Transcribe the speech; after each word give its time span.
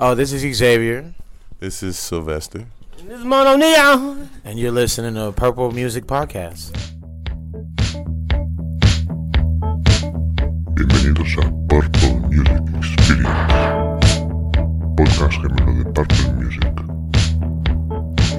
Oh, 0.00 0.14
this 0.14 0.32
is 0.32 0.42
Xavier. 0.56 1.14
This 1.60 1.82
is 1.82 1.96
Sylvester. 1.98 2.66
This 2.98 3.18
is 3.20 3.24
Mono 3.24 3.56
Neo. 3.56 4.26
And 4.44 4.58
you're 4.58 4.72
listening 4.72 5.14
to 5.14 5.32
Purple 5.32 5.70
Music 5.70 6.04
Podcast. 6.06 6.72
Bienvenidos 10.74 11.36
a 11.38 11.42
Purple 11.68 12.20
Music 12.28 12.60
Experience, 12.76 14.18
podcast 14.96 15.38
gemelo 15.40 15.72
de 15.78 15.84
Purple 15.92 16.32
Music, 16.34 16.74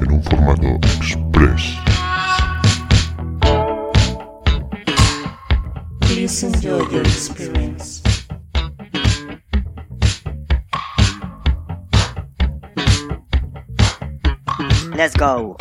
en 0.01 0.11
un 0.11 0.23
formato 0.23 0.75
express. 0.97 1.63
Please 6.01 6.43
enjoy 6.43 6.89
your 6.91 7.01
experience. 7.01 7.54
Let's 14.95 15.17
go. 15.17 15.57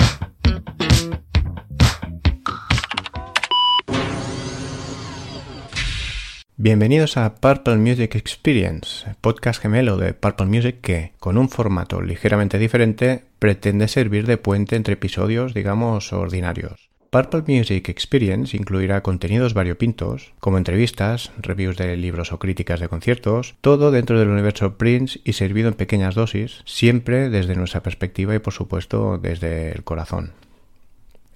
Bienvenidos 6.57 7.16
a 7.16 7.34
Purple 7.34 7.79
Music 7.79 8.15
Experience, 8.15 9.16
podcast 9.20 9.60
gemelo 9.60 9.97
de 9.97 10.15
Purple 10.15 10.47
Music 10.47 10.80
que, 10.80 11.15
con 11.19 11.37
un 11.37 11.48
formato 11.48 12.01
ligeramente 12.01 12.59
diferente, 12.59 13.24
pretende 13.41 13.88
servir 13.88 14.27
de 14.27 14.37
puente 14.37 14.77
entre 14.77 14.95
episodios, 14.95 15.52
digamos, 15.52 16.12
ordinarios. 16.12 16.94
Purple 17.14 17.45
Music 17.46 17.88
Experience 17.91 18.56
incluirá 18.56 19.04
contenidos 19.04 19.54
variopintos, 19.54 20.32
como 20.41 20.59
entrevistas, 20.59 21.30
reviews 21.38 21.77
de 21.77 21.96
libros 21.96 22.32
o 22.32 22.40
críticas 22.40 22.80
de 22.80 22.88
conciertos, 22.88 23.54
todo 23.60 23.92
dentro 23.92 24.18
del 24.18 24.30
universo 24.30 24.77
Prince 24.78 25.20
y 25.23 25.34
servido 25.34 25.68
en 25.68 25.74
pequeñas 25.74 26.16
dosis, 26.16 26.62
siempre 26.64 27.30
desde 27.30 27.54
nuestra 27.54 27.84
perspectiva 27.84 28.34
y 28.34 28.40
por 28.40 28.52
supuesto 28.52 29.16
desde 29.16 29.70
el 29.70 29.84
corazón. 29.84 30.32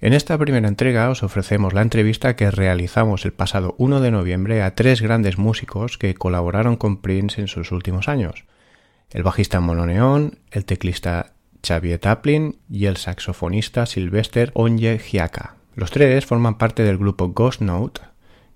En 0.01 0.11
esta 0.11 0.37
primera 0.37 0.67
entrega 0.67 1.09
os 1.09 1.23
ofrecemos 1.23 1.71
la 1.71 1.81
entrevista 1.81 2.35
que 2.35 2.51
realizamos 2.51 3.23
el 3.23 3.31
pasado 3.31 3.75
1 3.77 4.01
de 4.01 4.11
noviembre 4.11 4.61
a 4.63 4.75
tres 4.75 5.01
grandes 5.01 5.37
músicos 5.37 5.97
que 5.97 6.13
colaboraron 6.13 6.75
con 6.75 6.97
Prince 6.97 7.39
en 7.39 7.47
sus 7.47 7.71
últimos 7.71 8.09
años. 8.09 8.43
El 9.11 9.23
bajista 9.23 9.61
Mono 9.61 9.85
Neón, 9.85 10.39
el 10.51 10.65
teclista 10.65 11.35
Xavier 11.65 11.99
Taplin 11.99 12.57
y 12.69 12.87
el 12.87 12.97
saxofonista 12.97 13.85
Sylvester 13.85 14.51
Onye 14.55 14.99
Giaca. 14.99 15.58
Los 15.75 15.91
tres 15.91 16.25
forman 16.25 16.57
parte 16.57 16.83
del 16.83 16.97
grupo 16.97 17.29
Ghost 17.29 17.61
Note, 17.61 18.01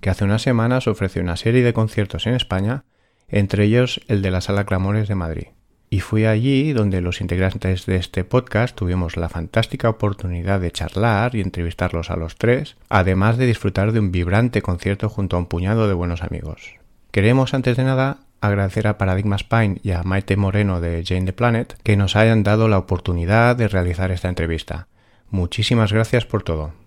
que 0.01 0.09
hace 0.09 0.25
unas 0.25 0.41
semanas 0.41 0.87
ofreció 0.87 1.21
una 1.21 1.37
serie 1.37 1.63
de 1.63 1.73
conciertos 1.73 2.27
en 2.27 2.35
España, 2.35 2.83
entre 3.27 3.63
ellos 3.63 4.01
el 4.07 4.21
de 4.21 4.31
la 4.31 4.41
Sala 4.41 4.65
Clamores 4.65 5.07
de 5.07 5.15
Madrid. 5.15 5.47
Y 5.89 5.99
fui 5.99 6.25
allí 6.25 6.73
donde 6.73 7.01
los 7.01 7.21
integrantes 7.21 7.85
de 7.85 7.97
este 7.97 8.23
podcast 8.23 8.75
tuvimos 8.75 9.15
la 9.15 9.29
fantástica 9.29 9.89
oportunidad 9.89 10.59
de 10.59 10.71
charlar 10.71 11.35
y 11.35 11.41
entrevistarlos 11.41 12.09
a 12.09 12.15
los 12.15 12.35
tres, 12.35 12.77
además 12.89 13.37
de 13.37 13.45
disfrutar 13.45 13.91
de 13.91 13.99
un 13.99 14.11
vibrante 14.11 14.61
concierto 14.61 15.07
junto 15.07 15.37
a 15.37 15.39
un 15.39 15.45
puñado 15.45 15.87
de 15.87 15.93
buenos 15.93 16.23
amigos. 16.23 16.75
Queremos 17.11 17.53
antes 17.53 17.77
de 17.77 17.83
nada 17.83 18.21
agradecer 18.41 18.87
a 18.87 18.97
Paradigma 18.97 19.37
Spine 19.37 19.79
y 19.83 19.91
a 19.91 20.03
Maite 20.03 20.35
Moreno 20.35 20.81
de 20.81 21.03
Jane 21.05 21.25
the 21.25 21.33
Planet 21.33 21.77
que 21.83 21.95
nos 21.95 22.15
hayan 22.15 22.43
dado 22.43 22.67
la 22.67 22.79
oportunidad 22.79 23.55
de 23.55 23.67
realizar 23.67 24.11
esta 24.11 24.29
entrevista. 24.29 24.87
Muchísimas 25.29 25.93
gracias 25.93 26.25
por 26.25 26.43
todo. 26.43 26.82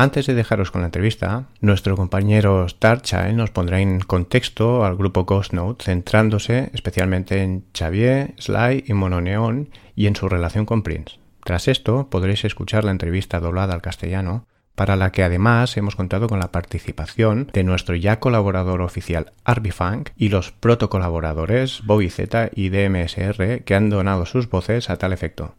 Antes 0.00 0.26
de 0.26 0.34
dejaros 0.34 0.70
con 0.70 0.82
la 0.82 0.86
entrevista, 0.86 1.48
nuestro 1.60 1.96
compañero 1.96 2.68
Starchild 2.68 3.34
nos 3.34 3.50
pondrá 3.50 3.80
en 3.80 3.98
contexto 3.98 4.84
al 4.84 4.94
grupo 4.94 5.24
Ghost 5.24 5.52
Note, 5.52 5.86
centrándose 5.86 6.70
especialmente 6.72 7.42
en 7.42 7.64
Xavier, 7.76 8.32
Sly 8.38 8.84
y 8.86 8.92
Mononeon 8.92 9.70
y 9.96 10.06
en 10.06 10.14
su 10.14 10.28
relación 10.28 10.66
con 10.66 10.84
Prince. 10.84 11.18
Tras 11.42 11.66
esto, 11.66 12.08
podréis 12.10 12.44
escuchar 12.44 12.84
la 12.84 12.92
entrevista 12.92 13.40
doblada 13.40 13.74
al 13.74 13.82
castellano, 13.82 14.46
para 14.76 14.94
la 14.94 15.10
que 15.10 15.24
además 15.24 15.76
hemos 15.76 15.96
contado 15.96 16.28
con 16.28 16.38
la 16.38 16.52
participación 16.52 17.50
de 17.52 17.64
nuestro 17.64 17.96
ya 17.96 18.20
colaborador 18.20 18.82
oficial 18.82 19.32
Arby 19.42 19.72
Funk 19.72 20.10
y 20.16 20.28
los 20.28 20.52
protocolaboradores 20.52 21.82
Bobby 21.84 22.08
Z 22.08 22.50
y 22.54 22.68
DMSR 22.68 23.64
que 23.64 23.74
han 23.74 23.90
donado 23.90 24.26
sus 24.26 24.48
voces 24.48 24.90
a 24.90 24.96
tal 24.96 25.12
efecto. 25.12 25.56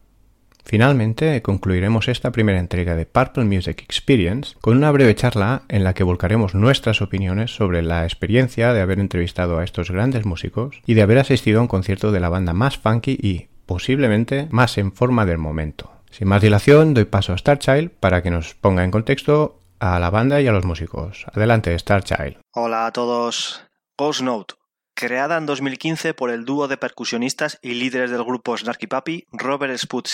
Finalmente, 0.70 1.42
concluiremos 1.42 2.08
esta 2.10 2.32
primera 2.32 2.60
entrega 2.60 2.96
de 2.96 3.08
Purple 3.08 3.46
Music 3.46 3.82
Experience 3.82 4.56
con 4.62 4.78
una 4.78 4.92
breve 4.92 5.16
charla 5.16 5.64
en 5.68 5.84
la 5.84 5.96
que 5.96 6.04
volcaremos 6.04 6.54
nuestras 6.54 7.02
opiniones 7.02 7.56
sobre 7.56 7.82
la 7.82 8.04
experiencia 8.04 8.72
de 8.72 8.82
haber 8.82 9.00
entrevistado 9.00 9.58
a 9.58 9.64
estos 9.64 9.90
grandes 9.90 10.28
músicos 10.28 10.80
y 10.86 10.94
de 10.94 11.02
haber 11.02 11.18
asistido 11.18 11.58
a 11.58 11.64
un 11.64 11.68
concierto 11.68 12.12
de 12.12 12.20
la 12.20 12.30
banda 12.30 12.54
más 12.54 12.78
funky 12.78 13.18
y, 13.20 13.48
posiblemente, 13.66 14.48
más 14.52 14.78
en 14.78 14.92
forma 14.92 15.26
del 15.26 15.40
momento. 15.40 15.92
Sin 16.12 16.28
más 16.28 16.44
dilación, 16.44 16.94
doy 16.94 17.06
paso 17.06 17.34
a 17.34 17.40
Starchild 17.40 17.90
para 17.90 18.22
que 18.22 18.30
nos 18.30 18.54
ponga 18.54 18.84
en 18.84 18.92
contexto 18.92 19.62
a 19.80 19.98
la 19.98 20.12
banda 20.12 20.40
y 20.40 20.46
a 20.46 20.52
los 20.52 20.66
músicos. 20.66 21.26
Adelante, 21.34 21.80
Starchild. 21.80 22.38
Hola 22.54 22.86
a 22.86 22.92
todos. 22.92 23.64
Ghost 23.98 24.22
Note, 24.22 24.54
creada 25.00 25.38
en 25.38 25.46
2015 25.46 26.14
por 26.14 26.30
el 26.30 26.44
dúo 26.44 26.68
de 26.68 26.76
percusionistas 26.76 27.58
y 27.62 27.76
líderes 27.76 28.12
del 28.12 28.26
grupo 28.26 28.58
Snarky 28.58 28.88
Puppy, 28.88 29.28
Robert 29.32 29.78
Spud 29.78 30.06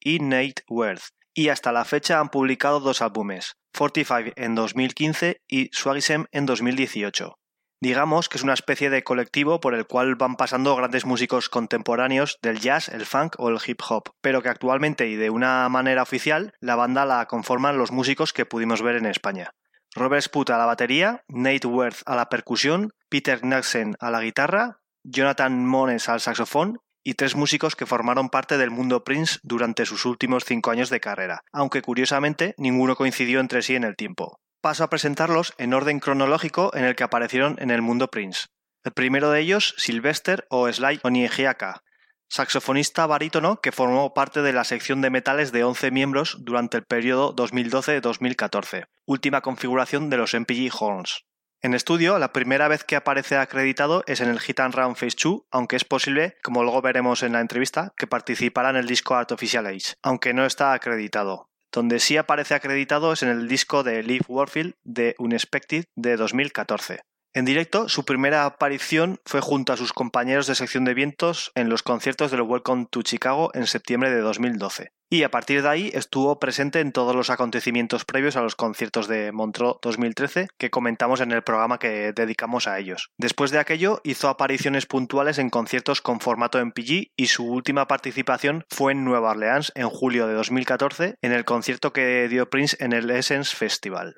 y 0.00 0.18
Nate 0.18 0.64
Worth, 0.68 1.14
y 1.32 1.48
hasta 1.48 1.72
la 1.72 1.86
fecha 1.86 2.20
han 2.20 2.28
publicado 2.28 2.78
dos 2.78 3.00
álbumes, 3.00 3.56
45 3.78 4.34
en 4.36 4.54
2015 4.54 5.40
y 5.48 5.70
Swagism 5.72 6.24
en 6.30 6.44
2018. 6.44 7.38
Digamos 7.80 8.28
que 8.28 8.36
es 8.36 8.42
una 8.42 8.52
especie 8.52 8.90
de 8.90 9.02
colectivo 9.02 9.60
por 9.60 9.74
el 9.74 9.86
cual 9.86 10.16
van 10.16 10.36
pasando 10.36 10.76
grandes 10.76 11.06
músicos 11.06 11.48
contemporáneos 11.48 12.38
del 12.42 12.60
jazz, 12.60 12.90
el 12.90 13.06
funk 13.06 13.36
o 13.38 13.48
el 13.48 13.58
hip 13.66 13.80
hop, 13.88 14.10
pero 14.20 14.42
que 14.42 14.50
actualmente 14.50 15.08
y 15.08 15.16
de 15.16 15.30
una 15.30 15.66
manera 15.70 16.02
oficial 16.02 16.52
la 16.60 16.76
banda 16.76 17.06
la 17.06 17.24
conforman 17.24 17.78
los 17.78 17.92
músicos 17.92 18.34
que 18.34 18.44
pudimos 18.44 18.82
ver 18.82 18.96
en 18.96 19.06
España. 19.06 19.54
Robert 19.98 20.22
Sput 20.22 20.50
a 20.50 20.58
la 20.58 20.66
batería, 20.66 21.24
Nate 21.28 21.66
Worth 21.66 22.02
a 22.06 22.14
la 22.14 22.28
percusión, 22.28 22.92
Peter 23.08 23.40
Knudsen 23.40 23.96
a 24.00 24.10
la 24.10 24.22
guitarra, 24.22 24.80
Jonathan 25.02 25.66
Mones 25.66 26.08
al 26.08 26.20
saxofón 26.20 26.78
y 27.04 27.14
tres 27.14 27.34
músicos 27.34 27.74
que 27.74 27.86
formaron 27.86 28.28
parte 28.28 28.58
del 28.58 28.70
mundo 28.70 29.02
Prince 29.02 29.38
durante 29.42 29.86
sus 29.86 30.04
últimos 30.04 30.44
cinco 30.44 30.70
años 30.70 30.90
de 30.90 31.00
carrera, 31.00 31.42
aunque 31.52 31.82
curiosamente 31.82 32.54
ninguno 32.58 32.96
coincidió 32.96 33.40
entre 33.40 33.62
sí 33.62 33.74
en 33.74 33.84
el 33.84 33.96
tiempo. 33.96 34.38
Paso 34.60 34.84
a 34.84 34.90
presentarlos 34.90 35.54
en 35.58 35.74
orden 35.74 36.00
cronológico 36.00 36.70
en 36.74 36.84
el 36.84 36.96
que 36.96 37.04
aparecieron 37.04 37.56
en 37.58 37.70
el 37.70 37.82
mundo 37.82 38.08
Prince. 38.08 38.46
El 38.84 38.92
primero 38.92 39.30
de 39.30 39.40
ellos, 39.40 39.74
Sylvester 39.78 40.46
o 40.50 40.72
Sly 40.72 41.00
Oniejiaka, 41.02 41.82
saxofonista 42.28 43.06
barítono 43.06 43.60
que 43.60 43.72
formó 43.72 44.14
parte 44.14 44.42
de 44.42 44.52
la 44.52 44.64
sección 44.64 45.00
de 45.00 45.10
metales 45.10 45.52
de 45.52 45.64
11 45.64 45.90
miembros 45.90 46.36
durante 46.40 46.76
el 46.76 46.84
periodo 46.84 47.34
2012-2014, 47.34 48.86
última 49.06 49.40
configuración 49.40 50.10
de 50.10 50.18
los 50.18 50.34
MPG 50.34 50.70
Horns. 50.78 51.24
En 51.60 51.74
estudio, 51.74 52.20
la 52.20 52.32
primera 52.32 52.68
vez 52.68 52.84
que 52.84 52.94
aparece 52.94 53.36
acreditado 53.36 54.04
es 54.06 54.20
en 54.20 54.28
el 54.28 54.38
Hit 54.38 54.60
and 54.60 54.74
Run 54.74 54.94
Phase 54.94 55.16
2, 55.20 55.40
aunque 55.50 55.74
es 55.74 55.84
posible, 55.84 56.36
como 56.42 56.62
luego 56.62 56.82
veremos 56.82 57.24
en 57.24 57.32
la 57.32 57.40
entrevista, 57.40 57.92
que 57.96 58.06
participará 58.06 58.70
en 58.70 58.76
el 58.76 58.86
disco 58.86 59.16
Art 59.16 59.32
Official 59.32 59.66
Age, 59.66 59.94
aunque 60.02 60.32
no 60.34 60.46
está 60.46 60.72
acreditado. 60.72 61.48
Donde 61.72 61.98
sí 61.98 62.16
aparece 62.16 62.54
acreditado 62.54 63.12
es 63.12 63.24
en 63.24 63.28
el 63.28 63.48
disco 63.48 63.82
de 63.82 64.02
Leaf 64.04 64.22
Warfield 64.28 64.74
de 64.84 65.16
Unexpected 65.18 65.84
de 65.96 66.16
2014. 66.16 67.00
En 67.34 67.44
directo, 67.44 67.88
su 67.88 68.04
primera 68.04 68.46
aparición 68.46 69.20
fue 69.24 69.40
junto 69.40 69.72
a 69.72 69.76
sus 69.76 69.92
compañeros 69.92 70.46
de 70.46 70.54
sección 70.54 70.84
de 70.84 70.94
vientos 70.94 71.52
en 71.54 71.68
los 71.68 71.82
conciertos 71.82 72.30
del 72.30 72.42
Welcome 72.42 72.86
to 72.90 73.02
Chicago 73.02 73.50
en 73.54 73.66
septiembre 73.66 74.10
de 74.10 74.20
2012. 74.20 74.92
Y 75.10 75.22
a 75.22 75.30
partir 75.30 75.62
de 75.62 75.68
ahí 75.68 75.90
estuvo 75.94 76.38
presente 76.38 76.80
en 76.80 76.92
todos 76.92 77.14
los 77.14 77.30
acontecimientos 77.30 78.04
previos 78.04 78.36
a 78.36 78.42
los 78.42 78.56
conciertos 78.56 79.08
de 79.08 79.32
Montreux 79.32 79.78
2013 79.80 80.48
que 80.58 80.70
comentamos 80.70 81.20
en 81.20 81.32
el 81.32 81.42
programa 81.42 81.78
que 81.78 82.12
dedicamos 82.12 82.66
a 82.66 82.78
ellos. 82.78 83.10
Después 83.16 83.50
de 83.50 83.58
aquello 83.58 84.00
hizo 84.04 84.28
apariciones 84.28 84.84
puntuales 84.84 85.38
en 85.38 85.48
conciertos 85.48 86.02
con 86.02 86.20
formato 86.20 86.62
MPG 86.64 87.12
y 87.16 87.26
su 87.28 87.46
última 87.46 87.86
participación 87.86 88.64
fue 88.68 88.92
en 88.92 89.04
Nueva 89.04 89.30
Orleans 89.30 89.72
en 89.74 89.88
julio 89.88 90.26
de 90.26 90.34
2014 90.34 91.14
en 91.22 91.32
el 91.32 91.44
concierto 91.46 91.92
que 91.92 92.28
dio 92.28 92.50
Prince 92.50 92.76
en 92.80 92.92
el 92.92 93.10
Essence 93.10 93.56
Festival. 93.56 94.16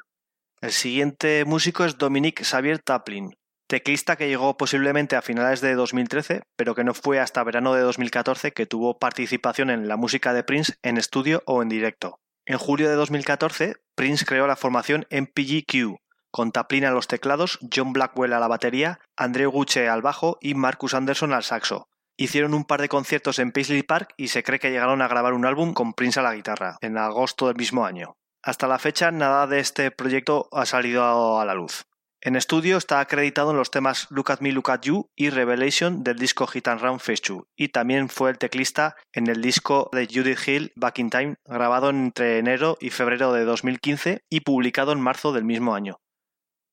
El 0.63 0.73
siguiente 0.73 1.47
músico 1.47 1.87
es 1.87 1.97
Dominic 1.97 2.45
Xavier 2.45 2.81
Taplin, 2.81 3.35
teclista 3.67 4.17
que 4.17 4.29
llegó 4.29 4.59
posiblemente 4.59 5.17
a 5.17 5.23
finales 5.23 5.63
de 5.63 5.75
2013, 5.75 6.43
pero 6.55 6.75
que 6.75 6.85
no 6.85 6.93
fue 6.93 7.19
hasta 7.19 7.43
verano 7.45 7.73
de 7.73 7.81
2014 7.81 8.53
que 8.53 8.67
tuvo 8.67 8.99
participación 8.99 9.71
en 9.71 9.89
la 9.89 9.97
música 9.97 10.35
de 10.35 10.45
Prince 10.45 10.75
en 10.83 10.99
estudio 10.99 11.43
o 11.47 11.63
en 11.63 11.71
directo. 11.71 12.21
En 12.45 12.59
julio 12.59 12.91
de 12.91 12.95
2014, 12.97 13.77
Prince 13.95 14.27
creó 14.27 14.47
la 14.47 14.57
formación 14.57 15.07
MPGQ, 15.11 15.97
con 16.31 16.53
Taplin 16.53 16.85
a 16.85 16.91
los 16.91 17.09
teclados, 17.09 17.59
John 17.75 17.95
Blackwell 17.95 18.35
a 18.35 18.41
la 18.41 18.49
batería, 18.49 19.01
Andrew 19.17 19.51
Gucci 19.51 19.81
al 19.81 20.03
bajo 20.03 20.37
y 20.43 20.53
Marcus 20.53 20.93
Anderson 20.93 21.33
al 21.33 21.43
saxo. 21.43 21.89
Hicieron 22.19 22.53
un 22.53 22.67
par 22.67 22.83
de 22.83 22.91
conciertos 22.91 23.39
en 23.39 23.53
Paisley 23.53 23.83
Park 23.83 24.13
y 24.19 24.29
se 24.29 24.43
cree 24.43 24.59
que 24.59 24.71
llegaron 24.71 25.01
a 25.01 25.09
grabar 25.09 25.33
un 25.33 25.47
álbum 25.47 25.73
con 25.73 25.95
Prince 25.95 26.21
a 26.21 26.23
la 26.23 26.35
guitarra, 26.35 26.77
en 26.83 26.99
agosto 26.99 27.47
del 27.47 27.57
mismo 27.57 27.87
año. 27.87 28.19
Hasta 28.43 28.67
la 28.67 28.79
fecha 28.79 29.11
nada 29.11 29.47
de 29.47 29.61
este 29.61 29.91
proyecto 29.91 30.49
ha 30.53 30.65
salido 30.65 31.39
a 31.39 31.45
la 31.45 31.55
luz. 31.55 31.85
En 32.23 32.37
estudio 32.37 32.77
está 32.77 33.01
acreditado 33.01 33.51
en 33.51 33.57
los 33.57 33.71
temas 33.71 34.07
Look 34.11 34.31
at 34.31 34.41
Me, 34.41 34.53
Look 34.53 34.71
at 34.71 34.83
You 34.83 35.11
y 35.17 35.31
Revelation 35.31 36.03
del 36.03 36.19
disco 36.19 36.47
Hit 36.47 36.69
and 36.69 36.81
Run 36.81 37.01
Phase 37.01 37.23
2 37.27 37.43
y 37.57 37.69
también 37.69 38.11
fue 38.11 38.31
el 38.31 38.39
teclista 38.39 38.95
en 39.13 39.27
el 39.27 39.41
disco 39.41 39.89
de 39.93 40.07
Judith 40.07 40.47
Hill 40.47 40.73
Back 40.77 40.99
in 40.99 41.09
Time 41.09 41.37
grabado 41.47 41.89
entre 41.89 42.39
enero 42.39 42.77
y 42.79 42.91
febrero 42.91 43.33
de 43.33 43.45
2015 43.45 44.25
y 44.29 44.41
publicado 44.41 44.93
en 44.93 45.01
marzo 45.01 45.33
del 45.33 45.45
mismo 45.45 45.75
año. 45.75 46.01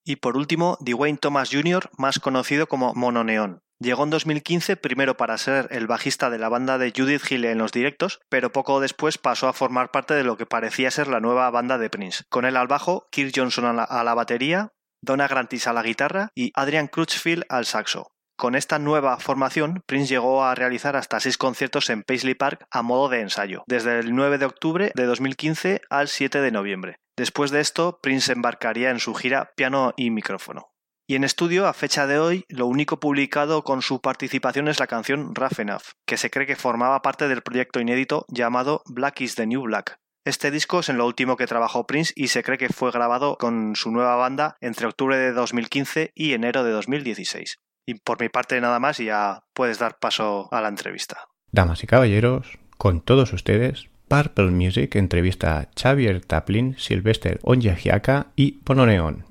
Y 0.06 0.18
por 0.18 0.36
último, 0.38 0.78
Dwayne 0.82 1.18
Thomas 1.18 1.50
Jr., 1.52 1.90
más 1.98 2.20
conocido 2.20 2.68
como 2.68 2.94
Mononeon. 2.94 3.62
Llegó 3.80 4.04
en 4.04 4.10
2015 4.10 4.76
primero 4.76 5.18
para 5.18 5.38
ser 5.38 5.68
el 5.70 5.86
bajista 5.86 6.32
de 6.32 6.40
la 6.40 6.50
banda 6.50 6.80
de 6.80 6.92
Judith 6.96 7.30
Hill 7.30 7.46
en 7.46 7.60
los 7.60 7.72
directos, 7.72 8.20
pero 8.28 8.52
poco 8.52 8.80
después 8.80 9.20
pasó 9.20 9.48
a 9.48 9.54
formar 9.54 9.92
parte 9.92 10.16
de 10.16 10.24
lo 10.24 10.36
que 10.36 10.48
parecía 10.48 10.90
ser 10.90 11.08
la 11.08 11.20
nueva 11.20 11.50
banda 11.52 11.78
de 11.78 11.92
Prince. 11.92 12.24
Con 12.30 12.46
él 12.46 12.58
al 12.58 12.68
bajo, 12.68 13.08
Kirk 13.12 13.32
Johnson 13.36 13.66
a 13.66 13.74
la, 13.74 13.84
a 13.84 14.04
la 14.04 14.16
batería, 14.16 14.74
Donna 15.04 15.28
Grantis 15.28 15.68
a 15.68 15.74
la 15.74 15.84
guitarra 15.84 16.32
y 16.34 16.52
Adrian 16.56 16.88
Crutchfield 16.88 17.46
al 17.50 17.66
saxo. 17.66 18.12
Con 18.36 18.56
esta 18.56 18.80
nueva 18.80 19.18
formación, 19.18 19.84
Prince 19.86 20.10
llegó 20.10 20.44
a 20.44 20.56
realizar 20.56 20.96
hasta 20.96 21.20
seis 21.20 21.38
conciertos 21.38 21.90
en 21.90 22.04
Paisley 22.04 22.36
Park 22.36 22.66
a 22.72 22.82
modo 22.84 23.10
de 23.10 23.22
ensayo, 23.22 23.64
desde 23.68 24.00
el 24.00 24.14
9 24.14 24.38
de 24.38 24.46
octubre 24.46 24.92
de 24.94 25.06
2015 25.06 25.82
al 25.90 26.08
7 26.08 26.42
de 26.42 26.52
noviembre. 26.52 27.00
Después 27.16 27.50
de 27.50 27.62
esto, 27.62 28.00
Prince 28.02 28.32
embarcaría 28.32 28.92
en 28.92 29.00
su 29.00 29.16
gira 29.16 29.54
piano 29.56 29.94
y 29.98 30.12
micrófono. 30.12 30.70
Y 31.10 31.16
en 31.16 31.24
estudio, 31.24 31.68
a 31.68 31.74
fecha 31.74 32.06
de 32.06 32.20
hoy, 32.20 32.44
lo 32.50 32.68
único 32.68 33.00
publicado 33.00 33.64
con 33.64 33.82
su 33.82 34.02
participación 34.02 34.68
es 34.68 34.82
la 34.82 34.88
canción 34.88 35.34
Rough 35.34 35.58
Enough, 35.58 35.94
que 36.06 36.18
se 36.18 36.30
cree 36.30 36.46
que 36.46 36.58
formaba 36.58 37.02
parte 37.02 37.30
del 37.30 37.42
proyecto 37.42 37.80
inédito 37.80 38.26
llamado 38.28 38.82
Black 38.88 39.22
is 39.22 39.36
the 39.36 39.48
New 39.48 39.62
Black. 39.62 40.00
Este 40.26 40.52
disco 40.52 40.82
es 40.82 40.90
en 40.90 40.98
lo 40.98 41.08
último 41.08 41.38
que 41.38 41.48
trabajó 41.48 41.88
Prince 41.88 42.12
y 42.14 42.28
se 42.28 42.44
cree 42.44 42.58
que 42.58 42.68
fue 42.68 42.92
grabado 42.92 43.38
con 43.38 43.78
su 43.78 43.90
nueva 43.90 44.18
banda 44.18 44.58
entre 44.60 44.86
octubre 44.86 45.16
de 45.16 45.32
2015 45.32 46.12
y 46.14 46.34
enero 46.34 46.66
de 46.66 46.72
2016. 46.72 47.60
Y 47.86 47.94
por 47.94 48.20
mi 48.20 48.28
parte 48.28 48.60
nada 48.60 48.82
más 48.82 49.00
y 49.00 49.06
ya 49.06 49.46
puedes 49.54 49.80
dar 49.80 50.00
paso 50.00 50.50
a 50.52 50.60
la 50.60 50.68
entrevista. 50.68 51.30
Damas 51.54 51.86
y 51.86 51.88
caballeros, 51.88 52.60
con 52.78 53.00
todos 53.00 53.32
ustedes, 53.32 53.88
Purple 54.10 54.52
Music 54.52 54.94
entrevista 54.98 55.58
a 55.58 55.70
Xavier 55.74 56.20
Taplin, 56.26 56.78
Sylvester 56.78 57.40
Onyahiaka 57.44 58.28
y 58.36 58.52
Pononeon. 58.64 59.24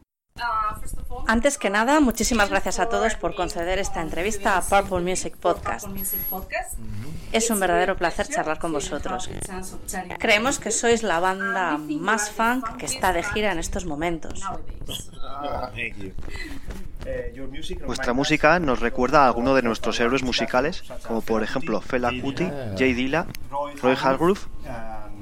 Antes 1.27 1.59
que 1.59 1.71
nada, 1.71 2.01
muchísimas 2.01 2.51
gracias 2.51 2.79
a 2.79 2.89
todos 2.89 3.17
por 3.17 3.35
conceder 3.35 3.79
esta 3.79 4.01
entrevista 4.01 4.57
a 4.57 4.63
Purple 4.63 5.01
Music 5.01 5.37
Podcast. 5.37 5.89
Es 7.33 7.51
un 7.51 7.59
verdadero 7.59 7.97
placer 7.97 8.29
charlar 8.29 8.59
con 8.59 8.73
vosotros. 8.73 9.29
Creemos 10.19 10.59
que 10.59 10.71
sois 10.71 11.03
la 11.03 11.19
banda 11.19 11.79
más 11.79 12.31
funk 12.31 12.77
que 12.77 12.87
está 12.87 13.13
de 13.13 13.23
gira 13.23 13.53
en 13.53 13.59
estos 13.59 13.87
momentos. 13.87 14.41
Vuestra 17.87 18.13
música 18.13 18.59
nos 18.59 18.81
recuerda 18.81 19.25
a 19.25 19.27
alguno 19.27 19.55
de 19.55 19.63
nuestros 19.63 19.99
héroes 20.01 20.23
musicales, 20.23 20.85
como 21.07 21.23
por 21.23 21.43
ejemplo 21.43 21.81
Fela 21.81 22.13
Kuti, 22.21 22.49
Jay 22.79 22.95
Dilla, 22.95 23.27
Roy 23.83 23.97
Hargrove 24.01 24.41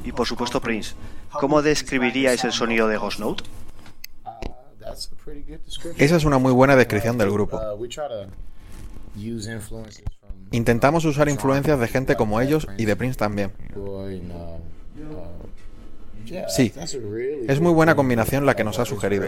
y 0.04 0.12
por 0.12 0.26
supuesto 0.26 0.60
Prince. 0.60 0.94
¿Cómo 1.32 1.62
describiríais 1.62 2.44
el 2.44 2.52
sonido 2.52 2.88
de 2.88 2.96
Ghost 2.96 3.18
Note? 3.18 3.44
Esa 5.98 6.16
es 6.16 6.24
una 6.24 6.38
muy 6.38 6.52
buena 6.52 6.76
descripción 6.76 7.18
del 7.18 7.30
grupo. 7.30 7.60
Intentamos 10.50 11.04
usar 11.04 11.28
influencias 11.28 11.78
de 11.80 11.88
gente 11.88 12.16
como 12.16 12.40
ellos 12.40 12.66
y 12.78 12.84
de 12.84 12.96
Prince 12.96 13.18
también. 13.18 13.52
Sí, 16.48 16.72
es 17.48 17.60
muy 17.60 17.72
buena 17.72 17.94
combinación 17.94 18.46
la 18.46 18.54
que 18.56 18.64
nos 18.64 18.78
ha 18.78 18.84
sugerido. 18.84 19.26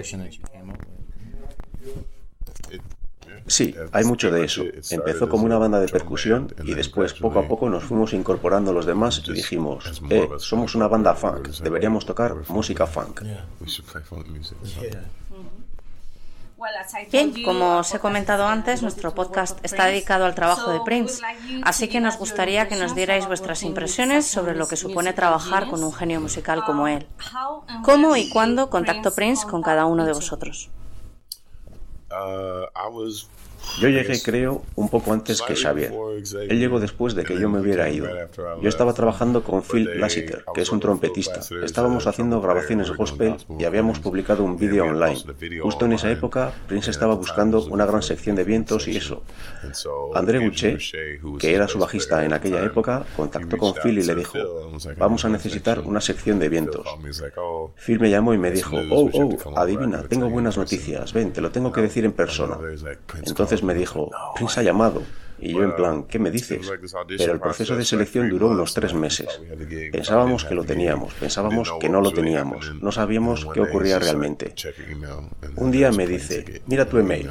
Sí, 3.48 3.74
hay 3.92 4.04
mucho 4.04 4.30
de 4.30 4.44
eso. 4.44 4.64
Empezó 4.90 5.28
como 5.28 5.44
una 5.44 5.56
banda 5.58 5.78
de 5.78 5.88
percusión 5.88 6.52
y 6.64 6.74
después, 6.74 7.12
poco 7.14 7.38
a 7.38 7.46
poco, 7.46 7.68
nos 7.70 7.84
fuimos 7.84 8.12
incorporando 8.12 8.72
los 8.72 8.86
demás 8.86 9.22
y 9.24 9.32
dijimos, 9.32 10.02
eh, 10.10 10.28
somos 10.38 10.74
una 10.74 10.88
banda 10.88 11.14
funk, 11.14 11.48
deberíamos 11.62 12.04
tocar 12.06 12.34
música 12.48 12.86
funk. 12.86 13.22
Bien, 17.10 17.42
como 17.44 17.78
os 17.78 17.94
he 17.94 17.98
comentado 17.98 18.46
antes, 18.46 18.82
nuestro 18.82 19.14
podcast 19.14 19.58
está 19.64 19.86
dedicado 19.86 20.24
al 20.24 20.34
trabajo 20.34 20.70
de 20.72 20.80
Prince, 20.80 21.22
así 21.62 21.88
que 21.88 22.00
nos 22.00 22.18
gustaría 22.18 22.68
que 22.68 22.76
nos 22.76 22.94
dierais 22.94 23.26
vuestras 23.26 23.62
impresiones 23.62 24.26
sobre 24.26 24.54
lo 24.54 24.66
que 24.66 24.76
supone 24.76 25.12
trabajar 25.12 25.68
con 25.68 25.82
un 25.84 25.92
genio 25.92 26.20
musical 26.20 26.64
como 26.64 26.88
él. 26.88 27.06
¿Cómo 27.84 28.16
y 28.16 28.28
cuándo 28.30 28.70
contactó 28.70 29.14
Prince 29.14 29.46
con 29.46 29.62
cada 29.62 29.86
uno 29.86 30.04
de 30.04 30.12
vosotros? 30.12 30.70
Yo 33.80 33.88
llegué, 33.88 34.20
creo, 34.22 34.62
un 34.74 34.88
poco 34.88 35.12
antes 35.12 35.42
que 35.42 35.54
Xavier. 35.54 35.92
Él 36.48 36.58
llegó 36.58 36.80
después 36.80 37.14
de 37.14 37.24
que 37.24 37.38
yo 37.38 37.48
me 37.48 37.60
hubiera 37.60 37.90
ido. 37.90 38.08
Yo 38.62 38.68
estaba 38.68 38.94
trabajando 38.94 39.42
con 39.42 39.62
Phil 39.62 40.00
Lassiter, 40.00 40.44
que 40.54 40.62
es 40.62 40.70
un 40.70 40.80
trompetista. 40.80 41.40
Estábamos 41.62 42.06
haciendo 42.06 42.40
grabaciones 42.40 42.90
gospel 42.90 43.36
y 43.58 43.64
habíamos 43.64 43.98
publicado 43.98 44.44
un 44.44 44.56
vídeo 44.56 44.84
online. 44.84 45.22
Justo 45.62 45.84
en 45.84 45.92
esa 45.92 46.10
época, 46.10 46.52
Prince 46.68 46.90
estaba 46.90 47.14
buscando 47.14 47.64
una 47.66 47.86
gran 47.86 48.02
sección 48.02 48.36
de 48.36 48.44
vientos 48.44 48.88
y 48.88 48.96
eso. 48.96 49.22
André 50.14 50.38
Boucher, 50.38 50.78
que 51.38 51.54
era 51.54 51.68
su 51.68 51.78
bajista 51.78 52.24
en 52.24 52.32
aquella 52.32 52.64
época, 52.64 53.04
contactó 53.16 53.56
con 53.58 53.74
Phil 53.74 53.98
y 53.98 54.02
le 54.02 54.14
dijo, 54.14 54.38
vamos 54.96 55.24
a 55.24 55.28
necesitar 55.28 55.80
una 55.80 56.00
sección 56.00 56.38
de 56.38 56.48
vientos. 56.48 56.86
Phil 57.76 58.00
me 58.00 58.10
llamó 58.10 58.32
y 58.32 58.38
me 58.38 58.50
dijo, 58.50 58.76
oh, 58.90 59.10
oh, 59.12 59.58
adivina, 59.58 60.02
tengo 60.08 60.30
buenas 60.30 60.56
noticias, 60.56 61.12
ven, 61.12 61.32
te 61.32 61.40
lo 61.40 61.50
tengo 61.50 61.72
que 61.72 61.82
decir 61.82 62.04
en 62.04 62.12
persona. 62.12 62.58
Entonces 63.24 63.55
me 63.62 63.74
dijo, 63.74 64.10
Prince 64.34 64.60
ha 64.60 64.62
llamado. 64.62 65.02
Y 65.38 65.52
yo 65.52 65.62
en 65.62 65.76
plan, 65.76 66.04
¿qué 66.04 66.18
me 66.18 66.30
dices? 66.30 66.66
Pero 67.18 67.32
el 67.32 67.40
proceso 67.40 67.76
de 67.76 67.84
selección 67.84 68.30
duró 68.30 68.48
unos 68.48 68.72
tres 68.72 68.94
meses. 68.94 69.28
Pensábamos 69.92 70.44
que 70.44 70.54
lo 70.54 70.64
teníamos, 70.64 71.12
pensábamos 71.14 71.72
que 71.78 71.88
no 71.88 72.00
lo 72.00 72.10
teníamos, 72.10 72.74
no 72.80 72.90
sabíamos 72.90 73.46
qué 73.52 73.60
ocurría 73.60 73.98
realmente. 73.98 74.54
Un 75.56 75.70
día 75.70 75.92
me 75.92 76.06
dice, 76.06 76.62
mira 76.66 76.88
tu 76.88 76.98
email, 76.98 77.30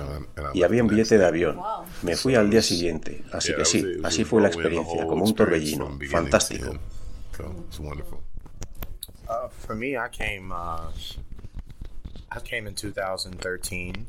y 0.53 0.63
había 0.63 0.83
un 0.83 0.89
billete 0.89 1.17
de 1.17 1.25
avión. 1.25 1.59
Me 2.03 2.15
fui 2.15 2.35
al 2.35 2.49
día 2.49 2.61
siguiente, 2.61 3.23
así 3.31 3.55
que 3.55 3.65
sí, 3.65 3.83
así 4.03 4.23
fue 4.23 4.41
la 4.41 4.49
experiencia, 4.49 5.05
como 5.07 5.25
un 5.25 5.33
torbellino, 5.33 5.97
fantástico. 6.09 6.77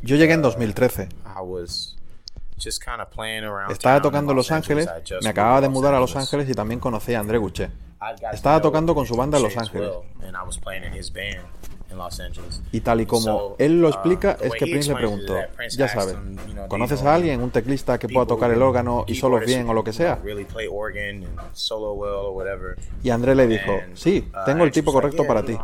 Yo 0.02 0.16
llegué 0.16 0.34
en 0.34 0.42
2013. 0.42 1.08
Estaba 3.70 4.00
tocando 4.02 4.32
en 4.32 4.36
Los 4.36 4.50
Ángeles, 4.50 4.88
me 5.22 5.28
acababa 5.28 5.60
de 5.60 5.68
mudar 5.68 5.94
a 5.94 6.00
Los 6.00 6.16
Ángeles 6.16 6.48
y 6.48 6.54
también 6.54 6.80
conocí 6.80 7.14
a 7.14 7.20
André 7.20 7.38
Guchet. 7.38 7.70
Estaba 8.32 8.60
tocando 8.60 8.94
con 8.94 9.06
su 9.06 9.16
banda 9.16 9.38
en 9.38 9.44
Los 9.44 9.56
Ángeles. 9.56 9.90
Y 12.72 12.80
tal 12.80 13.00
y 13.00 13.06
como 13.06 13.54
él 13.58 13.80
lo 13.80 13.88
explica, 13.88 14.36
es 14.40 14.52
que 14.52 14.66
Prince 14.66 14.88
le 14.90 14.96
preguntó, 14.96 15.36
ya 15.70 15.88
sabes, 15.88 16.16
¿conoces 16.68 17.02
a 17.02 17.14
alguien, 17.14 17.40
un 17.40 17.50
teclista 17.50 17.98
que 17.98 18.08
pueda 18.08 18.26
tocar 18.26 18.50
el 18.50 18.60
órgano 18.60 19.04
y 19.06 19.14
solos 19.14 19.44
bien 19.46 19.68
o 19.68 19.72
lo 19.74 19.84
que 19.84 19.92
sea? 19.92 20.18
Y 23.02 23.10
André 23.10 23.34
le 23.34 23.46
dijo, 23.46 23.72
sí, 23.94 24.30
tengo 24.44 24.64
el 24.64 24.72
tipo 24.72 24.92
correcto 24.92 25.26
para 25.26 25.42
ti. 25.44 25.56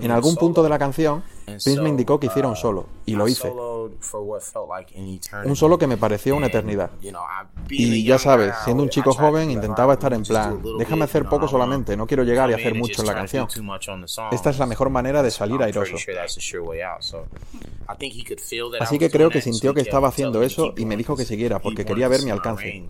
En 0.00 0.10
algún 0.10 0.36
punto 0.36 0.62
de 0.62 0.68
la 0.68 0.78
canción, 0.78 1.22
Prince 1.46 1.80
me 1.80 1.88
indicó 1.88 2.20
que 2.20 2.26
hiciera 2.26 2.48
un 2.48 2.56
solo 2.74 2.86
y 3.06 3.14
lo 3.14 3.28
hice. 3.28 3.50
Un 5.44 5.56
solo 5.56 5.78
que 5.78 5.86
me 5.86 5.96
pareció 5.96 6.36
una 6.36 6.46
eternidad. 6.46 6.90
Y 7.68 8.04
ya 8.04 8.18
sabes, 8.18 8.54
siendo 8.64 8.82
un 8.82 8.88
chico 8.88 9.12
joven, 9.12 9.50
intentaba 9.50 9.94
estar 9.94 10.12
en 10.12 10.22
plan, 10.22 10.62
déjame 10.78 11.04
hacer 11.04 11.28
poco 11.28 11.48
solamente, 11.48 11.96
no 11.96 12.06
quiero 12.06 12.24
llegar 12.24 12.50
y 12.50 12.54
hacer 12.54 12.74
mucho 12.74 13.02
en 13.02 13.06
la 13.06 13.14
canción. 13.14 13.48
Esta 14.32 14.50
es 14.50 14.58
la 14.58 14.66
mejor 14.66 14.90
manera 14.90 15.22
de 15.22 15.30
salir 15.30 15.62
airoso. 15.62 15.96
Así 18.80 18.98
que 18.98 19.10
creo 19.10 19.30
que 19.30 19.40
sintió 19.40 19.74
que 19.74 19.80
estaba 19.80 20.08
haciendo 20.08 20.42
eso 20.42 20.74
y 20.76 20.84
me 20.84 20.96
dijo 20.96 21.16
que 21.16 21.24
siguiera 21.24 21.58
porque 21.58 21.84
quería 21.84 22.08
ver 22.08 22.22
mi 22.22 22.30
alcance. 22.30 22.86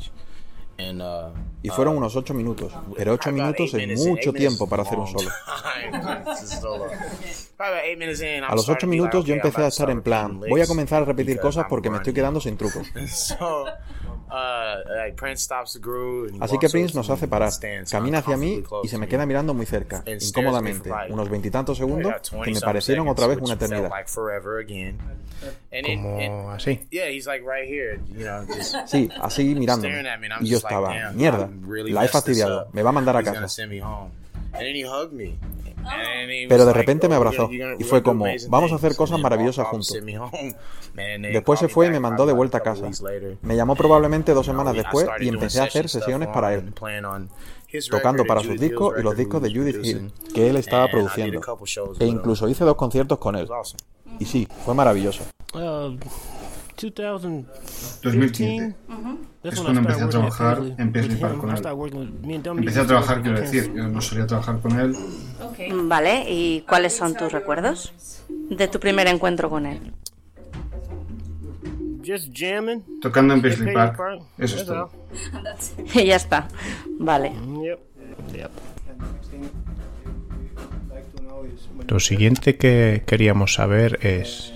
Uh, 0.76 1.32
y 1.62 1.68
fueron 1.70 1.94
uh, 1.94 1.98
unos 1.98 2.16
8 2.16 2.34
minutos, 2.34 2.72
pero 2.96 3.12
8 3.12 3.32
minutos 3.32 3.74
es 3.74 4.06
mucho 4.06 4.32
tiempo 4.32 4.68
para 4.68 4.82
hacer 4.82 4.98
un 4.98 5.06
solo. 5.06 5.30
A 8.48 8.54
los 8.54 8.68
8 8.68 8.86
minutos 8.86 9.24
yo 9.24 9.34
empecé 9.34 9.62
a 9.62 9.68
estar 9.68 9.88
en 9.90 10.02
plan, 10.02 10.40
voy 10.40 10.60
a 10.60 10.66
comenzar 10.66 11.02
a 11.02 11.04
repetir 11.04 11.38
cosas 11.38 11.66
porque 11.68 11.88
me 11.90 11.98
estoy 11.98 12.12
quedando 12.12 12.40
sin 12.40 12.56
trucos. 12.56 12.86
Uh, 16.38 16.42
Así 16.42 16.58
que 16.58 16.66
Prince 16.72 16.94
nos 16.94 17.08
hace 17.10 17.28
parar, 17.28 17.48
camina 17.90 18.18
hacia 18.18 18.36
mí 18.36 18.62
y 18.84 18.88
se 18.88 18.98
me 18.98 19.06
queda 19.08 19.26
mirando 19.26 19.54
muy 19.54 19.66
cerca, 19.66 20.02
incómodamente, 20.40 20.88
unos 21.12 21.28
veintitantos 21.30 21.78
segundos 21.78 22.12
que 22.44 22.50
me 22.50 22.60
parecieron 22.66 23.06
otra 23.12 23.26
vez 23.28 23.36
una 23.44 23.54
eternidad. 23.66 23.90
Como 26.30 26.50
así. 26.50 26.80
Sí, 28.86 29.08
así 29.20 29.54
mirándome. 29.54 29.94
Y 30.46 30.48
yo 30.50 30.56
estaba, 30.68 30.88
mierda, 31.12 31.48
la 31.94 32.00
he 32.04 32.08
fastidiado, 32.12 32.68
me 32.72 32.82
va 32.82 32.90
a 32.90 32.92
mandar 32.92 33.16
a 33.16 33.20
casa. 33.24 33.48
Pero 36.48 36.64
de 36.64 36.72
repente 36.72 37.08
me 37.08 37.14
abrazó 37.14 37.50
y 37.50 37.84
fue 37.84 38.02
como, 38.02 38.24
vamos 38.48 38.72
a 38.72 38.76
hacer 38.76 38.96
cosas 38.96 39.20
maravillosas 39.20 39.66
juntos. 39.66 39.96
Después 41.20 41.60
se 41.60 41.68
fue 41.68 41.86
y 41.86 41.90
me 41.90 42.00
mandó 42.00 42.26
de 42.26 42.32
vuelta 42.32 42.58
a 42.58 42.62
casa. 42.62 42.88
Me 43.42 43.56
llamó 43.56 43.74
probablemente 43.76 44.32
dos 44.32 44.46
semanas 44.46 44.74
después 44.74 45.06
y 45.20 45.28
empecé 45.28 45.60
a 45.60 45.64
hacer 45.64 45.88
sesiones 45.88 46.28
para 46.28 46.54
él, 46.54 46.72
tocando 47.90 48.24
para 48.24 48.40
sus 48.40 48.58
discos 48.58 48.94
y 48.98 49.02
los 49.02 49.16
discos 49.16 49.42
de 49.42 49.50
Judith 49.52 49.84
Hill, 49.84 50.12
que 50.32 50.48
él 50.48 50.56
estaba 50.56 50.88
produciendo. 50.88 51.40
E 52.00 52.06
incluso 52.06 52.48
hice 52.48 52.64
dos 52.64 52.76
conciertos 52.76 53.18
con 53.18 53.36
él. 53.36 53.48
Y 54.18 54.24
sí, 54.24 54.48
fue 54.64 54.74
maravilloso. 54.74 55.24
2015 58.02 58.74
es 59.44 59.60
cuando 59.60 59.80
empecé 59.80 60.02
a 60.02 60.08
trabajar 60.08 60.62
en 60.78 60.92
Paisley 60.92 61.16
Park 61.18 61.38
con 61.38 61.50
él. 61.50 62.12
Empecé 62.46 62.80
a 62.80 62.86
trabajar, 62.86 63.22
quiero 63.22 63.40
decir, 63.40 63.72
yo 63.74 63.88
no 63.88 64.00
solía 64.00 64.26
trabajar 64.26 64.60
con 64.60 64.80
él. 64.80 64.96
Vale, 65.84 66.24
¿y 66.28 66.62
cuáles 66.62 66.96
son 66.96 67.14
tus 67.14 67.30
recuerdos 67.30 67.92
de 68.28 68.68
tu 68.68 68.80
primer 68.80 69.06
encuentro 69.06 69.50
con 69.50 69.66
él? 69.66 69.92
Tocando 73.00 73.34
en 73.34 73.42
Paisley 73.42 73.72
Park, 73.72 74.00
eso 74.38 74.56
es 74.56 74.66
todo. 74.66 74.90
y 75.94 76.04
ya 76.06 76.16
está, 76.16 76.48
vale. 76.98 77.32
Lo 81.88 82.00
siguiente 82.00 82.56
que 82.56 83.02
queríamos 83.06 83.54
saber 83.54 83.98
es 84.02 84.53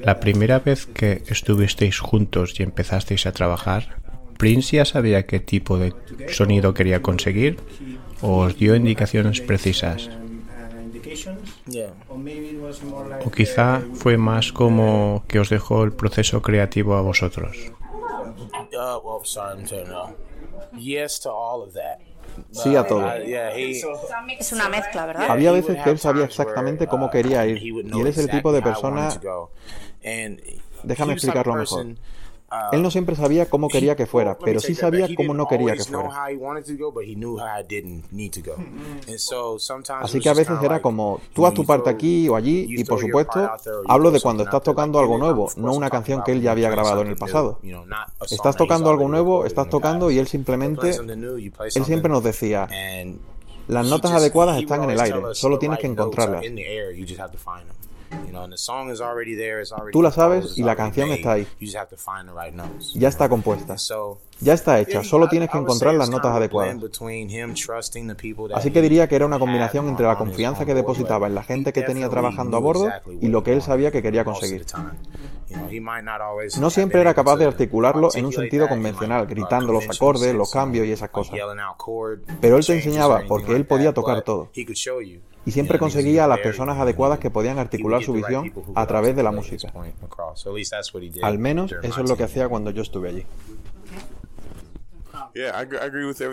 la 0.00 0.20
primera 0.20 0.58
vez 0.58 0.86
que 0.86 1.22
estuvisteis 1.26 1.98
juntos 2.00 2.58
y 2.58 2.62
empezasteis 2.62 3.26
a 3.26 3.32
trabajar, 3.32 3.96
¿Prince 4.36 4.76
ya 4.76 4.84
sabía 4.84 5.26
qué 5.26 5.40
tipo 5.40 5.78
de 5.78 5.94
sonido 6.28 6.74
quería 6.74 7.02
conseguir 7.02 7.58
o 8.20 8.38
os 8.38 8.56
dio 8.56 8.74
indicaciones 8.76 9.40
precisas? 9.40 10.10
O 13.24 13.30
quizá 13.30 13.82
fue 13.94 14.16
más 14.18 14.52
como 14.52 15.24
que 15.28 15.40
os 15.40 15.48
dejó 15.48 15.84
el 15.84 15.92
proceso 15.92 16.42
creativo 16.42 16.96
a 16.96 17.00
vosotros. 17.00 17.56
Sí 22.50 22.76
a 22.76 22.86
todo. 22.86 23.12
Es 23.14 24.52
una 24.52 24.68
mezcla, 24.68 25.06
¿verdad? 25.06 25.30
Había 25.30 25.52
veces 25.52 25.82
que 25.82 25.90
él 25.90 25.98
sabía 25.98 26.24
exactamente 26.24 26.86
cómo 26.86 27.10
quería 27.10 27.46
ir 27.46 27.62
y 27.62 28.00
él 28.00 28.06
es 28.06 28.18
el 28.18 28.28
tipo 28.28 28.52
de 28.52 28.62
persona 28.62 29.08
Déjame 30.82 31.12
explicarlo 31.14 31.54
mejor. 31.54 31.86
Uh, 32.48 32.54
Él 32.76 32.80
no 32.80 32.92
siempre 32.92 33.16
sabía 33.16 33.50
cómo 33.50 33.68
quería 33.68 33.96
que 33.96 34.06
fuera, 34.06 34.38
pero 34.38 34.60
sí 34.60 34.76
sabía 34.76 35.08
cómo 35.16 35.34
no 35.34 35.48
quería 35.48 35.72
que 35.72 35.82
fuera. 35.82 36.08
Así 40.00 40.20
que 40.20 40.28
a 40.28 40.34
veces 40.34 40.56
era 40.62 40.80
como, 40.80 41.20
tú 41.34 41.44
haz 41.44 41.54
tu 41.54 41.64
parte 41.66 41.90
aquí 41.90 42.28
o 42.28 42.36
allí, 42.36 42.66
y 42.68 42.84
por 42.84 43.00
supuesto, 43.00 43.50
hablo 43.88 44.12
de 44.12 44.20
cuando 44.20 44.44
estás 44.44 44.62
tocando 44.62 45.00
algo 45.00 45.18
nuevo, 45.18 45.50
no 45.56 45.74
una 45.74 45.90
canción 45.90 46.22
que 46.22 46.30
él 46.30 46.40
ya 46.40 46.52
había 46.52 46.70
grabado 46.70 47.02
en 47.02 47.08
el 47.08 47.16
pasado. 47.16 47.58
Estás 48.30 48.54
tocando 48.54 48.90
algo 48.90 49.08
nuevo, 49.08 49.44
estás 49.44 49.68
tocando 49.68 50.12
y 50.12 50.18
él 50.20 50.28
simplemente, 50.28 50.90
él 50.90 51.84
siempre 51.84 52.08
nos 52.08 52.22
decía, 52.22 52.68
las 53.66 53.86
notas 53.86 54.12
adecuadas 54.12 54.60
están 54.62 54.84
en 54.84 54.90
el 54.90 55.00
aire, 55.00 55.20
solo 55.32 55.58
tienes 55.58 55.80
que 55.80 55.88
encontrarlas. 55.88 56.44
Tú 59.92 60.02
la 60.02 60.10
sabes 60.12 60.56
y 60.58 60.62
la 60.62 60.76
canción 60.76 61.10
está 61.10 61.32
ahí. 61.32 61.46
Ya 62.94 63.08
está 63.08 63.28
compuesta. 63.28 63.76
Ya 64.40 64.52
está 64.52 64.78
hecha, 64.80 65.02
solo 65.02 65.28
tienes 65.28 65.48
que 65.48 65.56
encontrar 65.56 65.94
las 65.94 66.10
notas 66.10 66.32
adecuadas. 66.36 66.76
Así 68.54 68.70
que 68.70 68.82
diría 68.82 69.08
que 69.08 69.16
era 69.16 69.24
una 69.26 69.38
combinación 69.38 69.88
entre 69.88 70.06
la 70.06 70.18
confianza 70.18 70.64
que 70.66 70.74
depositaba 70.74 71.26
en 71.26 71.34
la 71.34 71.42
gente 71.42 71.72
que 71.72 71.80
tenía 71.82 72.08
trabajando 72.10 72.56
a 72.56 72.60
bordo 72.60 72.88
y 73.20 73.28
lo 73.28 73.42
que 73.42 73.52
él 73.54 73.62
sabía 73.62 73.90
que 73.90 74.02
quería 74.02 74.24
conseguir. 74.24 74.66
No 76.58 76.70
siempre 76.70 77.00
era 77.00 77.14
capaz 77.14 77.36
de 77.36 77.44
articularlo 77.44 78.08
en 78.14 78.26
un 78.26 78.32
sentido 78.32 78.68
convencional, 78.68 79.26
gritando 79.26 79.72
los 79.72 79.88
acordes, 79.88 80.34
los 80.34 80.50
cambios 80.50 80.86
y 80.86 80.92
esas 80.92 81.10
cosas. 81.10 81.38
Pero 82.40 82.56
él 82.56 82.66
te 82.66 82.74
enseñaba 82.74 83.22
porque 83.28 83.54
él 83.54 83.66
podía 83.66 83.92
tocar 83.92 84.22
todo 84.22 84.50
y 85.46 85.52
siempre 85.52 85.78
conseguía 85.78 86.24
a 86.24 86.28
las 86.28 86.40
personas 86.40 86.76
adecuadas 86.78 87.20
que 87.20 87.30
podían 87.30 87.58
articular 87.58 88.02
su 88.02 88.12
visión 88.12 88.52
a 88.74 88.86
través 88.86 89.14
de 89.16 89.22
la 89.22 89.30
música. 89.30 89.72
Al 91.22 91.38
menos 91.38 91.74
eso 91.82 92.00
es 92.02 92.08
lo 92.08 92.16
que 92.16 92.24
hacía 92.24 92.48
cuando 92.48 92.70
yo 92.70 92.82
estuve 92.82 93.08
allí. 93.08 93.26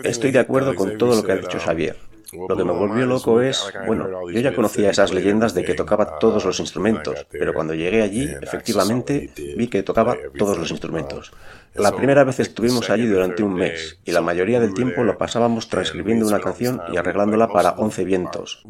Estoy 0.02 0.30
de 0.32 0.38
acuerdo 0.38 0.74
con 0.74 0.98
todo 0.98 1.14
lo 1.14 1.22
que 1.22 1.32
ha 1.32 1.36
dicho 1.36 1.58
Xavier. 1.58 1.96
Lo 2.32 2.56
que 2.56 2.64
me 2.64 2.72
volvió 2.72 3.06
loco 3.06 3.40
es, 3.40 3.72
bueno, 3.86 4.08
yo 4.30 4.40
ya 4.40 4.54
conocía 4.54 4.90
esas 4.90 5.12
leyendas 5.12 5.54
de 5.54 5.64
que 5.64 5.74
tocaba 5.74 6.18
todos 6.18 6.44
los 6.44 6.60
instrumentos, 6.60 7.26
pero 7.30 7.54
cuando 7.54 7.74
llegué 7.74 8.02
allí, 8.02 8.28
efectivamente, 8.40 9.30
vi 9.56 9.68
que 9.68 9.82
tocaba 9.82 10.16
todos 10.36 10.58
los 10.58 10.70
instrumentos. 10.70 11.32
La 11.74 11.90
primera 11.90 12.22
vez 12.22 12.38
estuvimos 12.38 12.88
allí 12.88 13.04
durante 13.06 13.42
un 13.42 13.54
mes 13.54 13.98
y 14.04 14.12
la 14.12 14.20
mayoría 14.20 14.60
del 14.60 14.74
tiempo 14.74 15.02
lo 15.02 15.18
pasábamos 15.18 15.68
transcribiendo 15.68 16.26
una 16.26 16.40
canción 16.40 16.80
y 16.92 16.96
arreglándola 16.96 17.48
para 17.48 17.72
11 17.72 18.04
vientos. 18.04 18.64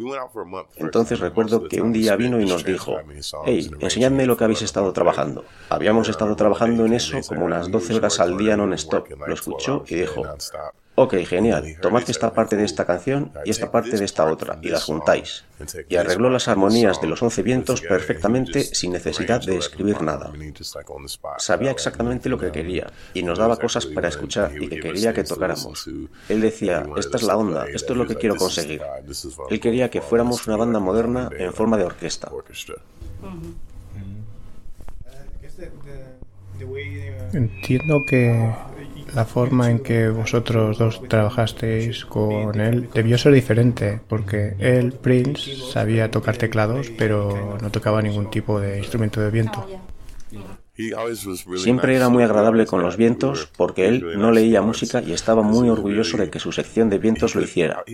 Entonces 0.76 1.20
recuerdo 1.20 1.68
que 1.68 1.82
un 1.82 1.92
día 1.92 2.16
vino 2.16 2.40
y 2.40 2.46
nos 2.46 2.64
dijo, 2.64 2.96
hey, 3.44 3.70
enseñadme 3.80 4.24
lo 4.24 4.38
que 4.38 4.44
habéis 4.44 4.62
estado 4.62 4.92
trabajando. 4.94 5.44
Habíamos 5.68 6.08
estado 6.08 6.34
trabajando 6.34 6.86
en 6.86 6.94
eso 6.94 7.18
como 7.28 7.44
unas 7.44 7.70
12 7.70 7.94
horas 7.94 8.20
al 8.20 8.38
día 8.38 8.56
non-stop. 8.56 9.06
Lo 9.26 9.34
escuchó 9.34 9.84
y 9.86 9.96
dijo, 9.96 10.22
Ok, 10.96 11.14
genial. 11.26 11.76
Tomad 11.80 12.08
esta 12.08 12.32
parte 12.32 12.56
de 12.56 12.64
esta 12.64 12.84
canción 12.84 13.32
y 13.44 13.50
esta 13.50 13.70
parte 13.70 13.96
de 13.96 14.04
esta 14.04 14.24
otra 14.26 14.58
y 14.62 14.68
las 14.68 14.84
juntáis. 14.84 15.44
Y 15.88 15.96
arregló 15.96 16.30
las 16.30 16.46
armonías 16.46 17.00
de 17.00 17.08
los 17.08 17.20
once 17.20 17.42
vientos 17.42 17.80
perfectamente 17.80 18.62
sin 18.62 18.92
necesidad 18.92 19.42
de 19.42 19.56
escribir 19.56 20.00
nada. 20.02 20.32
Sabía 21.38 21.72
exactamente 21.72 22.28
lo 22.28 22.38
que 22.38 22.52
quería 22.52 22.86
y 23.12 23.24
nos 23.24 23.38
daba 23.38 23.56
cosas 23.56 23.86
para 23.86 24.08
escuchar 24.08 24.52
y 24.56 24.68
que 24.68 24.78
quería 24.78 25.12
que 25.12 25.24
tocáramos. 25.24 25.88
Él 26.28 26.40
decía, 26.40 26.86
esta 26.96 27.16
es 27.16 27.24
la 27.24 27.36
onda, 27.36 27.66
esto 27.66 27.92
es 27.94 27.98
lo 27.98 28.06
que 28.06 28.14
quiero 28.14 28.36
conseguir. 28.36 28.80
Él 29.50 29.60
quería 29.60 29.90
que 29.90 30.00
fuéramos 30.00 30.46
una 30.46 30.56
banda 30.56 30.78
moderna 30.78 31.28
en 31.36 31.52
forma 31.52 31.76
de 31.76 31.84
orquesta. 31.84 32.30
Entiendo 37.32 38.04
que 38.06 38.54
la 39.14 39.24
forma 39.24 39.70
en 39.70 39.78
que 39.78 40.08
vosotros 40.08 40.78
dos 40.78 41.02
trabajasteis 41.08 42.04
con 42.04 42.60
él 42.60 42.88
debió 42.92 43.18
ser 43.18 43.32
diferente, 43.32 44.00
porque 44.08 44.54
él, 44.58 44.92
Prince, 44.92 45.56
sabía 45.72 46.10
tocar 46.10 46.36
teclados, 46.36 46.90
pero 46.98 47.58
no 47.60 47.70
tocaba 47.70 48.02
ningún 48.02 48.30
tipo 48.30 48.60
de 48.60 48.78
instrumento 48.78 49.20
de 49.20 49.30
viento. 49.30 49.66
Siempre 51.56 51.94
era 51.94 52.08
muy 52.08 52.24
agradable 52.24 52.66
con 52.66 52.82
los 52.82 52.96
vientos 52.96 53.48
porque 53.56 53.86
él 53.86 54.18
no 54.18 54.32
leía 54.32 54.60
música 54.60 55.00
y 55.00 55.12
estaba 55.12 55.42
muy 55.42 55.68
orgulloso 55.68 56.16
de 56.16 56.30
que 56.30 56.40
su 56.40 56.50
sección 56.50 56.90
de 56.90 56.98
vientos 56.98 57.36
lo 57.36 57.42
hiciera. 57.42 57.84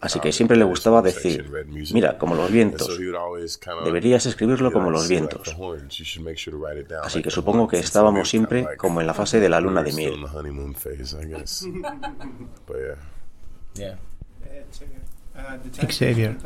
Así 0.00 0.20
que 0.20 0.32
siempre 0.32 0.56
le 0.56 0.64
gustaba 0.64 1.02
decir, 1.02 1.48
mira, 1.92 2.18
como 2.18 2.34
los 2.34 2.50
vientos, 2.50 2.98
deberías 3.84 4.26
escribirlo 4.26 4.72
como 4.72 4.90
los 4.90 5.08
vientos. 5.08 5.54
Así 7.02 7.22
que 7.22 7.30
supongo 7.30 7.68
que 7.68 7.78
estábamos 7.78 8.28
siempre 8.28 8.66
como 8.76 9.00
en 9.00 9.06
la 9.06 9.14
fase 9.14 9.38
de 9.38 9.48
la 9.48 9.60
luna 9.60 9.82
de 9.84 9.92
miel. 9.92 10.14
Xavier, 15.88 16.36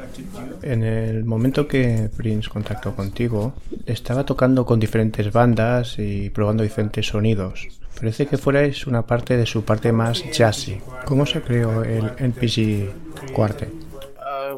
en 0.63 0.83
el 0.83 1.25
momento 1.25 1.69
que 1.69 2.11
Prince 2.17 2.49
contactó 2.49 2.95
contigo, 2.95 3.55
estaba 3.87 4.25
tocando 4.25 4.65
con 4.65 4.81
diferentes 4.81 5.33
bandas 5.33 5.99
y 5.99 6.31
probando 6.31 6.63
diferentes 6.63 7.07
sonidos. 7.07 7.69
Parece 7.99 8.27
que 8.27 8.39
fuerais 8.39 8.87
una 8.87 9.07
parte 9.07 9.37
de 9.37 9.45
su 9.47 9.65
parte 9.65 9.93
más 9.93 10.23
jazzy. 10.31 10.81
¿Cómo 11.05 11.27
se 11.27 11.43
creó 11.43 11.83
el 11.83 12.13
NPG 12.19 13.33
Quartet? 13.33 13.89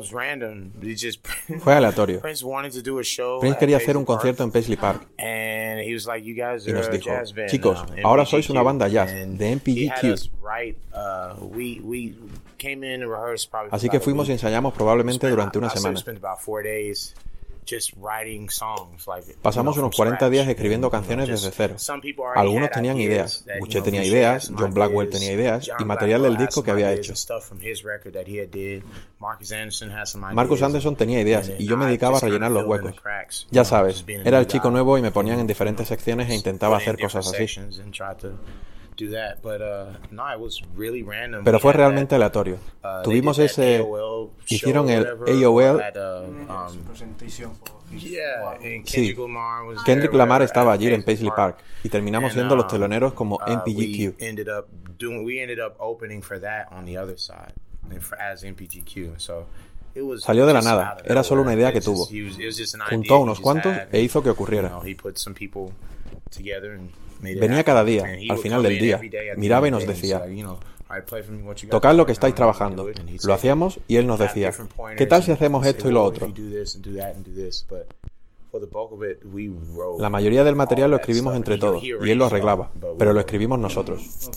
Fue 1.61 1.75
aleatorio. 1.75 2.21
Prince 2.21 3.59
quería 3.59 3.77
hacer 3.79 3.97
un 3.97 4.05
concierto 4.05 4.45
en 4.45 4.51
Paisley 4.51 4.77
Park. 4.77 5.09
Y 5.19 6.73
nos 6.73 6.91
dijo, 6.91 7.11
chicos, 7.47 7.85
ahora 8.05 8.25
sois 8.27 8.49
una 8.51 8.63
banda 8.63 8.89
jazz 8.89 9.11
de 9.13 9.57
MPGQ. 9.57 10.31
Así 13.73 13.89
que 13.89 14.01
fuimos 14.01 14.29
y 14.29 14.33
ensayamos 14.33 14.75
probablemente 14.75 15.29
durante 15.29 15.59
una 15.59 15.69
semana. 15.71 15.99
Pasamos 19.43 19.77
unos 19.77 19.95
40 19.95 20.29
días 20.31 20.49
escribiendo 20.49 20.91
canciones 20.91 21.29
desde 21.29 21.51
cero. 21.53 21.77
Algunos 22.35 22.71
tenían 22.71 22.97
ideas, 22.99 23.45
Boucher 23.61 23.83
tenía 23.83 24.05
ideas, 24.05 24.51
John 24.59 24.75
Blackwell 24.75 25.09
tenía 25.11 25.33
ideas 25.33 25.71
y 25.79 25.85
material 25.85 26.23
del 26.23 26.37
disco 26.37 26.63
que 26.65 26.71
había 26.73 26.93
hecho. 26.93 27.13
Marcus 30.35 30.63
Anderson 30.63 30.97
tenía 30.97 31.21
ideas 31.21 31.49
y 31.59 31.67
yo 31.67 31.77
me 31.77 31.87
dedicaba 31.87 32.17
a 32.17 32.21
rellenar 32.21 32.51
los 32.51 32.65
huecos. 32.67 32.95
Ya 33.51 33.65
sabes, 33.65 34.05
era 34.25 34.39
el 34.41 34.47
chico 34.49 34.71
nuevo 34.71 34.99
y 34.99 35.03
me 35.03 35.13
ponían 35.13 35.39
en 35.39 35.47
diferentes 35.47 35.87
secciones 35.87 36.29
e 36.31 36.35
intentaba 36.35 36.77
hacer 36.79 36.99
cosas 36.99 37.27
así. 37.29 37.47
Pero 41.45 41.59
fue 41.59 41.73
realmente 41.73 42.15
aleatorio. 42.15 42.59
Uh, 42.83 43.03
Tuvimos 43.03 43.39
ese... 43.39 43.85
Hicieron 44.49 44.89
el 44.91 45.07
AOL. 45.07 45.83
Sí, 48.85 49.17
Kendrick 49.85 50.13
Lamar 50.15 50.43
estaba 50.43 50.73
allí 50.73 50.93
en 50.93 51.03
Paisley 51.03 51.31
Park 51.35 51.59
y 51.83 51.89
terminamos 51.89 52.33
siendo 52.33 52.55
los 52.57 52.65
um, 52.67 52.71
teloneros 52.71 53.13
como 53.15 53.37
uh, 53.37 53.41
MPGQ. 53.51 54.21
Salió 60.19 60.47
de 60.47 60.53
la 60.53 60.63
nada, 60.63 60.99
era 61.05 61.25
solo 61.25 61.43
una 61.43 61.55
idea 61.55 61.73
que 61.73 61.81
tuvo. 61.81 62.07
Juntó 62.89 63.15
a 63.17 63.19
unos 63.19 63.41
cuantos 63.41 63.77
e 63.91 64.01
hizo 64.01 64.23
que 64.23 64.31
ocurriera. 64.31 64.79
Venía 67.21 67.65
cada 67.65 67.85
día, 67.85 68.05
al 68.29 68.39
final 68.39 68.63
del 68.63 68.79
día, 68.79 69.01
miraba 69.37 69.69
y 69.69 69.71
nos 69.71 69.87
decía, 69.87 70.23
tocad 71.69 71.95
lo 71.95 72.07
que 72.07 72.13
estáis 72.13 72.35
trabajando. 72.35 72.89
Lo 73.25 73.35
hacíamos 73.35 73.81
y 73.89 73.97
él 73.97 74.07
nos 74.07 74.19
decía, 74.19 74.53
¿qué 74.97 75.07
tal 75.07 75.23
si 75.23 75.33
hacemos 75.33 75.67
esto 75.67 75.89
y 75.89 75.93
lo 75.93 76.05
otro? 76.05 76.33
La 79.99 80.11
mayoría 80.11 80.43
del 80.43 80.57
material 80.57 80.91
lo 80.91 80.97
escribimos 80.97 81.37
entre 81.37 81.59
todos 81.59 81.83
y 81.83 82.11
él 82.11 82.19
lo 82.19 82.27
arreglaba, 82.27 82.71
pero 82.99 83.13
lo 83.13 83.21
escribimos 83.21 83.59
nosotros. 83.59 84.31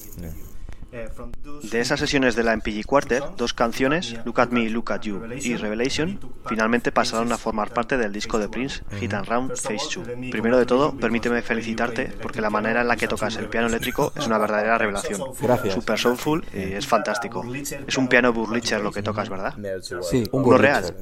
De 1.63 1.79
esas 1.79 1.99
sesiones 1.99 2.35
de 2.35 2.43
la 2.43 2.55
MPG 2.55 2.85
Quartet, 2.85 3.23
dos 3.35 3.53
canciones, 3.53 4.15
Look 4.25 4.39
at 4.39 4.49
Me, 4.49 4.69
Look 4.69 4.91
at 4.91 5.01
You 5.01 5.23
y 5.41 5.55
Revelation, 5.55 6.19
finalmente 6.45 6.91
pasaron 6.91 7.31
a 7.31 7.37
formar 7.37 7.73
parte 7.73 7.97
del 7.97 8.13
disco 8.13 8.37
de 8.37 8.47
Prince, 8.47 8.83
Hit 8.99 9.13
and 9.13 9.27
Round 9.27 9.55
Phase 9.55 9.99
2. 9.99 10.31
Primero 10.31 10.57
de 10.57 10.65
todo, 10.67 10.95
permíteme 10.95 11.41
felicitarte 11.41 12.13
porque 12.21 12.41
la 12.41 12.51
manera 12.51 12.81
en 12.81 12.87
la 12.87 12.95
que 12.95 13.07
tocas 13.07 13.35
el 13.37 13.47
piano 13.47 13.67
eléctrico 13.67 14.13
es 14.15 14.27
una 14.27 14.37
verdadera 14.37 14.77
revelación. 14.77 15.21
Gracias. 15.41 15.73
Super 15.73 15.97
soulful 15.97 16.45
y 16.53 16.73
es 16.73 16.85
fantástico. 16.85 17.43
Es 17.87 17.97
un 17.97 18.07
piano 18.07 18.31
Burlicher 18.31 18.79
lo 18.79 18.91
que 18.91 19.01
tocas, 19.01 19.29
¿verdad? 19.29 19.55
Sí, 20.01 20.27
un 20.31 20.43
Burlicher. 20.43 20.61
real? 20.61 20.95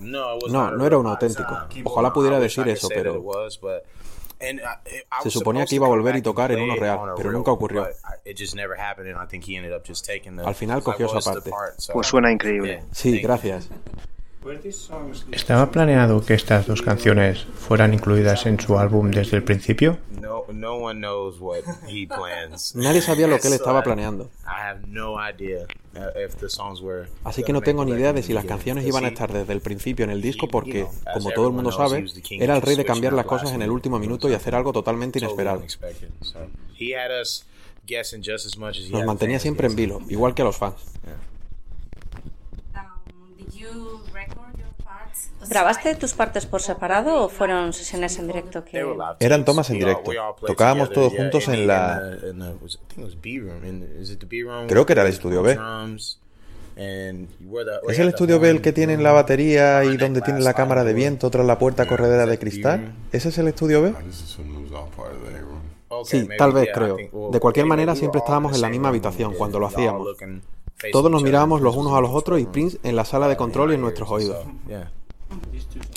No, 0.50 0.71
no 0.71 0.86
era 0.86 0.98
un 0.98 1.07
auténtico. 1.07 1.57
Ojalá 1.83 2.13
pudiera 2.13 2.39
decir 2.39 2.67
eso, 2.69 2.88
pero 2.88 3.21
Se 5.24 5.29
suponía 5.29 5.65
que 5.65 5.75
iba 5.75 5.86
a 5.86 5.89
volver 5.89 6.16
y 6.16 6.22
tocar 6.22 6.51
en 6.51 6.61
uno 6.61 6.75
real, 6.75 7.00
pero 7.18 7.31
nunca 7.31 7.51
ocurrió. 7.51 7.87
Al 10.46 10.55
final 10.55 10.83
cogió 10.83 11.05
esa 11.18 11.31
parte. 11.31 11.51
Pues 11.94 12.07
suena 12.07 12.31
increíble. 12.31 12.83
Sí, 12.92 13.20
gracias. 13.20 13.70
¿Estaba 15.32 15.70
planeado 15.70 16.25
que 16.25 16.34
estas 16.34 16.66
dos 16.66 16.82
canciones 16.82 17.46
fueran 17.56 17.94
incluidas 17.94 18.48
en 18.48 18.60
su 18.60 18.77
álbum 18.80 19.12
desde 19.12 19.38
el 19.38 19.44
principio? 19.44 20.00
Nadie 22.75 23.01
sabía 23.01 23.27
lo 23.27 23.40
que 23.40 23.48
él 23.48 23.54
estaba 23.54 23.84
planeando. 23.84 24.32
Así 27.24 27.44
que 27.44 27.54
no 27.54 27.62
tengo 27.62 27.86
ni 27.86 27.92
idea 27.92 28.14
de 28.14 28.24
si 28.24 28.34
las 28.34 28.46
canciones 28.46 28.86
iban 28.86 29.06
a 29.06 29.10
estar 29.10 29.32
desde 29.32 29.54
el 29.54 29.62
principio 29.62 30.06
en 30.06 30.12
el 30.12 30.22
disco 30.22 30.48
porque, 30.48 30.88
como 31.14 31.32
todo 31.32 31.48
el 31.48 31.54
mundo 31.54 31.72
sabe, 31.72 32.06
era 32.32 32.56
el 32.56 32.62
rey 32.62 32.75
de 32.75 32.86
cambiar 32.86 33.14
las 33.14 33.25
cosas 33.25 33.51
en 33.51 33.62
el 33.62 33.70
último 33.70 34.00
minuto 34.00 34.27
y 34.30 34.34
hacer 34.34 34.56
algo 34.56 34.74
totalmente 34.74 35.20
inesperado. 35.20 35.64
Nos 38.92 39.06
mantenía 39.06 39.40
siempre 39.40 39.68
en 39.68 39.75
vilo, 39.75 40.00
igual 40.10 40.34
que 40.34 40.42
a 40.42 40.46
los 40.46 40.58
fans. 40.58 40.75
¿Grabaste 45.50 45.96
tus 45.96 46.14
partes 46.14 46.46
por 46.46 46.62
separado 46.62 47.25
o 47.25 47.30
fueron 47.30 47.74
sesiones 47.74 48.18
en 48.20 48.27
directo 48.27 48.64
que... 48.64 48.84
Eran 49.20 49.46
tomas 49.46 49.70
en 49.70 49.80
directo. 49.80 50.12
Tocábamos 50.46 50.92
todos 50.92 51.14
juntos 51.14 51.48
en 51.48 51.68
la... 51.68 52.18
Creo 54.68 54.86
que 54.86 54.94
era 54.94 55.01
el 55.04 55.08
estudio 55.10 55.44
B. 55.44 55.58
¿Es 56.75 58.00
el 58.00 58.08
estudio 58.08 58.40
B 58.40 58.50
el 58.50 58.62
que 58.62 58.72
tiene 58.72 58.98
la 58.98 59.12
batería 59.12 59.84
y 59.84 59.98
donde 59.98 60.22
tiene 60.22 60.40
la 60.40 60.54
cámara 60.54 60.84
de 60.84 60.94
viento 60.94 61.30
tras 61.30 61.46
la 61.46 61.60
puerta 61.60 61.86
corredera 61.88 62.25
de 62.25 62.40
cristal? 62.40 62.94
¿Ese 63.12 63.30
es 63.30 63.38
el 63.38 63.48
estudio 63.48 63.82
B? 63.82 63.94
Sí, 66.06 66.27
tal 66.38 66.54
vez 66.54 66.70
creo. 66.74 66.98
De 67.32 67.40
cualquier 67.40 67.66
manera 67.66 67.96
siempre 67.96 68.20
estábamos 68.20 68.56
en 68.56 68.62
la 68.62 68.70
misma 68.70 68.90
habitación 68.90 69.34
cuando 69.34 69.60
lo 69.60 69.68
hacíamos. 69.68 70.16
Todos 70.92 71.12
nos 71.12 71.22
mirábamos 71.22 71.62
los 71.62 71.75
unos 71.75 71.94
a 71.94 72.01
los 72.01 72.12
otros 72.12 72.40
y 72.40 72.46
Prince 72.46 72.80
en 72.84 72.96
la 72.96 73.06
sala 73.06 73.27
de 73.27 73.38
control 73.38 73.72
y 73.72 73.75
en 73.75 73.82
nuestros 73.82 74.10
oídos. 74.10 74.46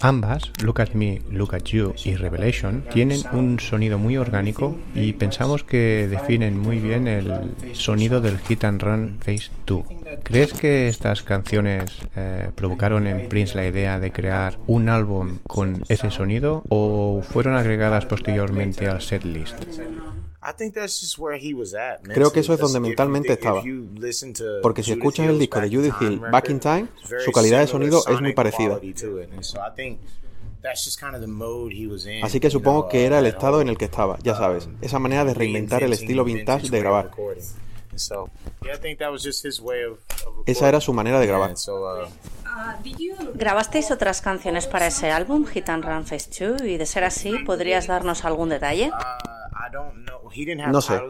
Ambas, 0.00 0.52
Look 0.62 0.80
at 0.80 0.90
Me, 0.94 1.22
Look 1.30 1.54
at 1.54 1.64
You 1.64 1.94
y 2.04 2.16
Revelation, 2.16 2.84
tienen 2.92 3.20
un 3.32 3.58
sonido 3.58 3.98
muy 3.98 4.16
orgánico 4.16 4.76
y 4.94 5.14
pensamos 5.14 5.64
que 5.64 6.08
definen 6.08 6.58
muy 6.58 6.78
bien 6.78 7.08
el 7.08 7.54
sonido 7.72 8.20
del 8.20 8.38
Hit 8.38 8.64
and 8.64 8.82
Run 8.82 9.18
Phase 9.20 9.50
2. 9.66 9.84
¿Crees 10.22 10.52
que 10.52 10.88
estas 10.88 11.22
canciones 11.22 11.84
eh, 12.16 12.50
provocaron 12.54 13.06
en 13.06 13.28
Prince 13.28 13.56
la 13.56 13.66
idea 13.66 13.98
de 13.98 14.12
crear 14.12 14.58
un 14.66 14.88
álbum 14.88 15.38
con 15.46 15.82
ese 15.88 16.10
sonido 16.10 16.62
o 16.68 17.22
fueron 17.22 17.54
agregadas 17.54 18.06
posteriormente 18.06 18.88
al 18.88 19.00
setlist? 19.00 19.54
Creo 22.02 22.32
que 22.32 22.40
eso 22.40 22.52
es 22.52 22.60
donde 22.60 22.80
mentalmente 22.80 23.32
estaba. 23.32 23.62
Porque 24.62 24.82
si 24.82 24.92
escuchas 24.92 25.28
el 25.28 25.38
disco 25.38 25.60
de 25.60 25.68
Judith 25.68 25.94
Hill, 26.00 26.18
Back 26.18 26.50
in 26.50 26.60
Time, 26.60 26.88
su 27.24 27.32
calidad 27.32 27.60
de 27.60 27.66
sonido 27.66 28.02
es 28.06 28.20
muy 28.20 28.32
parecida. 28.34 28.78
Así 32.22 32.40
que 32.40 32.50
supongo 32.50 32.88
que 32.88 33.04
era 33.04 33.18
el 33.18 33.26
estado 33.26 33.60
en 33.60 33.68
el 33.68 33.76
que 33.76 33.84
estaba, 33.84 34.18
ya 34.22 34.34
sabes, 34.34 34.68
esa 34.80 34.98
manera 34.98 35.24
de 35.24 35.34
reinventar 35.34 35.82
el 35.82 35.92
estilo 35.92 36.24
vintage 36.24 36.70
de 36.70 36.80
grabar. 36.80 37.10
Esa 40.46 40.68
era 40.68 40.80
su 40.80 40.92
manera 40.92 41.20
de 41.20 41.26
grabar. 41.26 41.54
Uh, 41.54 42.76
¿Grabasteis 43.34 43.90
otras 43.90 44.20
canciones 44.20 44.66
para 44.66 44.86
ese 44.86 45.10
álbum, 45.10 45.44
Hit 45.46 45.68
and 45.68 45.84
Run 45.84 46.04
Phase 46.06 46.46
2? 46.46 46.62
Y 46.62 46.76
de 46.76 46.86
ser 46.86 47.04
así, 47.04 47.38
¿podrías 47.44 47.86
darnos 47.86 48.24
algún 48.24 48.48
detalle? 48.48 48.90
No 50.70 50.80
sé. 50.80 51.00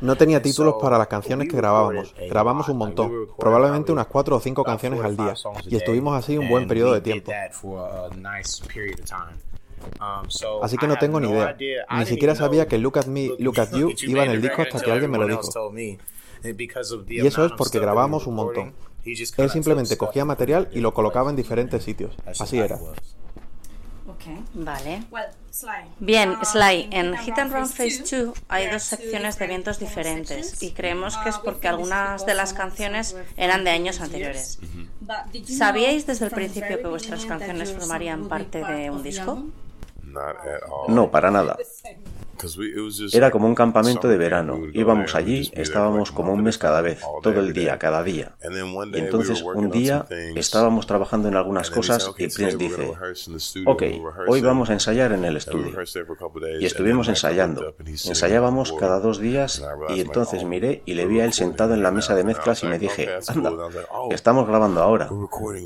No 0.00 0.16
tenía 0.16 0.40
títulos 0.42 0.74
para 0.80 0.98
las 0.98 1.06
canciones 1.08 1.48
que 1.48 1.56
grabábamos. 1.56 2.14
Grabamos 2.28 2.68
un 2.68 2.78
montón, 2.78 3.28
probablemente 3.38 3.92
unas 3.92 4.06
cuatro 4.06 4.36
o 4.36 4.40
cinco 4.40 4.64
canciones 4.64 5.00
al 5.02 5.16
día, 5.16 5.34
y 5.66 5.76
estuvimos 5.76 6.16
así 6.16 6.38
un 6.38 6.48
buen 6.48 6.66
periodo 6.68 6.94
de 6.94 7.00
tiempo. 7.00 7.30
Así 10.62 10.76
que 10.76 10.86
no 10.86 10.96
tengo 10.96 11.18
ni 11.20 11.28
idea. 11.28 11.56
Ni 11.98 12.06
siquiera 12.06 12.34
sabía 12.34 12.66
que 12.68 12.78
Look 12.78 12.98
at 12.98 13.06
Me, 13.06 13.30
Look 13.38 13.58
at 13.60 13.70
You 13.76 13.92
iba 14.06 14.24
en 14.24 14.30
el 14.30 14.40
disco 14.42 14.62
hasta 14.62 14.80
que 14.80 14.92
alguien 14.92 15.10
me 15.10 15.18
lo 15.18 15.26
dijo. 15.26 15.42
Y 17.08 17.26
eso 17.26 17.44
es 17.46 17.52
porque 17.52 17.78
grabamos 17.78 18.26
un 18.26 18.34
montón. 18.34 18.74
Él 19.04 19.50
simplemente 19.50 19.96
cogía 19.96 20.24
material 20.24 20.68
y 20.72 20.80
lo 20.80 20.94
colocaba 20.94 21.30
en 21.30 21.36
diferentes 21.36 21.82
sitios. 21.82 22.14
Así 22.26 22.58
era. 22.58 22.78
Vale. 24.54 25.02
Bien, 25.98 26.36
Sly, 26.42 26.88
en 26.90 27.16
Hit 27.18 27.38
and 27.38 27.52
Run 27.52 27.68
Phase 27.68 28.02
2 28.24 28.34
hay 28.48 28.70
dos 28.70 28.82
secciones 28.82 29.38
de 29.38 29.46
vientos 29.46 29.78
diferentes 29.78 30.62
y 30.62 30.72
creemos 30.72 31.16
que 31.18 31.28
es 31.28 31.38
porque 31.38 31.68
algunas 31.68 32.24
de 32.26 32.34
las 32.34 32.52
canciones 32.52 33.16
eran 33.36 33.64
de 33.64 33.70
años 33.70 34.00
anteriores. 34.00 34.58
¿Sabíais 35.46 36.06
desde 36.06 36.26
el 36.26 36.30
principio 36.30 36.78
que 36.78 36.88
vuestras 36.88 37.24
canciones 37.26 37.72
formarían 37.72 38.28
parte 38.28 38.64
de 38.64 38.90
un 38.90 39.02
disco? 39.02 39.44
No, 40.88 41.10
para 41.10 41.30
nada. 41.30 41.56
Era 43.12 43.30
como 43.30 43.46
un 43.46 43.54
campamento 43.54 44.08
de 44.08 44.16
verano. 44.16 44.60
Íbamos 44.72 45.14
allí, 45.14 45.50
estábamos 45.54 46.12
como 46.12 46.32
un 46.32 46.42
mes 46.42 46.58
cada 46.58 46.80
vez, 46.80 47.00
todo 47.22 47.40
el 47.40 47.52
día, 47.52 47.78
cada 47.78 48.02
día. 48.02 48.36
Y 48.92 48.98
entonces 48.98 49.42
un 49.42 49.70
día 49.70 50.06
estábamos 50.34 50.86
trabajando 50.86 51.28
en 51.28 51.36
algunas 51.36 51.70
cosas 51.70 52.10
y 52.18 52.28
Prince 52.28 52.56
dice, 52.56 52.92
ok, 53.66 53.82
hoy 54.28 54.40
vamos 54.40 54.70
a 54.70 54.74
ensayar 54.74 55.12
en 55.12 55.24
el 55.24 55.36
estudio. 55.36 55.72
Y 56.60 56.64
estuvimos 56.64 57.08
ensayando. 57.08 57.74
Ensayábamos 57.86 58.72
cada 58.72 59.00
dos 59.00 59.18
días 59.18 59.62
y 59.94 60.00
entonces 60.00 60.44
miré 60.44 60.82
y 60.86 60.94
le 60.94 61.06
vi 61.06 61.20
a 61.20 61.24
él 61.24 61.32
sentado 61.32 61.74
en 61.74 61.82
la 61.82 61.90
mesa 61.90 62.14
de 62.14 62.24
mezclas 62.24 62.62
y 62.62 62.66
me 62.66 62.78
dije, 62.78 63.08
anda, 63.28 63.52
estamos 64.10 64.46
grabando 64.46 64.82
ahora. 64.82 65.08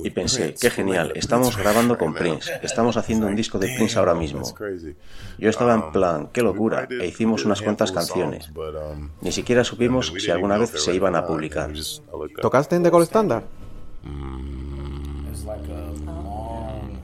Y 0.02 0.10
pensé, 0.10 0.54
qué 0.60 0.70
genial, 0.70 1.12
estamos 1.14 1.56
grabando 1.56 1.96
con 1.98 2.14
Prince, 2.14 2.50
estamos 2.62 2.96
haciendo 2.96 3.26
un 3.26 3.36
disco 3.36 3.58
de 3.58 3.74
Prince 3.76 3.98
ahora 3.98 4.14
mismo. 4.14 4.42
Yo 5.38 5.50
estaba 5.50 5.74
en 5.74 5.92
plan, 5.92 6.28
qué 6.32 6.42
locura 6.42 6.65
e 6.74 7.07
hicimos 7.07 7.44
unas 7.44 7.62
cuantas 7.62 7.92
canciones. 7.92 8.50
Ni 9.20 9.33
siquiera 9.33 9.64
supimos 9.64 10.12
si 10.18 10.31
alguna 10.31 10.59
vez 10.59 10.70
se 10.70 10.94
iban 10.94 11.16
a 11.16 11.26
publicar. 11.26 11.70
¿Tocaste 12.40 12.76
en 12.76 12.83
The 12.83 12.90
Gold 12.90 13.05
Standard? 13.05 13.44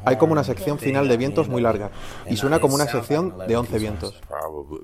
Hay 0.04 0.16
como 0.16 0.32
una 0.32 0.42
sección 0.42 0.78
final 0.78 1.06
de 1.06 1.16
vientos 1.16 1.48
muy 1.48 1.62
larga 1.62 1.90
y 2.28 2.36
suena 2.36 2.58
como 2.58 2.74
una 2.74 2.86
sección 2.86 3.34
de 3.46 3.56
11 3.56 3.78
vientos. 3.78 4.20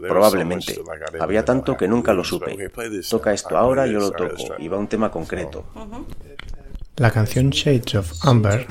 Probablemente. 0.01 0.81
Había 1.19 1.45
tanto 1.45 1.77
que 1.77 1.88
nunca 1.88 2.12
lo 2.12 2.25
supe. 2.25 2.71
Toca 3.09 3.33
esto 3.33 3.57
ahora, 3.57 3.87
yo 3.87 3.99
lo 3.99 4.11
toco 4.12 4.37
y 4.59 4.69
va 4.69 4.79
un 4.79 4.87
tema 4.87 5.11
concreto. 5.11 5.64
La 6.97 7.11
canción 7.11 7.51
Shades 7.51 7.95
of 7.95 8.12
Amber, 8.25 8.67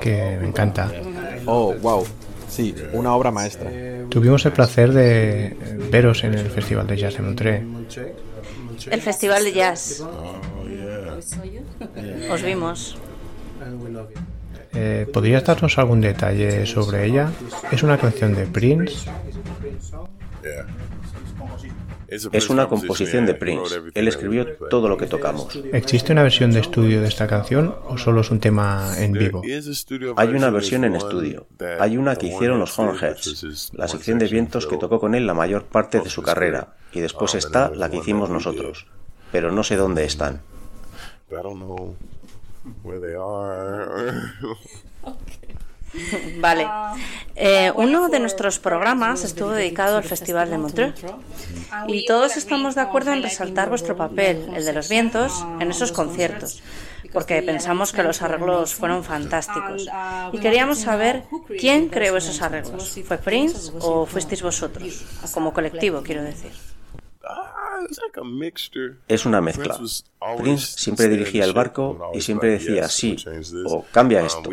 que 0.00 0.38
me 0.40 0.48
encanta. 0.48 0.90
Oh, 1.46 1.74
wow. 1.80 2.04
Sí, 2.52 2.74
una 2.92 3.14
obra 3.14 3.30
maestra. 3.30 3.70
Tuvimos 4.10 4.44
el 4.44 4.52
placer 4.52 4.92
de 4.92 5.56
veros 5.90 6.22
en 6.22 6.34
el 6.34 6.50
Festival 6.50 6.86
de 6.86 6.98
Jazz 6.98 7.16
de 7.16 7.22
Montreux. 7.22 7.64
El 8.90 9.00
Festival 9.00 9.42
de 9.42 9.52
Jazz. 9.52 10.04
Os 12.30 12.42
vimos. 12.42 12.98
Eh, 14.74 15.06
¿Podrías 15.10 15.44
darnos 15.44 15.78
algún 15.78 16.02
detalle 16.02 16.66
sobre 16.66 17.06
ella? 17.06 17.30
¿Es 17.70 17.82
una 17.82 17.96
canción 17.96 18.34
de 18.34 18.44
Prince? 18.44 19.08
Es 22.12 22.50
una 22.50 22.68
composición 22.68 23.24
de 23.26 23.34
Prince. 23.34 23.80
Él 23.94 24.08
escribió 24.08 24.46
todo 24.68 24.88
lo 24.88 24.96
que 24.96 25.06
tocamos. 25.06 25.58
¿Existe 25.72 26.12
una 26.12 26.22
versión 26.22 26.52
de 26.52 26.60
estudio 26.60 27.00
de 27.00 27.08
esta 27.08 27.26
canción 27.26 27.74
o 27.88 27.96
solo 27.96 28.20
es 28.20 28.30
un 28.30 28.40
tema 28.40 28.92
en 28.98 29.12
vivo? 29.12 29.42
Hay 30.16 30.28
una 30.28 30.50
versión 30.50 30.84
en 30.84 30.96
estudio. 30.96 31.46
Hay 31.80 31.96
una 31.96 32.16
que 32.16 32.26
hicieron 32.26 32.58
los 32.58 32.78
Hornheads, 32.78 33.72
la 33.74 33.88
sección 33.88 34.18
de 34.18 34.28
vientos 34.28 34.66
que 34.66 34.76
tocó 34.76 35.00
con 35.00 35.14
él 35.14 35.26
la 35.26 35.34
mayor 35.34 35.64
parte 35.64 36.00
de 36.00 36.10
su 36.10 36.22
carrera. 36.22 36.76
Y 36.92 37.00
después 37.00 37.34
está 37.34 37.70
la 37.70 37.90
que 37.90 37.96
hicimos 37.98 38.28
nosotros. 38.28 38.86
Pero 39.30 39.50
no 39.50 39.62
sé 39.62 39.76
dónde 39.76 40.04
están. 40.04 40.42
Vale. 46.40 46.68
Eh, 47.34 47.72
uno 47.76 48.08
de 48.08 48.20
nuestros 48.20 48.58
programas 48.58 49.24
estuvo 49.24 49.50
dedicado 49.50 49.96
al 49.96 50.04
Festival 50.04 50.50
de 50.50 50.58
Montreux. 50.58 51.04
Y 51.88 52.06
todos 52.06 52.36
estamos 52.36 52.74
de 52.74 52.82
acuerdo 52.82 53.12
en 53.12 53.22
resaltar 53.22 53.68
vuestro 53.68 53.96
papel, 53.96 54.50
el 54.54 54.64
de 54.64 54.72
los 54.72 54.88
vientos, 54.88 55.44
en 55.60 55.70
esos 55.70 55.92
conciertos, 55.92 56.62
porque 57.12 57.42
pensamos 57.42 57.92
que 57.92 58.02
los 58.02 58.22
arreglos 58.22 58.74
fueron 58.74 59.04
fantásticos. 59.04 59.88
y 60.32 60.38
queríamos 60.38 60.78
saber 60.78 61.24
quién 61.58 61.88
creó 61.88 62.16
esos 62.16 62.42
arreglos. 62.42 62.98
¿Fue 63.06 63.18
Prince 63.18 63.72
o 63.80 64.06
fuisteis 64.06 64.42
vosotros? 64.42 65.04
Como 65.32 65.52
colectivo, 65.52 66.02
quiero 66.02 66.22
decir. 66.22 66.52
Es 69.08 69.26
una 69.26 69.40
mezcla. 69.40 69.78
Prince 70.38 70.78
siempre 70.78 71.08
dirigía 71.08 71.44
el 71.44 71.52
barco 71.52 72.10
y 72.14 72.20
siempre 72.20 72.50
decía 72.50 72.88
sí 72.88 73.16
o 73.66 73.84
cambia 73.90 74.24
esto. 74.24 74.50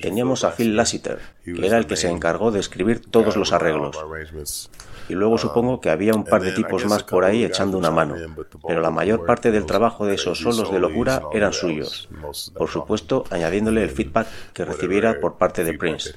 Teníamos 0.00 0.44
a 0.44 0.52
Phil 0.52 0.76
Lassiter, 0.76 1.18
que 1.44 1.66
era 1.66 1.78
el 1.78 1.86
que 1.86 1.96
se 1.96 2.08
encargó 2.08 2.50
de 2.50 2.60
escribir 2.60 3.00
todos 3.10 3.36
los 3.36 3.52
arreglos. 3.52 3.96
Y 5.08 5.14
luego 5.14 5.36
supongo 5.36 5.80
que 5.80 5.90
había 5.90 6.14
un 6.14 6.24
par 6.24 6.42
de 6.42 6.52
tipos 6.52 6.86
más 6.86 7.02
por 7.02 7.24
ahí 7.24 7.44
echando 7.44 7.76
una 7.76 7.90
mano, 7.90 8.14
pero 8.66 8.80
la 8.80 8.90
mayor 8.90 9.26
parte 9.26 9.50
del 9.50 9.66
trabajo 9.66 10.06
de 10.06 10.14
esos 10.14 10.38
solos 10.38 10.70
de 10.70 10.78
locura 10.78 11.22
eran 11.32 11.52
suyos. 11.52 12.08
Por 12.56 12.68
supuesto, 12.68 13.24
añadiéndole 13.30 13.82
el 13.82 13.90
feedback 13.90 14.28
que 14.52 14.64
recibiera 14.64 15.18
por 15.20 15.36
parte 15.36 15.64
de 15.64 15.74
Prince. 15.74 16.14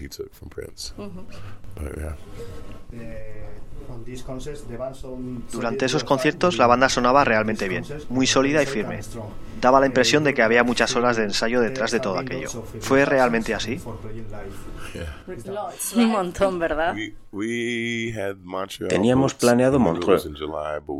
Durante 5.51 5.85
esos 5.85 6.03
conciertos 6.03 6.57
la 6.57 6.67
banda 6.67 6.89
sonaba 6.89 7.23
realmente 7.23 7.67
bien, 7.67 7.83
muy 8.09 8.27
sólida 8.27 8.63
y 8.63 8.65
firme. 8.65 9.01
Daba 9.61 9.79
la 9.79 9.85
impresión 9.85 10.23
de 10.23 10.33
que 10.33 10.41
había 10.41 10.63
muchas 10.63 10.95
horas 10.95 11.17
de 11.17 11.23
ensayo 11.23 11.61
detrás 11.61 11.91
de 11.91 11.99
todo 11.99 12.17
aquello. 12.17 12.49
¿Fue 12.79 13.05
realmente 13.05 13.53
así? 13.53 13.81
Un 15.95 16.07
montón, 16.07 16.59
¿verdad? 16.59 16.95
Teníamos 18.87 19.33
planeado 19.33 19.79
Montreux 19.79 20.29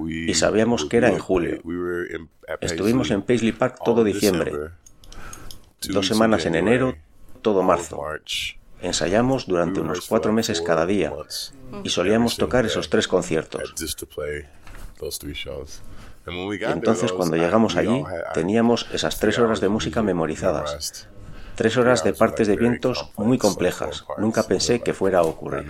y 0.06 0.34
sabíamos 0.34 0.86
que 0.86 0.98
era 0.98 1.10
en 1.10 1.20
julio. 1.20 1.62
Estuvimos 2.62 3.12
en 3.12 3.22
Paisley 3.22 3.52
Park 3.52 3.80
todo 3.84 4.04
diciembre, 4.04 4.52
dos 5.90 6.08
semanas 6.08 6.46
en 6.46 6.56
enero, 6.56 6.96
todo 7.42 7.64
marzo. 7.64 8.02
Ensayamos 8.82 9.48
durante 9.48 9.80
unos 9.80 10.06
cuatro 10.08 10.32
meses 10.32 10.62
cada 10.62 10.86
día 10.86 11.12
y 11.84 11.90
solíamos 11.90 12.38
tocar 12.38 12.66
esos 12.66 12.90
tres 12.90 13.08
conciertos. 13.08 13.74
Y 16.28 16.64
entonces 16.64 17.12
cuando 17.12 17.38
llegamos 17.38 17.76
allí 17.76 18.04
teníamos 18.34 18.88
esas 18.92 19.20
tres 19.20 19.40
horas 19.40 19.62
de 19.62 19.70
música 19.70 20.02
memorizadas. 20.02 21.08
Tres 21.56 21.78
horas 21.78 22.04
de 22.04 22.12
partes 22.14 22.48
de 22.48 22.58
vientos 22.58 23.12
muy 23.16 23.38
complejas. 23.38 24.04
Nunca 24.18 24.44
pensé 24.44 24.82
que 24.82 24.94
fuera 24.94 25.20
a 25.20 25.24
ocurrir. 25.24 25.66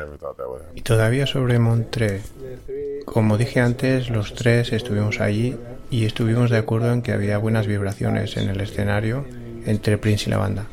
Y 0.73 0.81
todavía 0.81 1.27
sobre 1.27 1.59
Montreux. 1.59 2.23
Como 3.05 3.37
dije 3.37 3.59
antes, 3.59 4.09
los 4.09 4.33
tres 4.33 4.71
estuvimos 4.73 5.19
allí 5.19 5.55
y 5.91 6.05
estuvimos 6.05 6.49
de 6.49 6.57
acuerdo 6.57 6.91
en 6.91 7.03
que 7.03 7.11
había 7.11 7.37
buenas 7.37 7.67
vibraciones 7.67 8.35
en 8.37 8.49
el 8.49 8.61
escenario 8.61 9.25
entre 9.65 9.99
Prince 9.99 10.25
y 10.27 10.31
la 10.31 10.37
banda. 10.37 10.65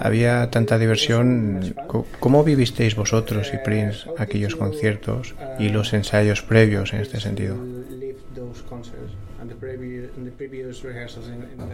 Había 0.00 0.50
tanta 0.50 0.78
diversión. 0.78 1.74
¿Cómo 1.86 2.44
vivisteis 2.44 2.96
vosotros 2.96 3.52
y 3.54 3.58
Prince 3.58 4.08
aquellos 4.16 4.56
conciertos 4.56 5.34
y 5.58 5.68
los 5.68 5.92
ensayos 5.92 6.42
previos 6.42 6.92
en 6.92 7.00
este 7.00 7.20
sentido? 7.20 7.56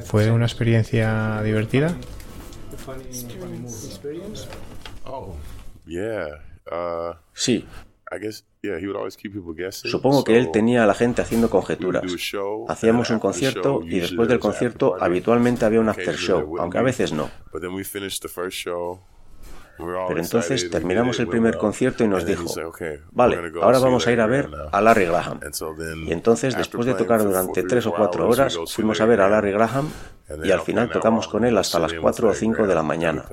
¿Fue 0.04 0.30
una 0.30 0.46
experiencia 0.46 1.42
divertida? 1.42 1.96
Sí. 7.32 7.66
Supongo 9.90 10.25
que 10.25 10.38
él 10.38 10.51
tenía 10.51 10.85
a 10.85 10.87
la 10.87 10.94
gente 10.94 11.21
haciendo 11.23 11.51
conjeturas. 11.51 12.05
Hacíamos 12.68 13.11
un 13.11 13.18
concierto 13.18 13.81
y 13.85 14.01
después 14.01 14.29
del 14.29 14.38
concierto 14.38 14.97
habitualmente 15.01 15.64
había 15.64 15.81
un 15.81 15.88
after 15.88 16.16
show, 16.16 16.57
aunque 16.59 16.79
a 16.79 16.83
veces 16.83 17.12
no. 17.12 17.31
Pero 19.79 20.18
entonces 20.18 20.71
terminamos 20.71 21.21
el 21.21 21.29
primer 21.29 21.57
concierto 21.57 22.03
y 22.03 22.09
nos 22.09 22.27
dijo, 22.27 22.47
vale, 23.12 23.37
ahora 23.62 23.79
vamos 23.79 24.07
a 24.09 24.12
ir 24.12 24.21
a 24.21 24.27
ver 24.27 24.49
a 24.73 24.81
Larry 24.81 25.05
Graham. 25.07 25.38
Y 26.09 26.12
entonces, 26.12 26.57
después 26.57 26.85
de 26.87 26.94
tocar 26.94 27.23
durante 27.23 27.62
tres 27.62 27.87
o 27.87 27.92
cuatro 27.94 28.29
horas, 28.29 28.59
fuimos 28.73 29.01
a 29.01 29.07
ver 29.07 29.21
a 29.21 29.29
Larry 29.29 29.53
Graham 29.53 29.88
y 30.42 30.51
al 30.51 30.61
final 30.62 30.90
tocamos 30.90 31.29
con 31.29 31.44
él 31.44 31.57
hasta 31.59 31.79
las 31.79 31.92
cuatro 31.94 32.31
o 32.31 32.35
cinco 32.35 32.66
de 32.66 32.75
la 32.75 32.83
mañana. 32.83 33.25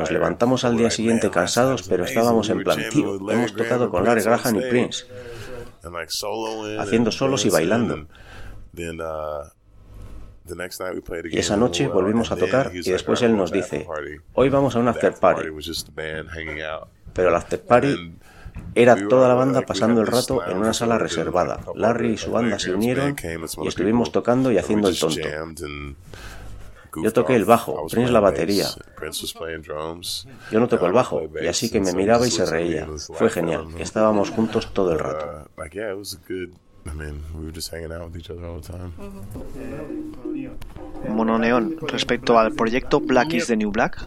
Nos 0.00 0.10
levantamos 0.10 0.64
al 0.64 0.76
día 0.76 0.90
siguiente 0.90 1.30
cansados, 1.30 1.82
pero 1.88 2.04
estábamos 2.04 2.48
en 2.50 2.62
plan, 2.64 2.78
tío, 2.90 3.30
hemos 3.30 3.54
tocado 3.54 3.90
con 3.90 4.04
Larry 4.04 4.22
Graham 4.22 4.56
y 4.56 4.60
Prince, 4.70 5.04
haciendo 6.78 7.10
solos 7.12 7.44
y 7.44 7.50
bailando. 7.50 8.06
Y 11.32 11.38
esa 11.38 11.56
noche 11.56 11.88
volvimos 11.88 12.30
a 12.30 12.36
tocar 12.36 12.70
y 12.74 12.82
después 12.90 13.22
él 13.22 13.36
nos 13.36 13.50
dice, 13.50 13.86
hoy 14.34 14.48
vamos 14.50 14.76
a 14.76 14.78
un 14.78 14.88
after 14.88 15.14
party. 15.14 15.42
Pero 17.14 17.28
el 17.30 17.34
after 17.34 17.62
party 17.64 18.16
era 18.74 18.94
toda 19.08 19.28
la 19.28 19.34
banda 19.34 19.62
pasando 19.62 20.00
el 20.00 20.06
rato 20.06 20.44
en 20.46 20.56
una 20.58 20.72
sala 20.74 20.98
reservada. 20.98 21.60
Larry 21.74 22.12
y 22.12 22.16
su 22.18 22.30
banda 22.30 22.58
se 22.58 22.72
unieron 22.72 23.16
y 23.62 23.68
estuvimos 23.68 24.12
tocando 24.12 24.50
y 24.52 24.58
haciendo 24.58 24.88
el 24.88 24.98
tonto. 24.98 25.28
Yo 27.02 27.12
toqué 27.12 27.36
el 27.36 27.44
bajo, 27.44 27.86
Prince 27.88 28.12
la 28.12 28.20
batería. 28.20 28.66
Yo 30.50 30.60
no 30.60 30.68
toco 30.68 30.86
el 30.86 30.92
bajo, 30.92 31.22
y 31.40 31.46
así 31.46 31.70
que 31.70 31.80
me 31.80 31.92
miraba 31.92 32.26
y 32.26 32.30
se 32.30 32.46
reía. 32.46 32.86
Fue 33.14 33.30
genial, 33.30 33.66
estábamos 33.78 34.30
juntos 34.30 34.72
todo 34.72 34.92
el 34.92 34.98
rato. 34.98 35.48
Mononeón, 41.08 41.76
respecto 41.88 42.38
al 42.38 42.52
proyecto 42.52 43.00
Black 43.00 43.34
is 43.34 43.46
the 43.46 43.56
New 43.56 43.70
Black, 43.70 44.06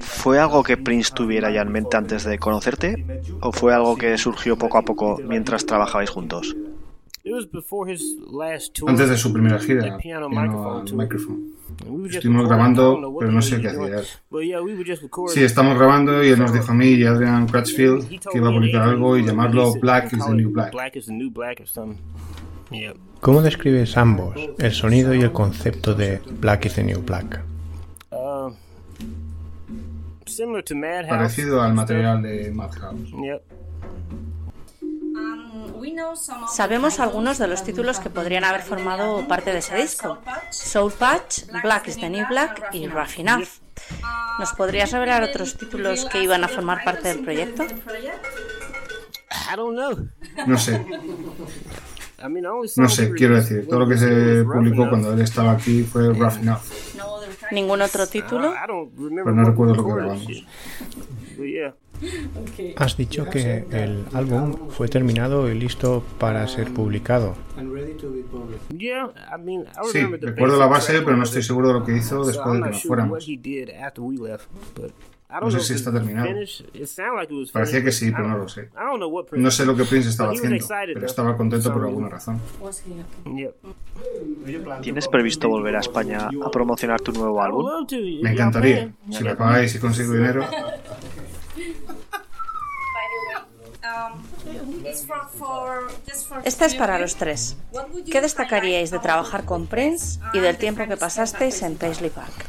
¿fue 0.00 0.38
algo 0.38 0.62
que 0.62 0.76
Prince 0.76 1.12
tuviera 1.14 1.50
ya 1.50 1.62
en 1.62 1.72
mente 1.72 1.96
antes 1.96 2.24
de 2.24 2.38
conocerte 2.38 3.22
o 3.40 3.52
fue 3.52 3.74
algo 3.74 3.96
que 3.96 4.18
surgió 4.18 4.56
poco 4.56 4.78
a 4.78 4.82
poco 4.82 5.18
mientras 5.24 5.64
trabajabais 5.64 6.10
juntos? 6.10 6.54
Antes 8.88 9.08
de 9.08 9.16
su 9.16 9.32
primera 9.32 9.58
gira, 9.58 9.96
piano 9.98 10.28
microphone. 10.28 11.52
Estuvimos 12.10 12.48
grabando, 12.48 13.16
pero 13.18 13.30
no 13.32 13.40
sé 13.42 13.60
qué 13.60 13.68
hacía. 13.68 14.02
Sí, 15.28 15.42
estamos 15.44 15.78
grabando 15.78 16.22
y 16.24 16.28
él 16.28 16.38
nos 16.38 16.52
dijo 16.52 16.70
a 16.72 16.74
mí 16.74 16.86
y 16.88 17.04
a 17.04 17.10
Adrian 17.12 17.46
Crutchfield 17.46 18.08
que 18.30 18.38
iba 18.38 18.48
a 18.48 18.52
publicar 18.52 18.82
algo 18.82 19.16
y 19.16 19.24
llamarlo 19.24 19.72
Black 19.80 20.12
is 20.12 20.24
the 20.26 20.34
New 20.34 20.50
Black. 20.50 20.72
¿Cómo 23.20 23.40
describes 23.42 23.96
ambos, 23.96 24.34
el 24.58 24.72
sonido 24.72 25.14
y 25.14 25.20
el 25.22 25.32
concepto 25.32 25.94
de 25.94 26.20
Black 26.40 26.66
is 26.66 26.74
the 26.74 26.82
New 26.84 27.02
Black? 27.02 27.40
Uh, 28.10 28.52
Parecido 31.08 31.62
al 31.62 31.74
material 31.74 32.22
de 32.22 32.50
Madhouse. 32.50 33.12
Sabemos 36.52 37.00
algunos 37.00 37.38
de 37.38 37.48
los 37.48 37.64
títulos 37.64 37.98
que 38.00 38.10
podrían 38.10 38.44
haber 38.44 38.62
formado 38.62 39.26
parte 39.26 39.52
de 39.52 39.58
ese 39.58 39.76
disco. 39.76 40.18
Soul 40.50 40.92
Patch, 40.92 41.44
Black 41.62 41.88
is 41.88 41.96
the 41.98 42.08
New 42.08 42.26
Black 42.28 42.68
y 42.72 42.86
Rough 42.86 43.18
Enough. 43.18 43.48
¿Nos 44.38 44.52
podrías 44.52 44.92
revelar 44.92 45.22
otros 45.22 45.56
títulos 45.56 46.04
que 46.06 46.22
iban 46.22 46.44
a 46.44 46.48
formar 46.48 46.84
parte 46.84 47.08
del 47.08 47.20
proyecto? 47.20 47.64
No 50.46 50.58
sé. 50.58 50.84
No 52.76 52.88
sé, 52.88 53.12
quiero 53.12 53.34
decir, 53.36 53.66
todo 53.68 53.80
lo 53.80 53.88
que 53.88 53.96
se 53.98 54.44
publicó 54.44 54.88
cuando 54.88 55.12
él 55.12 55.20
estaba 55.20 55.52
aquí 55.52 55.82
fue 55.82 56.12
Rough 56.12 56.38
Enough. 56.40 56.60
¿Ningún 57.50 57.82
otro 57.82 58.06
título? 58.06 58.54
Pero 58.96 59.32
no 59.32 59.44
recuerdo 59.44 59.74
lo 59.74 59.84
que 59.84 59.92
grabamos. 59.92 60.26
Has 62.76 62.96
dicho 62.96 63.28
que 63.30 63.64
el 63.70 64.04
álbum 64.12 64.68
fue 64.70 64.88
terminado 64.88 65.50
y 65.50 65.54
listo 65.54 66.02
para 66.18 66.46
ser 66.48 66.72
publicado. 66.72 67.34
Sí, 69.90 70.00
recuerdo 70.20 70.58
la 70.58 70.66
base, 70.66 71.00
pero 71.02 71.16
no 71.16 71.22
estoy 71.24 71.42
seguro 71.42 71.68
de 71.68 71.74
lo 71.74 71.84
que 71.84 71.96
hizo 71.96 72.24
después 72.24 72.54
de 72.54 72.62
que 72.62 72.68
nos 72.70 72.82
fuéramos. 72.82 73.24
No 75.40 75.50
sé 75.50 75.60
si 75.60 75.74
está 75.74 75.92
terminado. 75.92 76.28
Parecía 77.52 77.82
que 77.82 77.92
sí, 77.92 78.10
pero 78.10 78.28
no 78.28 78.38
lo 78.38 78.48
sé. 78.48 78.68
No 79.32 79.50
sé 79.50 79.64
lo 79.64 79.76
que 79.76 79.84
Prince 79.84 80.10
estaba 80.10 80.32
haciendo, 80.32 80.66
pero 80.94 81.06
estaba 81.06 81.36
contento 81.36 81.72
por 81.72 81.84
alguna 81.84 82.08
razón. 82.08 82.40
¿Tienes 84.82 85.08
previsto 85.08 85.48
volver 85.48 85.76
a 85.76 85.80
España 85.80 86.28
a 86.28 86.50
promocionar 86.50 87.00
tu 87.00 87.12
nuevo 87.12 87.42
álbum? 87.42 87.86
Me 88.22 88.32
encantaría. 88.32 88.92
Si 89.10 89.24
me 89.24 89.34
pagáis 89.36 89.74
y 89.74 89.78
consigo 89.78 90.12
dinero. 90.12 90.44
Esta 96.44 96.66
es 96.66 96.74
para 96.74 96.98
los 96.98 97.16
tres. 97.16 97.56
¿Qué 98.10 98.20
destacaríais 98.20 98.90
de 98.90 98.98
trabajar 98.98 99.44
con 99.44 99.66
Prince 99.66 100.20
y 100.32 100.38
del 100.38 100.56
tiempo 100.56 100.86
que 100.86 100.96
pasasteis 100.96 101.62
en 101.62 101.76
Paisley 101.76 102.10
Park? 102.10 102.46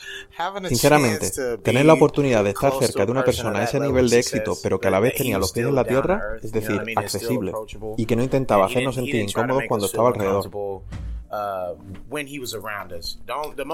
Sinceramente, 0.68 1.58
tener 1.58 1.84
la 1.84 1.94
oportunidad 1.94 2.44
de 2.44 2.50
estar 2.50 2.72
cerca 2.78 3.04
de 3.04 3.12
una 3.12 3.24
persona 3.24 3.60
a 3.60 3.64
ese 3.64 3.80
nivel 3.80 4.08
de 4.08 4.18
éxito, 4.18 4.56
pero 4.62 4.80
que 4.80 4.88
a 4.88 4.90
la 4.90 5.00
vez 5.00 5.14
tenía 5.14 5.38
los 5.38 5.52
pies 5.52 5.66
en 5.66 5.74
la 5.74 5.84
tierra, 5.84 6.22
es 6.42 6.52
decir, 6.52 6.80
accesible, 6.96 7.52
y 7.96 8.06
que 8.06 8.16
no 8.16 8.22
intentaba 8.22 8.66
hacernos 8.66 8.94
sentir 8.94 9.16
incómodos 9.16 9.64
cuando 9.68 9.86
estaba 9.86 10.08
alrededor. 10.08 10.50
Uh, 11.32 11.74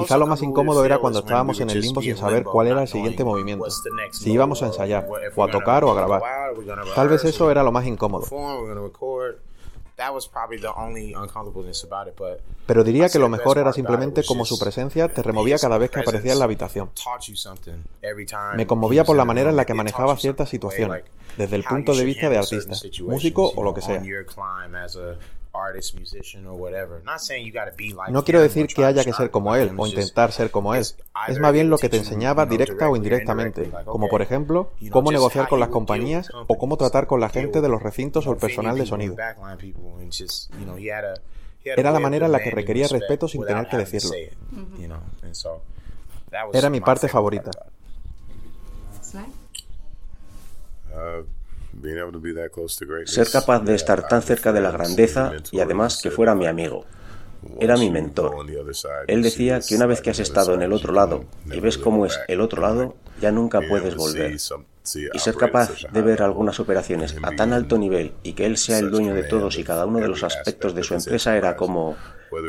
Quizá 0.00 0.18
lo 0.18 0.26
más 0.26 0.42
incómodo 0.42 0.84
era 0.84 0.98
cuando 0.98 1.20
estábamos 1.20 1.58
en 1.60 1.70
el 1.70 1.80
limbo 1.80 2.02
sin 2.02 2.14
saber 2.16 2.44
cuál 2.44 2.66
era 2.66 2.82
el 2.82 2.88
siguiente 2.88 3.24
movimiento, 3.24 3.64
si 4.12 4.30
íbamos 4.32 4.62
a 4.62 4.66
ensayar, 4.66 5.08
o 5.34 5.44
a 5.44 5.50
tocar 5.50 5.84
o 5.84 5.90
a 5.90 5.94
grabar. 5.94 6.22
Tal 6.94 7.08
vez 7.08 7.24
eso 7.24 7.50
era 7.50 7.62
lo 7.62 7.72
más 7.72 7.86
incómodo. 7.86 8.26
Pero 12.66 12.84
diría 12.84 13.08
que 13.08 13.18
lo 13.18 13.28
mejor 13.30 13.58
era 13.58 13.72
simplemente 13.72 14.24
como 14.24 14.44
su 14.44 14.58
presencia 14.58 15.08
te 15.08 15.22
removía 15.22 15.58
cada 15.58 15.78
vez 15.78 15.90
que 15.90 16.00
aparecía 16.00 16.32
en 16.32 16.38
la 16.38 16.44
habitación. 16.44 16.90
Me 18.56 18.66
conmovía 18.66 19.04
por 19.04 19.16
la 19.16 19.24
manera 19.24 19.50
en 19.50 19.56
la 19.56 19.64
que 19.64 19.74
manejaba 19.74 20.16
ciertas 20.16 20.48
situaciones, 20.50 21.04
desde 21.38 21.56
el 21.56 21.64
punto 21.64 21.94
de 21.94 22.04
vista 22.04 22.28
de 22.28 22.38
artista, 22.38 22.74
músico 23.04 23.52
o 23.56 23.62
lo 23.62 23.72
que 23.74 23.80
sea. 23.80 24.02
No 28.10 28.24
quiero 28.24 28.40
decir 28.40 28.66
que 28.66 28.84
haya 28.84 29.04
que 29.04 29.12
ser 29.12 29.30
como 29.30 29.54
él 29.54 29.72
o 29.76 29.86
intentar 29.86 30.32
ser 30.32 30.50
como 30.50 30.74
él. 30.74 30.84
Es 31.28 31.38
más 31.38 31.52
bien 31.52 31.70
lo 31.70 31.78
que 31.78 31.88
te 31.88 31.96
enseñaba 31.96 32.46
directa 32.46 32.88
o 32.88 32.96
indirectamente, 32.96 33.70
como 33.84 34.08
por 34.08 34.22
ejemplo, 34.22 34.72
cómo 34.90 35.10
negociar 35.12 35.48
con 35.48 35.60
las 35.60 35.68
compañías 35.68 36.30
o 36.46 36.58
cómo 36.58 36.76
tratar 36.76 37.06
con 37.06 37.20
la 37.20 37.28
gente 37.28 37.60
de 37.60 37.68
los 37.68 37.82
recintos 37.82 38.26
o 38.26 38.32
el 38.32 38.38
personal 38.38 38.76
de 38.78 38.86
sonido. 38.86 39.16
Era 41.64 41.90
la 41.90 41.98
manera 41.98 42.26
en 42.26 42.32
la 42.32 42.40
que 42.40 42.50
requería 42.50 42.86
respeto 42.88 43.28
sin 43.28 43.44
tener 43.44 43.68
que 43.68 43.76
decirlo. 43.76 44.10
Era 46.52 46.70
mi 46.70 46.80
parte 46.80 47.08
favorita. 47.08 47.50
Ser 53.06 53.30
capaz 53.30 53.60
de 53.60 53.74
estar 53.74 54.06
tan 54.08 54.22
cerca 54.22 54.52
de 54.52 54.60
la 54.60 54.70
grandeza 54.70 55.32
y 55.52 55.60
además 55.60 56.00
que 56.02 56.10
fuera 56.10 56.34
mi 56.34 56.46
amigo. 56.46 56.84
Era 57.60 57.76
mi 57.76 57.90
mentor. 57.90 58.34
Él 59.06 59.22
decía 59.22 59.60
que 59.60 59.76
una 59.76 59.86
vez 59.86 60.00
que 60.00 60.10
has 60.10 60.18
estado 60.18 60.54
en 60.54 60.62
el 60.62 60.72
otro 60.72 60.92
lado 60.92 61.24
y 61.50 61.60
ves 61.60 61.78
cómo 61.78 62.06
es 62.06 62.18
el 62.28 62.40
otro 62.40 62.62
lado, 62.62 62.96
ya 63.20 63.30
nunca 63.30 63.60
puedes 63.60 63.94
volver. 63.94 64.32
Y 64.32 65.18
ser 65.18 65.34
capaz 65.34 65.70
de 65.92 66.02
ver 66.02 66.22
algunas 66.22 66.60
operaciones 66.60 67.16
a 67.22 67.34
tan 67.34 67.52
alto 67.52 67.78
nivel 67.78 68.12
y 68.22 68.34
que 68.34 68.46
él 68.46 68.56
sea 68.56 68.78
el 68.78 68.90
dueño 68.90 69.14
de 69.14 69.24
todos 69.24 69.58
y 69.58 69.64
cada 69.64 69.86
uno 69.86 69.98
de 69.98 70.08
los 70.08 70.22
aspectos 70.22 70.74
de 70.74 70.82
su 70.82 70.94
empresa 70.94 71.36
era 71.36 71.56
como, 71.56 71.96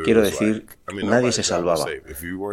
quiero 0.04 0.22
decir, 0.22 0.66
nadie 1.04 1.32
se 1.32 1.42
salvaba. 1.42 1.86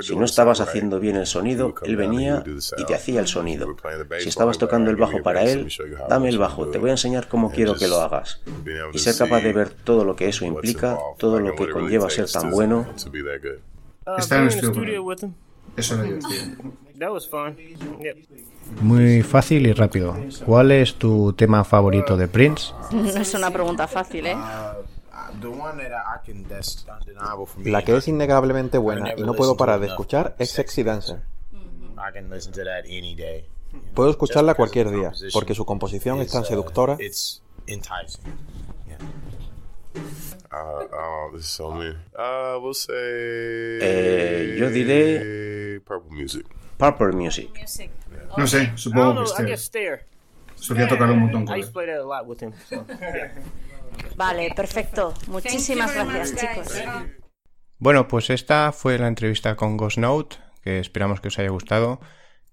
Si 0.02 0.16
no 0.16 0.26
estabas 0.26 0.62
haciendo 0.62 1.00
bien 1.00 1.16
el 1.16 1.26
sonido, 1.26 1.74
él 1.84 1.96
venía 1.96 2.44
y 2.78 2.86
te 2.86 2.96
hacía 2.96 3.20
el 3.20 3.28
sonido. 3.28 3.76
Si 4.20 4.30
estabas 4.30 4.58
tocando 4.58 4.90
el 4.90 4.96
bajo 4.96 5.22
para 5.22 5.44
él, 5.44 5.68
dame 6.10 6.30
el 6.30 6.38
bajo, 6.38 6.68
te 6.68 6.78
voy 6.78 6.90
a 6.90 6.94
enseñar 6.94 7.28
cómo 7.28 7.52
quiero 7.52 7.76
que 7.76 7.88
lo 7.88 8.02
hagas. 8.02 8.42
Y 8.94 9.00
ser 9.00 9.18
capaz 9.18 9.42
de 9.42 9.54
ver 9.54 9.70
todo 9.70 10.04
lo 10.06 10.16
que 10.16 10.28
eso 10.28 10.46
implica, 10.46 10.98
todo 11.18 11.40
lo 11.40 11.56
que 11.56 11.70
conlleva 11.70 12.10
ser 12.10 12.30
tan 12.30 12.52
bueno. 12.52 12.88
Está 14.18 14.38
en 14.38 14.42
el 14.44 14.48
estudio. 14.50 15.16
Eso 15.76 15.98
lo 15.98 17.20
muy 18.82 19.22
fácil 19.22 19.68
y 19.68 19.74
rápido. 19.74 20.16
¿Cuál 20.46 20.72
es 20.72 20.96
tu 20.96 21.34
tema 21.34 21.64
favorito 21.64 22.18
de 22.18 22.28
Prince? 22.28 22.74
No 22.92 23.10
es 23.22 23.34
una 23.34 23.52
pregunta 23.52 23.88
fácil, 23.88 24.28
¿eh? 24.28 24.36
La 27.63 27.84
que 27.84 27.95
es 27.95 28.08
innegablemente 28.08 28.78
buena 28.78 29.13
y 29.15 29.24
no 29.24 29.34
puedo 29.34 29.58
parar 29.58 29.80
de 29.80 29.88
escuchar 29.88 30.36
es 30.39 30.52
Sexy 30.52 30.84
Dancer. 30.84 31.21
Puedo 33.93 34.10
escucharla 34.10 34.56
cualquier 34.56 34.89
día 34.89 35.12
porque 35.34 35.54
su 35.54 35.65
composición 35.65 36.19
es 36.21 36.32
tan 36.32 36.43
uh, 36.43 36.45
seductora. 36.45 36.98
yo 44.60 44.69
diré 44.69 45.82
Purple 45.82 46.21
Music. 46.21 46.45
Purple 46.78 47.12
Music. 47.13 47.50
No 48.38 48.48
sé, 48.48 48.71
supongo 48.76 49.24
que 49.45 49.58
Stair. 49.58 50.06
Solía 50.56 50.88
tocar 50.88 51.12
un 51.12 51.19
montón 51.19 51.45
con 51.45 51.56
él. 51.56 51.65
Vale, 54.16 54.54
perfecto. 54.56 55.14
Muchísimas 55.28 55.94
gracias, 55.94 56.36
chicos. 56.36 56.74
Bueno, 57.78 58.08
pues 58.08 58.30
esta 58.30 58.72
fue 58.72 58.98
la 58.98 59.08
entrevista 59.08 59.56
con 59.56 59.78
Ghost 59.78 59.98
Note, 59.98 60.38
que 60.64 60.80
esperamos 60.80 61.20
que 61.20 61.28
os 61.28 61.38
haya 61.40 61.50
gustado. 61.50 62.00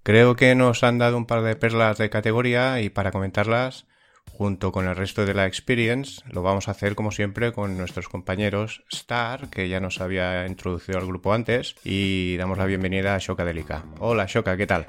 Creo 0.02 0.34
que 0.34 0.54
nos 0.56 0.82
han 0.82 0.98
dado 0.98 1.16
un 1.16 1.26
par 1.26 1.42
de 1.42 1.54
perlas 1.54 1.98
de 1.98 2.10
categoría 2.10 2.80
y 2.80 2.90
para 2.90 3.12
comentarlas, 3.12 3.86
junto 4.26 4.72
con 4.72 4.88
el 4.88 4.96
resto 4.96 5.24
de 5.24 5.34
la 5.34 5.46
Experience, 5.46 6.22
lo 6.28 6.42
vamos 6.42 6.66
a 6.66 6.72
hacer 6.72 6.96
como 6.96 7.12
siempre 7.12 7.52
con 7.52 7.78
nuestros 7.78 8.08
compañeros 8.08 8.82
Star, 8.90 9.48
que 9.48 9.68
ya 9.68 9.78
nos 9.78 10.00
había 10.00 10.46
introducido 10.46 10.98
al 10.98 11.06
grupo 11.06 11.32
antes, 11.32 11.76
y 11.84 12.36
damos 12.36 12.58
la 12.58 12.66
bienvenida 12.66 13.14
a 13.14 13.18
Shoka 13.18 13.44
Delica. 13.44 13.84
Hola 14.00 14.26
Shoka, 14.26 14.56
¿qué 14.56 14.66
tal? 14.66 14.86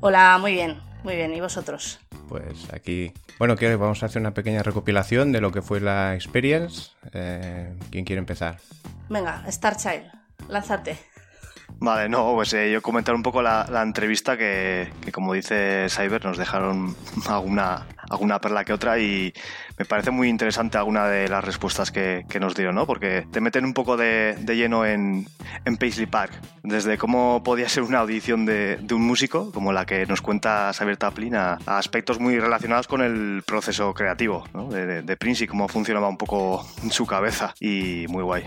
Hola, 0.00 0.36
muy 0.40 0.54
bien, 0.54 0.80
muy 1.02 1.16
bien. 1.16 1.34
¿Y 1.34 1.40
vosotros? 1.40 2.00
Pues 2.28 2.72
aquí, 2.72 3.12
bueno, 3.38 3.56
que 3.56 3.74
vamos 3.76 4.02
a 4.02 4.06
hacer 4.06 4.20
una 4.20 4.34
pequeña 4.34 4.62
recopilación 4.62 5.32
de 5.32 5.40
lo 5.40 5.52
que 5.52 5.62
fue 5.62 5.80
la 5.80 6.14
Experience. 6.14 6.90
Eh, 7.12 7.74
¿Quién 7.90 8.04
quiere 8.04 8.20
empezar? 8.20 8.58
Venga, 9.08 9.44
Star 9.48 9.76
Child, 9.76 10.10
lánzate. 10.48 10.98
Vale, 11.84 12.08
no, 12.08 12.34
pues 12.34 12.52
eh, 12.54 12.70
yo 12.70 12.80
comentar 12.80 13.12
un 13.12 13.24
poco 13.24 13.42
la, 13.42 13.66
entrevista 13.82 14.36
que, 14.36 14.92
como 15.10 15.32
dice 15.32 15.88
Cyber, 15.88 16.24
nos 16.24 16.38
dejaron 16.38 16.94
alguna, 17.28 17.88
alguna 18.08 18.40
perla 18.40 18.64
que 18.64 18.72
otra 18.72 19.00
y 19.00 19.32
me 19.76 19.84
parece 19.84 20.12
muy 20.12 20.28
interesante 20.28 20.78
alguna 20.78 21.08
de 21.08 21.28
las 21.28 21.42
respuestas 21.44 21.90
que, 21.90 22.24
nos 22.40 22.54
dieron, 22.54 22.76
¿no? 22.76 22.86
Porque 22.86 23.26
te 23.32 23.40
meten 23.40 23.64
un 23.64 23.74
poco 23.74 23.96
de, 23.96 24.36
lleno 24.46 24.86
en, 24.86 25.26
en, 25.64 25.76
Paisley 25.76 26.06
Park, 26.06 26.32
desde 26.62 26.98
cómo 26.98 27.42
podía 27.42 27.68
ser 27.68 27.82
una 27.82 27.98
audición 27.98 28.46
de, 28.46 28.78
un 28.92 29.02
músico, 29.02 29.50
como 29.50 29.72
la 29.72 29.84
que 29.84 30.06
nos 30.06 30.22
cuenta 30.22 30.72
Cyber 30.74 30.96
Taplin, 30.96 31.34
a, 31.34 31.54
aspectos 31.66 32.20
muy 32.20 32.38
relacionados 32.38 32.86
con 32.86 33.02
el 33.02 33.42
proceso 33.44 33.92
creativo 33.92 34.44
de, 34.70 35.16
Prince 35.16 35.44
y 35.44 35.46
cómo 35.48 35.66
funcionaba 35.66 36.08
un 36.08 36.16
poco 36.16 36.64
su 36.90 37.06
cabeza 37.06 37.54
y 37.58 38.06
muy 38.08 38.22
guay. 38.22 38.44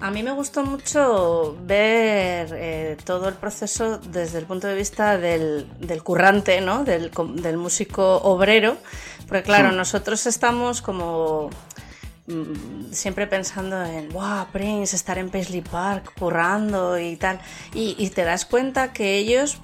A 0.00 0.12
mí 0.12 0.22
me 0.22 0.30
gustó 0.30 0.64
mucho 0.64 1.56
ver 1.62 2.50
eh, 2.52 2.96
todo 3.04 3.28
el 3.28 3.34
proceso 3.34 3.98
desde 3.98 4.38
el 4.38 4.46
punto 4.46 4.68
de 4.68 4.76
vista 4.76 5.18
del, 5.18 5.66
currante, 6.04 6.60
¿no? 6.60 6.84
Del, 6.84 7.10
músico 7.56 8.18
obrero, 8.18 8.76
porque 9.26 9.42
claro, 9.42 9.72
nosotros 9.72 10.24
estamos 10.26 10.82
como 10.82 11.50
mm, 12.28 12.92
siempre 12.92 13.26
pensando 13.26 13.82
en, 13.84 14.08
wow, 14.10 14.46
Prince, 14.52 14.94
estar 14.94 15.18
en 15.18 15.30
Paisley 15.30 15.62
Park, 15.62 16.12
currando 16.16 16.96
y 16.96 17.16
tal, 17.16 17.40
y 17.74 18.08
te 18.10 18.22
das 18.22 18.44
cuenta 18.44 18.92
que 18.92 19.16
ellos 19.16 19.58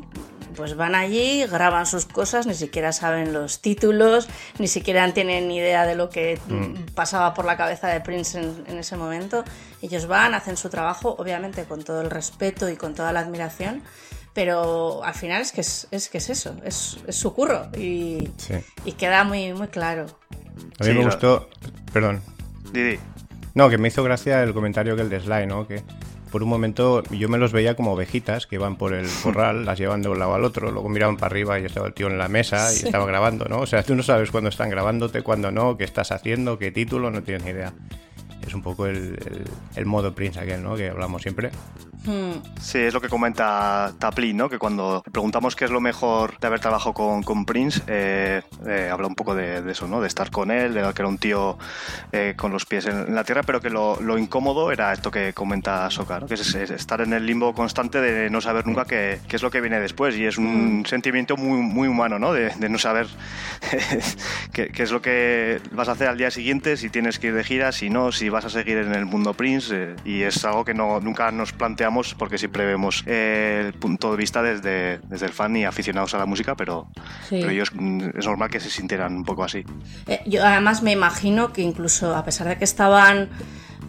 pues 0.56 0.76
van 0.76 0.94
allí, 0.94 1.44
graban 1.46 1.86
sus 1.86 2.06
cosas, 2.06 2.46
ni 2.46 2.54
siquiera 2.54 2.92
saben 2.92 3.32
los 3.32 3.60
títulos, 3.60 4.28
ni 4.58 4.68
siquiera 4.68 5.12
tienen 5.12 5.48
ni 5.48 5.58
idea 5.58 5.86
de 5.86 5.94
lo 5.94 6.10
que 6.10 6.38
mm. 6.48 6.94
pasaba 6.94 7.34
por 7.34 7.44
la 7.44 7.56
cabeza 7.56 7.88
de 7.88 8.00
Prince 8.00 8.38
en, 8.38 8.78
ese 8.78 8.96
momento. 8.96 9.44
Ellos 9.82 10.06
van, 10.06 10.34
hacen 10.34 10.56
su 10.56 10.70
trabajo, 10.70 11.14
obviamente 11.18 11.64
con 11.64 11.82
todo 11.82 12.00
el 12.00 12.10
respeto 12.10 12.68
y 12.68 12.76
con 12.76 12.94
toda 12.94 13.12
la 13.12 13.20
admiración, 13.20 13.82
pero 14.32 15.04
al 15.04 15.14
final 15.14 15.42
es 15.42 15.52
que 15.52 15.60
es, 15.60 16.08
que 16.10 16.18
es 16.18 16.30
eso, 16.30 16.56
es, 16.64 16.98
su 17.08 17.34
curro 17.34 17.68
y, 17.76 18.30
queda 18.98 19.24
muy, 19.24 19.52
muy 19.52 19.68
claro. 19.68 20.06
A 20.80 20.84
mí 20.84 20.94
me 20.94 21.04
gustó, 21.04 21.48
perdón. 21.92 22.22
Didi. 22.72 22.98
No, 23.54 23.70
que 23.70 23.78
me 23.78 23.88
hizo 23.88 24.02
gracia 24.02 24.42
el 24.42 24.52
comentario 24.52 24.96
que 24.96 25.02
el 25.02 25.08
de 25.08 25.20
Sly, 25.20 25.46
¿no? 25.46 25.68
Que 25.68 25.84
por 26.34 26.42
un 26.42 26.48
momento 26.48 27.04
yo 27.12 27.28
me 27.28 27.38
los 27.38 27.52
veía 27.52 27.76
como 27.76 27.92
ovejitas 27.92 28.48
que 28.48 28.56
iban 28.56 28.74
por 28.74 28.92
el 28.92 29.06
corral, 29.22 29.64
las 29.64 29.78
llevan 29.78 30.02
de 30.02 30.08
un 30.08 30.18
lado 30.18 30.34
al 30.34 30.42
otro, 30.42 30.72
luego 30.72 30.88
miraban 30.88 31.16
para 31.16 31.28
arriba 31.28 31.60
y 31.60 31.64
estaba 31.64 31.86
el 31.86 31.94
tío 31.94 32.08
en 32.08 32.18
la 32.18 32.26
mesa 32.26 32.72
y 32.72 32.86
estaba 32.86 33.06
grabando, 33.06 33.44
¿no? 33.44 33.60
O 33.60 33.66
sea, 33.66 33.84
tú 33.84 33.94
no 33.94 34.02
sabes 34.02 34.32
cuándo 34.32 34.50
están 34.50 34.68
grabándote, 34.68 35.22
cuándo 35.22 35.52
no, 35.52 35.76
qué 35.76 35.84
estás 35.84 36.10
haciendo, 36.10 36.58
qué 36.58 36.72
título, 36.72 37.12
no 37.12 37.22
tienes 37.22 37.44
ni 37.44 37.50
idea. 37.50 37.72
Es 38.46 38.54
un 38.54 38.62
poco 38.62 38.86
el, 38.86 39.18
el 39.74 39.86
modo 39.86 40.14
Prince 40.14 40.40
aquel, 40.40 40.62
¿no? 40.62 40.76
Que 40.76 40.90
hablamos 40.90 41.22
siempre. 41.22 41.50
Hmm. 42.06 42.42
Sí, 42.60 42.78
es 42.78 42.92
lo 42.92 43.00
que 43.00 43.08
comenta 43.08 43.92
Taplin, 43.98 44.36
¿no? 44.36 44.48
Que 44.48 44.58
cuando 44.58 45.02
preguntamos 45.10 45.56
qué 45.56 45.64
es 45.64 45.70
lo 45.70 45.80
mejor 45.80 46.38
de 46.38 46.46
haber 46.46 46.60
trabajado 46.60 46.92
con, 46.92 47.22
con 47.22 47.46
Prince, 47.46 47.80
eh, 47.86 48.42
eh, 48.66 48.90
habla 48.92 49.06
un 49.06 49.14
poco 49.14 49.34
de, 49.34 49.62
eso, 49.70 49.88
¿no? 49.88 50.00
De 50.00 50.06
estar 50.06 50.30
con 50.30 50.50
él, 50.50 50.74
de 50.74 50.82
que 50.82 51.02
era 51.02 51.08
un 51.08 51.18
tío 51.18 51.56
eh, 52.12 52.34
con 52.36 52.52
los 52.52 52.66
pies 52.66 52.86
en, 52.86 53.14
la 53.14 53.24
tierra, 53.24 53.42
pero 53.42 53.60
que 53.60 53.70
lo, 53.70 53.98
lo, 54.00 54.18
incómodo 54.18 54.70
era 54.70 54.92
esto 54.92 55.10
que 55.10 55.32
comenta 55.32 55.90
Soka, 55.90 56.20
¿no? 56.20 56.26
Que 56.26 56.34
es, 56.34 56.54
estar 56.54 57.00
en 57.00 57.14
el 57.14 57.24
limbo 57.24 57.54
constante 57.54 58.00
de 58.00 58.28
no 58.28 58.40
saber 58.40 58.66
nunca 58.66 58.84
qué, 58.84 59.20
qué 59.26 59.36
es 59.36 59.42
lo 59.42 59.50
que 59.50 59.62
viene 59.62 59.80
después. 59.80 60.16
Y 60.16 60.26
es 60.26 60.36
un 60.36 60.80
hmm. 60.80 60.86
sentimiento 60.86 61.36
muy, 61.36 61.58
muy 61.58 61.88
humano, 61.88 62.18
¿no? 62.18 62.34
De, 62.34 62.50
de 62.50 62.68
no 62.68 62.78
saber 62.78 63.06
qué, 64.52 64.68
qué, 64.68 64.82
es 64.82 64.90
lo 64.90 65.00
que 65.00 65.60
vas 65.72 65.88
a 65.88 65.92
hacer 65.92 66.08
al 66.08 66.18
día 66.18 66.30
siguiente, 66.30 66.76
si 66.76 66.90
tienes 66.90 67.18
que 67.18 67.28
ir 67.28 67.34
de 67.34 67.44
gira, 67.44 67.72
si 67.72 67.88
no, 67.88 68.12
si 68.12 68.28
vas 68.34 68.44
a 68.44 68.50
seguir 68.50 68.78
en 68.78 68.92
el 68.92 69.06
mundo 69.06 69.32
Prince. 69.32 69.94
y 70.04 70.22
es 70.22 70.44
algo 70.44 70.64
que 70.64 70.74
no, 70.74 71.00
nunca 71.00 71.30
nos 71.30 71.52
planteamos 71.52 72.14
porque 72.14 72.36
siempre 72.36 72.66
vemos 72.66 73.04
el 73.06 73.72
punto 73.74 74.10
de 74.10 74.16
vista 74.16 74.42
desde, 74.42 74.98
desde 74.98 75.26
el 75.26 75.32
fan 75.32 75.56
y 75.56 75.64
aficionados 75.64 76.14
a 76.14 76.18
la 76.18 76.26
música, 76.26 76.56
pero, 76.56 76.88
pero 77.30 77.50
ellos 77.50 77.70
mm, 77.72 78.18
es 78.18 78.26
normal 78.26 78.50
que 78.50 78.58
se 78.58 78.70
sintieran 78.70 79.14
un 79.14 79.24
poco 79.24 79.44
así. 79.44 79.64
Eh, 80.06 80.20
yo 80.26 80.44
además 80.44 80.82
me 80.82 80.90
imagino 80.90 81.52
que 81.52 81.62
incluso 81.62 82.14
a 82.14 82.24
pesar 82.24 82.48
de 82.48 82.58
que 82.58 82.64
estaban 82.64 83.30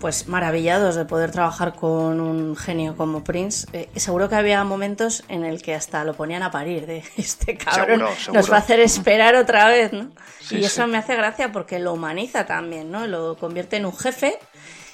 pues 0.05 0.27
maravillados 0.27 0.93
de 0.93 1.03
poder 1.03 1.31
trabajar 1.31 1.73
con 1.73 2.21
un 2.21 2.55
genio 2.55 2.95
como 2.95 3.23
Prince. 3.23 3.65
Eh, 3.73 3.89
seguro 3.95 4.29
que 4.29 4.35
había 4.35 4.63
momentos 4.63 5.23
en 5.29 5.43
el 5.43 5.63
que 5.63 5.73
hasta 5.73 6.03
lo 6.03 6.13
ponían 6.13 6.43
a 6.43 6.51
parir 6.51 6.85
de 6.85 7.03
este 7.17 7.57
cabrón 7.57 8.03
nos 8.31 8.51
va 8.51 8.57
a 8.57 8.59
hacer 8.59 8.79
esperar 8.81 9.33
otra 9.35 9.67
vez, 9.67 9.93
¿no? 9.93 10.11
y 10.51 10.63
eso 10.63 10.85
me 10.85 10.99
hace 10.99 11.15
gracia 11.15 11.51
porque 11.51 11.79
lo 11.79 11.93
humaniza 11.93 12.45
también, 12.45 12.91
¿no? 12.91 13.07
Lo 13.07 13.35
convierte 13.35 13.77
en 13.77 13.87
un 13.87 13.97
jefe 13.97 14.37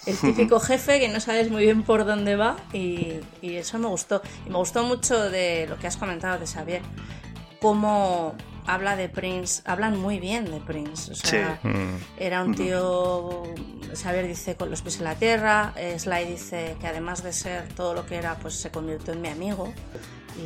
el 0.06 0.18
típico 0.18 0.60
jefe 0.62 1.02
que 1.02 1.10
no 1.10 1.20
sabes 1.20 1.52
muy 1.52 1.64
bien 1.64 1.84
por 1.84 2.06
dónde 2.06 2.38
va 2.38 2.56
y, 2.72 3.20
eso 3.42 3.80
me 3.80 3.90
gustó. 3.90 4.22
Y 4.46 4.50
me 4.50 4.60
gustó 4.60 4.84
mucho 4.84 5.30
de 5.30 5.68
lo 5.68 5.78
que 5.78 5.88
has 5.88 5.98
comentado 5.98 6.40
de 6.40 6.48
Xavier, 6.48 6.84
cómo 7.60 8.34
habla 8.66 8.96
de 8.96 9.10
Prince, 9.10 9.62
hablan 9.66 10.00
muy 10.00 10.20
bien 10.20 10.46
de 10.46 10.60
Prince. 10.60 11.12
O 11.12 11.16
sea, 11.16 11.60
era 12.18 12.44
un 12.44 12.56
tío, 12.56 13.44
Xavier 13.96 14.28
dice 14.28 14.56
con 14.56 14.70
los 14.70 14.82
pies 14.82 14.98
en 14.98 15.04
la 15.06 15.16
tierra, 15.16 15.74
Sly 15.98 16.26
dice 16.26 16.78
que 16.80 16.88
además 16.88 17.24
de 17.24 17.34
ser 17.34 17.68
todo 17.70 17.94
lo 17.94 18.06
que 18.06 18.16
era, 18.16 18.36
pues 18.36 18.56
se 18.56 18.72
convirtió 18.72 19.14
en 19.14 19.22
mi 19.22 19.30
amigo. 19.30 19.74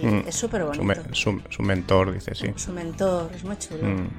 Y 0.02 0.06
mm. 0.06 0.24
es 0.28 0.36
súper 0.36 0.64
bonito. 0.64 1.02
Su, 1.12 1.42
su, 1.50 1.62
mentor, 1.64 2.14
dice, 2.14 2.36
sí. 2.36 2.48
Su 2.56 2.72
mentor, 2.72 3.30
es 3.34 3.44
muy 3.44 3.58
chulo. 3.58 3.84
Mm. 3.84 4.02
Mm. 4.02 4.10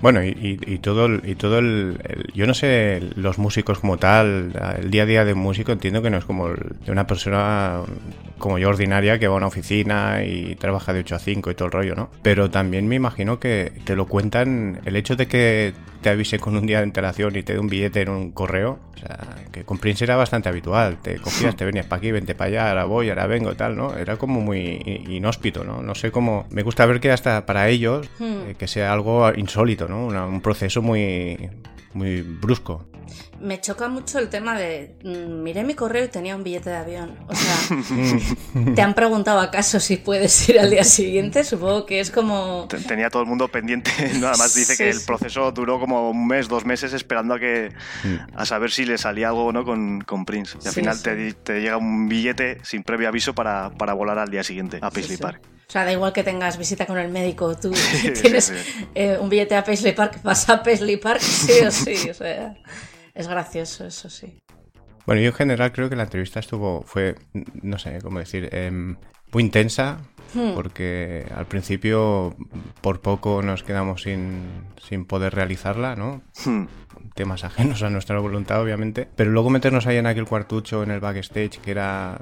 Bueno, 0.00 0.24
y, 0.24 0.58
y, 0.66 0.78
todo, 0.78 1.06
el, 1.06 1.22
y 1.24 1.34
todo 1.34 1.58
el, 1.58 1.98
Yo 2.34 2.46
no 2.46 2.54
sé, 2.54 3.02
los 3.16 3.38
músicos 3.38 3.78
como 3.78 3.98
tal, 3.98 4.52
el 4.78 4.90
día 4.90 5.02
a 5.02 5.06
día 5.06 5.24
de 5.24 5.34
un 5.34 5.40
músico 5.40 5.72
entiendo 5.72 6.02
que 6.02 6.10
no 6.10 6.18
es 6.18 6.24
como 6.24 6.48
de 6.48 6.90
una 6.90 7.06
persona 7.06 7.82
como 8.38 8.58
yo 8.58 8.70
ordinaria 8.70 9.18
que 9.18 9.28
va 9.28 9.34
a 9.34 9.36
una 9.36 9.46
oficina 9.46 10.24
y 10.24 10.56
trabaja 10.56 10.92
de 10.92 11.00
8 11.00 11.14
a 11.14 11.18
5 11.18 11.50
y 11.50 11.54
todo 11.54 11.66
el 11.66 11.72
rollo, 11.72 11.94
¿no? 11.94 12.10
Pero 12.22 12.50
también 12.50 12.88
me 12.88 12.96
imagino 12.96 13.38
que 13.38 13.72
te 13.84 13.94
lo 13.94 14.06
cuentan, 14.06 14.80
el 14.84 14.96
hecho 14.96 15.14
de 15.14 15.28
que 15.28 15.74
te 16.00 16.10
avise 16.10 16.38
con 16.38 16.56
un 16.56 16.66
día 16.66 16.78
de 16.78 16.84
antelación 16.84 17.36
y 17.36 17.42
te 17.42 17.54
dé 17.54 17.58
un 17.58 17.68
billete 17.68 18.02
en 18.02 18.08
un 18.08 18.32
correo, 18.32 18.78
o 18.94 18.98
sea, 18.98 19.18
que 19.52 19.64
con 19.64 19.78
Prince 19.78 20.04
era 20.04 20.16
bastante 20.16 20.48
habitual, 20.48 20.98
te 21.02 21.18
cogías, 21.18 21.56
te 21.56 21.64
venías 21.64 21.86
para 21.86 21.98
aquí, 21.98 22.10
vente 22.10 22.34
para 22.34 22.48
allá, 22.48 22.68
ahora 22.70 22.84
voy, 22.84 23.08
ahora 23.10 23.26
vengo, 23.26 23.54
tal, 23.54 23.76
¿no? 23.76 23.96
Era 23.96 24.16
como 24.16 24.40
muy 24.40 24.58
inhóspito, 25.08 25.64
¿no? 25.64 25.82
No 25.82 25.94
sé 25.94 26.10
cómo, 26.10 26.46
me 26.50 26.62
gusta 26.62 26.86
ver 26.86 27.00
que 27.00 27.10
hasta 27.10 27.46
para 27.46 27.68
ellos, 27.68 28.08
hmm. 28.18 28.50
eh, 28.50 28.54
que 28.58 28.66
sea 28.66 28.92
algo 28.92 29.32
insólito, 29.34 29.88
¿no? 29.88 30.06
un 30.06 30.40
proceso 30.40 30.82
muy, 30.82 31.50
muy 31.92 32.22
brusco. 32.22 32.86
Me 33.40 33.60
choca 33.60 33.88
mucho 33.88 34.18
el 34.18 34.28
tema 34.28 34.56
de 34.56 34.94
mm, 35.02 35.42
miré 35.42 35.64
mi 35.64 35.74
correo 35.74 36.04
y 36.04 36.08
tenía 36.08 36.36
un 36.36 36.44
billete 36.44 36.70
de 36.70 36.76
avión. 36.76 37.16
O 37.26 37.34
sea, 37.34 38.74
¿te 38.74 38.82
han 38.82 38.94
preguntado 38.94 39.40
acaso 39.40 39.80
si 39.80 39.96
puedes 39.96 40.48
ir 40.48 40.60
al 40.60 40.70
día 40.70 40.84
siguiente? 40.84 41.42
Supongo 41.42 41.86
que 41.86 42.00
es 42.00 42.10
como. 42.10 42.68
Tenía 42.86 43.10
todo 43.10 43.22
el 43.22 43.28
mundo 43.28 43.48
pendiente. 43.48 43.90
Nada 44.20 44.36
más 44.36 44.54
dice 44.54 44.76
que 44.76 44.90
el 44.90 45.00
proceso 45.04 45.50
duró 45.52 45.80
como 45.80 46.10
un 46.10 46.26
mes, 46.26 46.48
dos 46.48 46.64
meses 46.64 46.92
esperando 46.92 47.34
a 47.34 47.40
que 47.40 47.72
a 48.34 48.46
saber 48.46 48.70
si 48.70 48.84
le 48.84 48.98
salía 48.98 49.28
algo 49.28 49.46
o 49.46 49.52
no 49.52 49.64
con, 49.64 50.00
con 50.02 50.24
Prince. 50.24 50.58
Y 50.62 50.68
al 50.68 50.74
final 50.74 51.02
te, 51.02 51.32
te, 51.32 51.60
llega 51.60 51.76
un 51.76 52.08
billete 52.08 52.58
sin 52.62 52.82
previo 52.82 53.08
aviso 53.08 53.34
para, 53.34 53.70
para 53.70 53.94
volar 53.94 54.18
al 54.18 54.30
día 54.30 54.44
siguiente 54.44 54.78
a 54.82 54.90
Paisley 54.90 55.16
Park. 55.16 55.40
O 55.70 55.72
sea, 55.72 55.84
da 55.84 55.92
igual 55.92 56.12
que 56.12 56.24
tengas 56.24 56.58
visita 56.58 56.84
con 56.84 56.98
el 56.98 57.12
médico, 57.12 57.56
tú 57.56 57.72
tienes 58.20 58.52
eh, 58.92 59.16
un 59.20 59.28
billete 59.28 59.54
a 59.54 59.62
Paisley 59.62 59.92
Park, 59.92 60.20
vas 60.24 60.48
a 60.48 60.64
Paisley 60.64 60.96
Park, 60.96 61.20
sí 61.20 61.64
o 61.64 61.70
sí. 61.70 62.10
O 62.10 62.14
sea, 62.14 62.56
es 63.14 63.28
gracioso, 63.28 63.86
eso 63.86 64.10
sí. 64.10 64.40
Bueno, 65.06 65.22
yo 65.22 65.28
en 65.28 65.34
general 65.34 65.70
creo 65.70 65.88
que 65.88 65.94
la 65.94 66.02
entrevista 66.02 66.40
estuvo, 66.40 66.82
fue, 66.82 67.14
no 67.62 67.78
sé 67.78 68.00
cómo 68.02 68.18
decir, 68.18 68.48
em, 68.50 68.96
muy 69.32 69.44
intensa, 69.44 69.98
hmm. 70.34 70.54
porque 70.54 71.24
al 71.36 71.46
principio 71.46 72.34
por 72.80 73.00
poco 73.00 73.40
nos 73.40 73.62
quedamos 73.62 74.02
sin, 74.02 74.42
sin 74.82 75.04
poder 75.04 75.36
realizarla, 75.36 75.94
¿no? 75.94 76.20
Hmm. 76.44 76.64
Temas 77.14 77.44
ajenos 77.44 77.84
a 77.84 77.90
nuestra 77.90 78.18
voluntad, 78.18 78.60
obviamente. 78.60 79.06
Pero 79.14 79.30
luego 79.30 79.50
meternos 79.50 79.86
ahí 79.86 79.98
en 79.98 80.06
aquel 80.06 80.26
cuartucho, 80.26 80.82
en 80.82 80.90
el 80.90 80.98
backstage, 80.98 81.60
que 81.60 81.70
era 81.70 82.20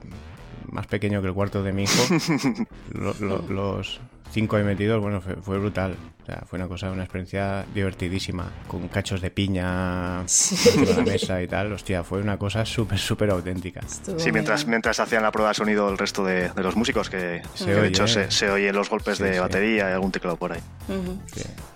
más 0.71 0.87
pequeño 0.87 1.21
que 1.21 1.29
el 1.29 1.35
cuarto 1.35 1.63
de 1.63 1.73
mi 1.73 1.85
hijo. 1.85 2.67
los 3.49 4.01
cinco 4.33 4.59
he 4.59 4.63
metido, 4.63 5.01
bueno, 5.01 5.21
fue, 5.21 5.59
brutal. 5.59 5.97
O 6.23 6.27
sea, 6.27 6.43
fue 6.47 6.59
una 6.59 6.69
cosa, 6.69 6.91
una 6.91 7.05
experiencia 7.05 7.65
divertidísima, 7.75 8.51
con 8.67 8.89
cachos 8.89 9.21
de 9.21 9.31
piña 9.31 10.21
en 10.21 10.97
la 10.97 11.03
mesa 11.05 11.43
y 11.43 11.49
tal. 11.49 11.73
Hostia, 11.73 12.05
fue 12.05 12.21
una 12.21 12.37
cosa 12.37 12.65
súper, 12.65 12.99
súper 12.99 13.31
auténtica. 13.31 13.81
sí, 13.89 14.31
mientras, 14.33 14.67
mientras 14.67 15.01
hacían 15.01 15.23
la 15.23 15.33
prueba 15.33 15.51
de 15.51 15.55
sonido 15.55 15.89
el 15.89 15.99
resto 15.99 16.25
de, 16.25 16.51
los 16.57 16.77
músicos, 16.77 17.09
que, 17.09 17.17
de 17.17 17.87
hecho 17.87 18.07
se, 18.07 18.31
se 18.31 18.51
oyen 18.51 18.75
los 18.75 18.91
golpes 18.91 19.19
de 19.19 19.41
batería 19.41 19.91
y 19.91 19.93
algún 19.93 20.13
teclado 20.13 20.37
por 20.37 20.53
ahí. 20.53 20.61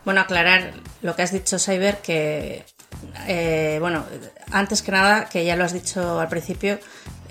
Bueno, 0.04 0.20
aclarar 0.20 0.74
lo 1.00 1.16
que 1.16 1.22
has 1.22 1.32
dicho, 1.32 1.58
Cyber, 1.58 1.98
que 2.02 2.64
eh, 3.26 3.78
bueno, 3.80 4.04
antes 4.50 4.82
que 4.82 4.92
nada, 4.92 5.26
que 5.26 5.44
ya 5.44 5.56
lo 5.56 5.64
has 5.64 5.72
dicho 5.72 6.20
al 6.20 6.28
principio, 6.28 6.78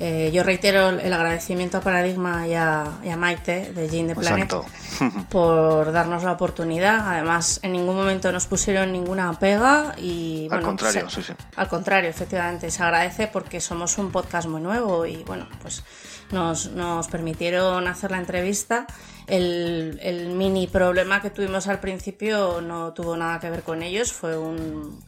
eh, 0.03 0.31
yo 0.33 0.41
reitero 0.41 0.89
el 0.89 1.13
agradecimiento 1.13 1.77
a 1.77 1.81
Paradigma 1.81 2.47
y 2.47 2.55
a, 2.55 3.15
Maite 3.17 3.71
de 3.71 3.87
Gene 3.87 4.15
the 4.15 4.19
Planet 4.19 4.51
por 5.29 5.91
darnos 5.91 6.23
la 6.23 6.31
oportunidad. 6.31 7.07
Además, 7.07 7.59
en 7.61 7.73
ningún 7.73 7.97
momento 7.97 8.31
nos 8.31 8.47
pusieron 8.47 8.91
ninguna 8.91 9.31
pega 9.37 9.93
y 9.99 10.47
al 10.49 10.63
contrario, 10.63 11.07
sí, 11.07 11.21
sí. 11.21 11.33
Al 11.55 11.67
contrario, 11.67 12.09
efectivamente, 12.09 12.71
se 12.71 12.81
agradece 12.81 13.27
porque 13.27 13.61
somos 13.61 13.99
un 13.99 14.11
podcast 14.11 14.47
muy 14.47 14.61
nuevo 14.61 15.05
y 15.05 15.17
bueno, 15.23 15.47
pues 15.61 15.83
nos, 16.31 16.71
nos 16.71 17.07
permitieron 17.07 17.87
hacer 17.87 18.09
la 18.09 18.17
entrevista. 18.17 18.87
El, 19.27 19.99
el 20.01 20.29
mini 20.29 20.65
problema 20.65 21.21
que 21.21 21.29
tuvimos 21.29 21.67
al 21.67 21.79
principio 21.79 22.59
no 22.59 22.91
tuvo 22.93 23.15
nada 23.15 23.39
que 23.39 23.51
ver 23.51 23.61
con 23.61 23.83
ellos, 23.83 24.11
fue 24.11 24.35
un 24.35 24.99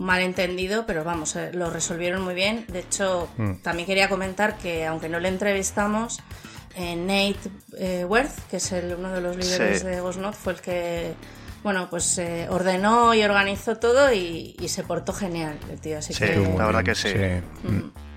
malentendido, 0.00 0.86
pero 0.86 1.04
vamos, 1.04 1.36
eh, 1.36 1.50
lo 1.52 1.70
resolvieron 1.70 2.22
muy 2.22 2.34
bien. 2.34 2.64
De 2.68 2.80
hecho, 2.80 3.28
mm. 3.36 3.56
también 3.62 3.86
quería 3.86 4.08
comentar 4.08 4.56
que 4.56 4.86
aunque 4.86 5.08
no 5.08 5.20
le 5.20 5.28
entrevistamos, 5.28 6.20
eh, 6.74 6.96
Nate 6.96 7.50
eh, 7.78 8.04
Worth, 8.04 8.48
que 8.50 8.56
es 8.56 8.72
el, 8.72 8.94
uno 8.94 9.12
de 9.12 9.20
los 9.20 9.36
líderes 9.36 9.84
de 9.84 10.00
Gosnot, 10.00 10.34
fue 10.34 10.54
el 10.54 10.60
que 10.60 11.14
bueno, 11.62 11.88
pues 11.90 12.18
ordenó 12.48 13.12
y 13.12 13.22
organizó 13.22 13.76
todo 13.76 14.10
y, 14.14 14.56
se 14.66 14.82
portó 14.82 15.12
genial 15.12 15.58
el 15.70 15.78
tío. 15.78 15.98
Así 15.98 16.14
sí, 16.14 16.24
la 16.56 16.64
verdad 16.66 16.82
que 16.82 16.94
sí. 16.94 17.12
Mm. 17.62 18.09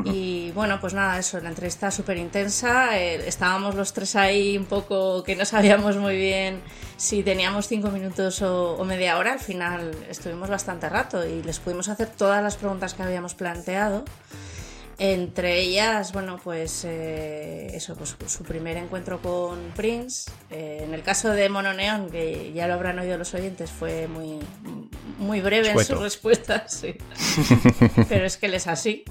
Y 0.04 0.50
bueno, 0.52 0.80
pues 0.80 0.94
nada, 0.94 1.18
eso, 1.18 1.40
la 1.40 1.48
entrevista 1.48 1.90
súper 1.90 2.16
intensa. 2.18 2.98
Eh, 2.98 3.26
estábamos 3.26 3.74
los 3.74 3.92
tres 3.92 4.16
ahí 4.16 4.56
un 4.56 4.66
poco 4.66 5.22
que 5.22 5.36
no 5.36 5.44
sabíamos 5.44 5.96
muy 5.96 6.16
bien 6.16 6.60
si 6.96 7.22
teníamos 7.22 7.68
cinco 7.68 7.88
minutos 7.88 8.42
o, 8.42 8.82
media 8.84 9.18
hora. 9.18 9.32
Al 9.32 9.40
final 9.40 9.92
estuvimos 10.08 10.48
bastante 10.48 10.88
rato 10.88 11.26
y 11.26 11.42
les 11.42 11.58
pudimos 11.58 11.88
hacer 11.88 12.08
todas 12.08 12.42
las 12.42 12.56
preguntas 12.56 12.94
que 12.94 13.02
habíamos 13.02 13.34
planteado. 13.34 14.04
Entre 14.98 15.60
ellas, 15.60 16.14
bueno, 16.14 16.40
pues 16.42 16.82
eh, 16.86 17.70
eso, 17.74 17.94
pues 17.96 18.16
su 18.28 18.44
primer 18.44 18.78
encuentro 18.78 19.20
con 19.20 19.58
Prince. 19.76 20.30
Eh, 20.50 20.84
en 20.84 20.94
el 20.94 21.02
caso 21.02 21.30
de 21.30 21.50
Mono 21.50 21.74
Neon, 21.74 22.08
que 22.08 22.52
ya 22.54 22.66
lo 22.66 22.74
habrán 22.74 22.98
oído 22.98 23.18
los 23.18 23.34
oyentes, 23.34 23.70
fue 23.70 24.08
muy, 24.08 24.38
muy 25.18 25.42
breve 25.42 25.70
en 25.70 25.84
sus 25.84 26.00
respuestas, 26.00 26.72
sí. 26.80 26.96
Pero 28.08 28.24
es 28.24 28.38
que 28.38 28.46
él 28.46 28.54
es 28.54 28.66
así. 28.66 29.04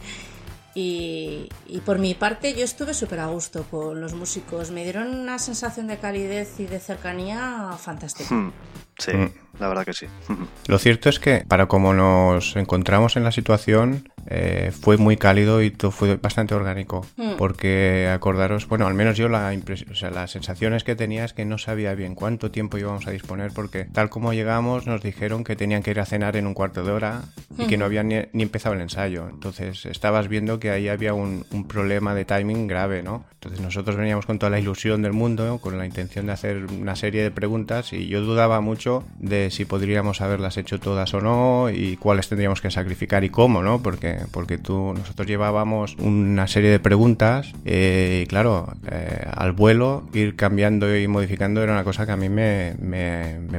Y, 0.78 1.48
por 1.86 2.00
mi 2.00 2.14
parte 2.16 2.54
yo 2.54 2.66
estuve 2.66 2.94
súper 2.94 3.22
a 3.22 3.28
gusto 3.28 3.66
con 3.72 4.02
los 4.02 4.14
músicos. 4.14 4.72
Me 4.72 4.84
dieron 4.84 5.16
una 5.16 5.40
sensación 5.40 5.88
de 5.88 5.98
calidez 5.98 6.60
y 6.60 6.66
de 6.66 6.80
cercanía 6.80 7.72
fantástica. 7.80 8.36
Hmm. 8.36 8.52
Sí, 8.98 9.12
mm. 9.14 9.32
la 9.60 9.68
verdad 9.68 9.86
que 9.86 9.94
sí. 9.94 10.08
Lo 10.68 10.80
cierto 10.80 11.10
es 11.10 11.20
que 11.20 11.44
para 11.48 11.68
como 11.68 11.94
nos 11.94 12.56
encontramos 12.56 13.18
en 13.18 13.24
la 13.24 13.32
situación, 13.32 14.10
eh, 14.28 14.72
fue 14.72 14.98
muy 14.98 15.18
cálido 15.18 15.62
y 15.62 15.70
todo 15.70 15.92
fue 15.92 16.16
bastante 16.16 16.56
orgánico. 16.56 17.06
Mm. 17.18 17.36
Porque 17.38 18.10
acordaros, 18.12 18.68
bueno, 18.68 18.88
al 18.88 18.94
menos 18.94 19.18
yo 19.18 19.30
la 19.30 19.54
impresión, 19.54 19.92
o 19.92 19.96
sea, 19.96 20.10
las 20.10 20.32
sensaciones 20.32 20.84
que 20.84 20.96
tenía 20.96 21.26
es 21.26 21.34
que 21.34 21.46
no 21.46 21.58
sabía 21.58 21.94
bien 21.94 22.16
cuánto 22.16 22.52
tiempo 22.52 22.78
íbamos 22.78 23.06
a 23.08 23.12
disponer, 23.12 23.52
porque 23.54 23.86
tal 23.86 24.10
como 24.10 24.34
llegamos 24.34 24.88
nos 24.88 25.02
dijeron 25.02 25.44
que 25.44 25.56
tenían 25.56 25.84
que 25.84 25.92
ir 25.92 26.00
a 26.00 26.06
cenar 26.06 26.38
en 26.38 26.48
un 26.48 26.54
cuarto 26.54 26.84
de 26.84 26.92
hora 26.92 27.24
y 27.58 27.68
que 27.68 27.78
no 27.78 27.86
habían 27.86 28.10
ni, 28.10 28.26
empezado 28.34 28.76
el 28.76 28.82
ensayo. 28.82 29.28
Entonces 29.30 29.86
estabas 29.86 30.28
viendo 30.28 30.60
que 30.60 30.72
ahí 30.72 30.88
había 30.88 31.14
un, 31.14 31.46
un, 31.52 31.68
problema 31.68 32.16
de 32.16 32.26
timing 32.26 32.68
grave, 32.68 33.04
¿no? 33.04 33.26
Entonces 33.34 33.60
nosotros 33.60 33.96
veníamos 33.96 34.26
con 34.26 34.40
toda 34.40 34.50
la 34.50 34.60
ilusión 34.60 35.02
del 35.02 35.14
mundo, 35.14 35.60
con 35.60 35.78
la 35.78 35.86
intención 35.86 36.26
de 36.26 36.32
hacer 36.32 36.66
una 36.66 36.96
serie 36.96 37.22
de 37.22 37.32
preguntas 37.32 37.94
y 37.94 38.08
yo 38.08 38.22
dudaba 38.22 38.62
mucho 38.62 38.85
de 39.20 39.52
si 39.52 39.66
podríamos 39.66 40.22
haberlas 40.22 40.58
hecho 40.58 40.80
todas 40.80 41.14
o 41.14 41.22
no 41.22 41.70
y 41.70 41.98
cuáles 41.98 42.30
tendríamos 42.30 42.62
que 42.62 42.72
sacrificar 42.72 43.24
y 43.24 43.30
cómo, 43.30 43.62
¿no? 43.62 43.82
Porque 43.82 44.20
porque, 44.32 44.58
tú, 44.58 44.94
nosotros 44.94 45.28
llevábamos 45.28 45.96
una 46.00 46.48
serie 46.48 46.70
de 46.70 46.80
preguntas 46.80 47.54
eh, 47.66 48.22
y 48.24 48.28
claro, 48.28 48.74
eh, 48.90 49.28
al 49.34 49.54
vuelo 49.54 50.04
ir 50.14 50.36
cambiando 50.36 50.96
y 50.98 51.08
modificando 51.08 51.64
era 51.64 51.74
una 51.74 51.84
cosa 51.84 52.06
que 52.06 52.12
a 52.12 52.18
mí 52.18 52.30
me, 52.30 52.76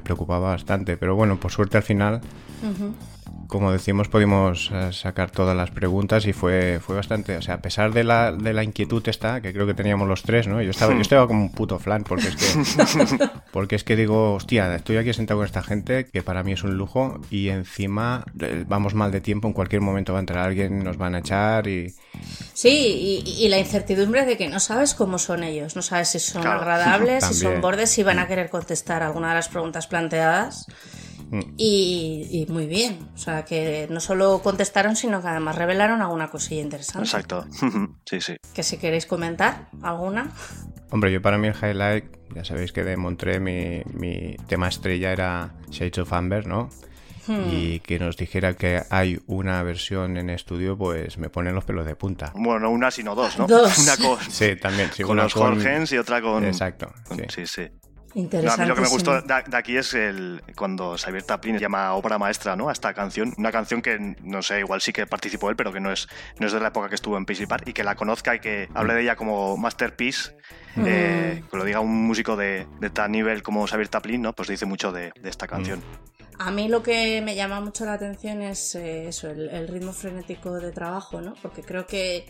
preocupaba 0.03 0.51
bastante, 0.51 0.97
pero 0.97 1.17
bueno, 1.17 1.39
por 1.39 1.51
suerte 1.51 1.77
al 1.77 1.83
final 1.83 2.21
como 3.49 3.73
decimos, 3.73 4.09
pudimos 4.09 4.71
eh, 4.73 4.93
sacar 4.93 5.31
todas 5.31 5.57
las 5.57 5.71
preguntas 5.71 6.27
y 6.27 6.33
fue, 6.33 6.81
fue 6.81 6.97
bastante, 6.97 7.37
o 7.37 7.43
sea, 7.43 7.55
a 7.55 7.63
pesar 7.63 7.93
de 7.93 8.05
la, 8.05 8.33
de 8.33 8.53
la 8.53 8.65
inquietud 8.65 9.07
esta, 9.09 9.41
que 9.41 9.53
creo 9.53 9.67
que 9.67 9.75
teníamos 9.75 10.09
los 10.09 10.23
tres, 10.23 10.47
¿no? 10.47 10.61
Yo 10.63 10.71
estaba, 10.71 10.95
yo 10.95 11.01
estaba 11.01 11.27
como 11.27 11.43
un 11.43 11.53
puto 11.53 11.79
flan, 11.79 12.05
porque 12.05 12.29
es 12.29 12.37
que, 12.37 13.29
porque 13.53 13.77
es 13.77 13.85
que 13.85 13.97
digo, 13.97 14.35
hostia, 14.35 14.75
estoy 14.75 14.97
aquí 14.97 15.13
sentado 15.13 15.39
con 15.39 15.47
esta 15.47 15.63
gente, 15.63 16.07
que 16.07 16.23
para 16.23 16.43
mí 16.43 16.53
es 16.53 16.63
un 16.65 16.77
lujo, 16.77 17.21
y 17.31 17.49
encima 17.49 18.25
eh, 18.41 18.65
vamos 18.67 18.95
mal 18.95 19.13
de 19.13 19.21
tiempo, 19.21 19.49
en 19.49 19.55
cualquier 19.55 19.83
momento 19.83 20.13
va 20.13 20.19
a 20.19 20.21
entrar 20.21 20.47
alguien, 20.47 20.83
nos 20.83 20.97
van 20.97 21.15
a 21.15 21.19
echar 21.19 21.67
y... 21.67 21.95
Sí, 22.55 23.23
y, 23.27 23.49
la 23.49 23.59
incertidumbre 23.59 24.25
de 24.25 24.37
que 24.37 24.49
no 24.49 24.59
sabes 24.59 24.95
cómo 24.95 25.19
son 25.19 25.45
ellos, 25.45 25.77
no 25.77 25.83
sabes 25.83 26.09
si 26.09 26.19
son 26.19 26.47
agradables, 26.47 27.25
si 27.25 27.35
son 27.35 27.61
bordes, 27.61 27.91
si 27.91 28.03
van 28.03 28.19
a 28.19 28.27
querer 28.27 28.49
contestar 28.49 29.03
alguna 29.03 29.29
de 29.29 29.35
las 29.35 29.49
preguntas 29.49 29.87
planteadas. 29.87 30.67
Mm. 31.31 31.41
Y, 31.57 32.47
muy 32.49 32.67
bien. 32.67 33.09
O 33.15 33.19
sea, 33.19 33.45
que 33.45 33.87
no 33.91 34.01
solo 34.01 34.41
contestaron, 34.43 34.97
sino 34.97 35.21
que 35.23 35.29
además 35.29 35.57
revelaron 35.57 36.03
alguna 36.03 36.29
cosilla 36.29 36.63
interesante. 36.63 37.07
Exacto. 37.07 37.47
sí, 38.05 38.21
sí. 38.21 38.37
Que 38.55 38.63
si 38.63 38.79
queréis 38.79 39.07
comentar 39.07 39.69
alguna. 39.83 40.31
Hombre, 40.91 41.13
yo 41.13 41.21
para 41.21 41.39
mí 41.39 41.49
el 41.49 41.55
highlight, 41.55 42.05
ya 42.35 42.45
sabéis 42.45 42.73
que 42.73 42.85
de 42.85 42.97
Montré 42.97 43.41
mi, 43.41 43.83
mi 43.93 44.37
tema 44.47 44.69
estrella 44.69 45.13
era 45.13 45.55
Shades 45.71 45.99
of 45.99 46.13
Amber, 46.13 46.47
¿no? 46.47 46.71
Hmm. 47.27 47.51
y 47.51 47.81
que 47.81 47.99
nos 47.99 48.17
dijera 48.17 48.55
que 48.55 48.83
hay 48.89 49.19
una 49.27 49.61
versión 49.65 50.17
en 50.17 50.31
estudio, 50.31 50.79
pues 50.79 51.19
me 51.19 51.29
ponen 51.29 51.57
los 51.57 51.65
pelos 51.65 51.85
de 51.85 51.97
punta. 51.97 52.33
Bueno, 52.37 52.61
no 52.61 52.71
una, 52.71 52.91
sino 52.93 53.17
dos, 53.17 53.37
¿no? 53.39 53.49
Dos. 53.49 53.79
Una 53.83 53.97
con, 53.97 54.21
sí, 54.31 54.55
también. 54.55 54.91
Sí, 54.93 55.03
con 55.03 55.17
los 55.17 55.35
con... 55.35 55.59
y 55.61 55.97
otra 55.97 56.23
con... 56.23 56.45
Exacto. 56.45 56.93
sí, 57.29 57.47
sí. 57.47 57.69
Interesante. 58.17 58.63
a 58.63 58.65
mí 58.65 58.69
lo 58.71 58.75
que 58.75 58.81
me 58.81 58.89
gustó 58.89 59.21
de, 59.21 59.57
aquí 59.59 59.77
es 59.77 59.93
el 59.93 60.43
cuando 60.57 60.97
Xavier 60.97 61.23
Taplin 61.23 61.59
llama 61.59 61.93
obra 61.93 62.17
maestra 62.17 62.57
¿no? 62.57 62.71
a 62.71 62.73
esta 62.73 62.95
canción. 62.95 63.35
Una 63.37 63.53
canción 63.53 63.83
que, 63.83 64.17
no 64.23 64.41
sé, 64.41 64.61
igual 64.61 64.81
sí 64.81 64.91
que 64.95 65.07
participó 65.07 65.51
él, 65.51 65.57
pero 65.57 65.71
que 65.71 65.81
no 65.81 65.93
es, 65.93 66.09
no 66.39 66.47
es 66.47 66.53
de 66.55 66.61
la 66.61 66.69
época 66.69 66.89
que 66.89 66.95
estuvo 66.95 67.19
en 67.19 67.27
Paisley 67.27 67.47
Park 67.47 67.65
y 67.69 67.75
que 67.75 67.85
la 67.85 67.95
conozca 67.95 68.35
y 68.35 68.41
que 68.41 68.71
hable 68.73 68.95
de 68.95 69.03
ella 69.03 69.17
como 69.17 69.59
masterpiece. 69.59 70.35
Mm. 70.77 70.85
Eh, 70.87 71.43
que 71.51 71.57
lo 71.59 71.65
diga 71.65 71.81
un 71.81 72.07
músico 72.07 72.37
de, 72.37 72.67
de 72.81 72.89
tal 72.89 73.13
nivel 73.13 73.43
como 73.43 73.67
Xavier 73.67 73.89
Taplin, 73.89 74.23
¿no? 74.23 74.33
pues 74.33 74.49
dice 74.49 74.65
mucho 74.65 74.93
de, 74.93 75.13
esta 75.23 75.47
canción. 75.47 75.81
Mm. 75.81 76.41
A 76.41 76.51
mí 76.51 76.69
lo 76.69 76.83
que 76.83 77.21
me 77.21 77.35
llama 77.35 77.61
mucho 77.61 77.85
la 77.85 77.95
atención 77.95 78.41
es 78.41 78.75
eh, 78.77 79.09
eso, 79.09 79.29
el, 79.29 79.51
el, 79.51 79.69
ritmo 79.69 79.93
frenético 79.93 80.55
de 80.55 80.73
trabajo, 80.73 81.21
¿no? 81.21 81.35
Porque 81.43 81.63
creo 81.63 81.87
que 81.87 82.27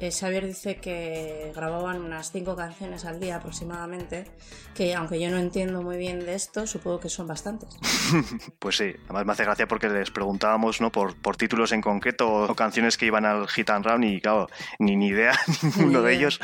eh, 0.00 0.10
Xavier 0.10 0.46
dice 0.46 0.76
que 0.76 1.52
grababan 1.54 2.02
unas 2.02 2.30
cinco 2.32 2.54
canciones 2.54 3.04
al 3.04 3.20
día 3.20 3.36
aproximadamente, 3.36 4.26
que 4.74 4.94
aunque 4.94 5.20
yo 5.20 5.30
no 5.30 5.38
entiendo 5.38 5.82
muy 5.82 5.96
bien 5.96 6.20
de 6.20 6.34
esto, 6.34 6.66
supongo 6.66 7.00
que 7.00 7.08
son 7.08 7.26
bastantes. 7.26 7.70
pues 8.58 8.76
sí, 8.76 8.92
además 9.04 9.26
me 9.26 9.32
hace 9.32 9.44
gracia 9.44 9.66
porque 9.66 9.88
les 9.88 10.10
preguntábamos 10.10 10.80
¿no? 10.80 10.92
por, 10.92 11.16
por 11.16 11.36
títulos 11.36 11.72
en 11.72 11.80
concreto 11.80 12.28
o 12.28 12.54
canciones 12.54 12.96
que 12.96 13.06
iban 13.06 13.24
al 13.24 13.48
Hit 13.48 13.70
and 13.70 13.86
Run 13.86 14.04
y 14.04 14.20
claro, 14.20 14.48
ni, 14.78 14.96
ni 14.96 15.08
idea 15.08 15.32
ninguno 15.76 16.02
de 16.02 16.14
ellos 16.14 16.40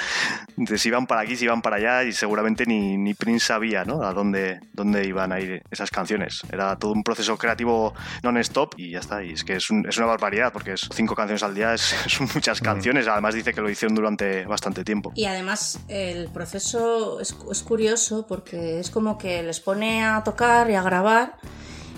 de 0.57 0.79
si 0.79 0.89
iban 0.89 1.07
para 1.07 1.23
aquí, 1.23 1.37
si 1.37 1.45
iban 1.45 1.63
para 1.63 1.77
allá 1.77 2.05
y 2.05 2.13
seguramente 2.13 2.67
ni, 2.67 2.97
ni 2.97 3.15
Prince 3.15 3.47
sabía 3.47 3.85
¿no? 3.85 4.03
a 4.03 4.13
dónde, 4.13 4.61
dónde 4.73 5.07
iban 5.07 5.33
a 5.33 5.41
ir 5.41 5.63
esas 5.71 5.91
canciones. 5.91 6.43
Era 6.51 6.77
todo 6.77 6.93
un 6.93 7.03
proceso 7.03 7.37
creativo 7.37 7.95
non-stop 8.23 8.75
y 8.77 8.91
ya 8.91 9.01
está. 9.01 9.23
Y 9.23 9.33
es 9.33 9.45
que 9.45 9.55
es, 9.55 9.69
es, 9.71 9.99
una 9.99 10.07
barbaridad 10.07 10.53
porque 10.53 10.73
es 10.73 10.89
cinco 10.93 11.15
canciones 11.15 11.43
al 11.43 11.55
día, 11.55 11.75
es, 11.75 11.83
son 12.07 12.29
muchas 12.35 12.61
canciones. 12.61 13.07
Además 13.07 13.35
dice 13.43 13.55
que 13.55 13.61
lo 13.61 13.68
hicieron 13.68 13.95
durante 13.95 14.47
bastante 14.47 14.84
tiempo. 14.84 15.12
Y 15.14 15.24
además 15.24 15.80
el 15.88 16.28
proceso 16.28 17.20
es, 17.20 17.34
curioso 17.62 18.26
porque 18.26 18.80
es 18.80 18.90
como 18.90 19.18
que 19.18 19.43
les 19.43 19.61
pone 19.61 20.05
a 20.05 20.22
tocar 20.22 20.70
y 20.70 20.74
a 20.74 20.82
grabar 20.82 21.36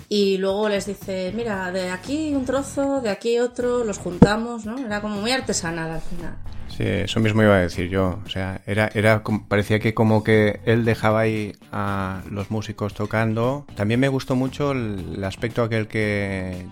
y 0.09 0.37
luego 0.37 0.69
les 0.69 0.85
dice, 0.85 1.31
mira, 1.35 1.71
de 1.71 1.89
aquí 1.89 2.33
un 2.35 2.45
trozo, 2.45 3.01
de 3.01 3.09
aquí 3.09 3.39
otro, 3.39 3.83
los 3.83 3.97
juntamos, 3.97 4.65
¿no? 4.65 4.77
Era 4.77 5.01
como 5.01 5.17
muy 5.17 5.31
artesanal 5.31 5.91
al 5.91 6.01
final. 6.01 6.35
Sí, 6.77 6.83
eso 6.85 7.21
mismo 7.21 7.41
iba 7.41 7.55
a 7.55 7.61
decir 7.61 7.89
yo. 7.89 8.19
O 8.25 8.29
sea, 8.29 8.61
era, 8.65 8.89
era 8.93 9.23
parecía 9.47 9.79
que 9.79 9.93
como 9.93 10.25
que 10.25 10.59
él 10.65 10.83
dejaba 10.83 11.21
ahí 11.21 11.53
a 11.71 12.21
los 12.29 12.51
músicos 12.51 12.93
tocando. 12.93 13.65
También 13.75 14.01
me 14.01 14.09
gustó 14.09 14.35
mucho 14.35 14.73
el, 14.73 15.23
aspecto 15.23 15.63
aquel 15.63 15.87
que 15.87 16.65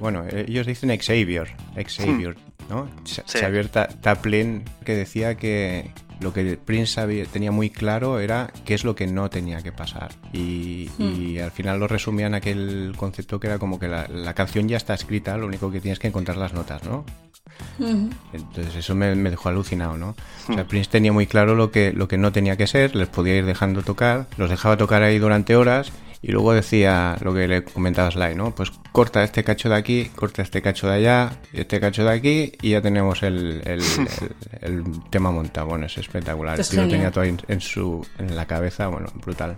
bueno, 0.00 0.24
ellos 0.28 0.66
dicen 0.66 0.90
Xavier, 0.98 1.54
Xavier, 1.86 2.36
¿no? 2.68 2.88
Xavier 3.04 3.68
Taplin 3.68 4.64
que 4.84 4.96
decía 4.96 5.36
que 5.36 5.92
lo 6.20 6.32
que 6.32 6.56
Prince 6.56 7.26
tenía 7.26 7.52
muy 7.52 7.70
claro 7.70 8.18
era 8.18 8.52
qué 8.64 8.74
es 8.74 8.84
lo 8.84 8.96
que 8.96 9.06
no 9.06 9.30
tenía 9.30 9.62
que 9.62 9.72
pasar. 9.72 10.12
Y, 10.32 10.90
y 10.98 11.38
hmm. 11.38 11.44
al 11.44 11.50
final 11.52 11.78
lo 11.78 11.86
resumía 11.86 12.26
en 12.26 12.34
aquel 12.34 12.94
concepto 12.96 13.38
que 13.38 13.46
era 13.46 13.58
como 13.58 13.78
que 13.78 13.88
la, 13.88 14.08
la, 14.08 14.34
canción 14.34 14.68
ya 14.68 14.76
está 14.76 14.94
escrita, 14.94 15.36
lo 15.36 15.46
único 15.46 15.70
que 15.70 15.80
tienes 15.80 15.98
que 15.98 16.08
encontrar 16.08 16.36
las 16.36 16.52
notas, 16.52 16.82
¿no? 16.84 17.04
Entonces 18.32 18.74
eso 18.74 18.94
me, 18.94 19.14
dejó 19.14 19.48
alucinado, 19.48 19.96
¿no? 19.96 20.14
O 20.48 20.54
sea, 20.54 20.66
Prince 20.66 20.90
tenía 20.90 21.12
muy 21.12 21.26
claro 21.26 21.54
lo 21.54 21.70
que, 21.70 21.92
lo 21.92 22.08
que 22.08 22.18
no 22.18 22.32
tenía 22.32 22.56
que 22.56 22.66
ser, 22.66 22.94
les 22.94 23.08
podía 23.08 23.36
ir 23.36 23.44
dejando 23.44 23.82
tocar, 23.82 24.26
los 24.36 24.50
dejaba 24.50 24.76
tocar 24.76 25.02
ahí 25.02 25.18
durante 25.18 25.56
horas 25.56 25.92
y 26.22 26.30
luego 26.30 26.54
decía 26.54 27.16
lo 27.20 27.34
que 27.34 27.48
le 27.48 27.64
comentaba 27.64 28.10
Sly, 28.10 28.36
¿no? 28.36 28.54
Pues 28.54 28.70
corta 28.92 29.24
este 29.24 29.42
cacho 29.42 29.68
de 29.68 29.74
aquí, 29.74 30.04
corta 30.14 30.42
este 30.42 30.62
cacho 30.62 30.86
de 30.86 30.94
allá, 30.94 31.32
este 31.52 31.80
cacho 31.80 32.04
de 32.04 32.12
aquí 32.12 32.52
y 32.62 32.70
ya 32.70 32.80
tenemos 32.80 33.24
el, 33.24 33.60
el, 33.64 34.84
tema 35.10 35.32
montado. 35.32 35.66
Bueno, 35.66 35.86
es 35.86 35.98
espectacular. 35.98 36.58
lo 36.58 36.88
tenía 36.88 37.10
todo 37.10 37.24
en, 37.24 37.60
su, 37.60 38.06
en 38.18 38.36
la 38.36 38.46
cabeza, 38.46 38.86
bueno, 38.86 39.08
brutal. 39.20 39.56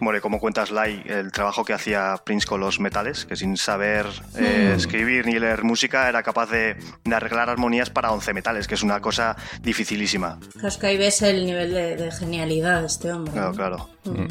Bueno, 0.00 0.20
como 0.20 0.38
cuentas, 0.38 0.70
Lai, 0.70 1.02
el 1.06 1.32
trabajo 1.32 1.64
que 1.64 1.72
hacía 1.72 2.16
Prince 2.24 2.46
con 2.46 2.60
los 2.60 2.80
metales, 2.80 3.24
que 3.24 3.36
sin 3.36 3.56
saber 3.56 4.06
eh, 4.36 4.70
hmm. 4.70 4.76
escribir 4.76 5.26
ni 5.26 5.38
leer 5.38 5.64
música 5.64 6.08
era 6.08 6.22
capaz 6.22 6.50
de, 6.50 6.76
arreglar 7.12 7.50
armonías 7.50 7.90
para 7.90 8.12
11 8.12 8.32
metales, 8.32 8.66
que 8.68 8.74
es 8.74 8.82
una 8.82 9.00
cosa 9.00 9.36
dificilísima. 9.60 10.38
Claro, 10.52 10.68
es 10.68 10.76
que 10.76 10.86
ahí 10.86 10.96
ves 10.96 11.22
el 11.22 11.44
nivel 11.44 11.72
de, 11.72 12.10
genialidad 12.12 12.80
de 12.80 12.86
este 12.86 13.12
hombre. 13.12 13.32
Claro, 13.32 13.52
claro. 13.52 13.88
Hmm. 14.04 14.26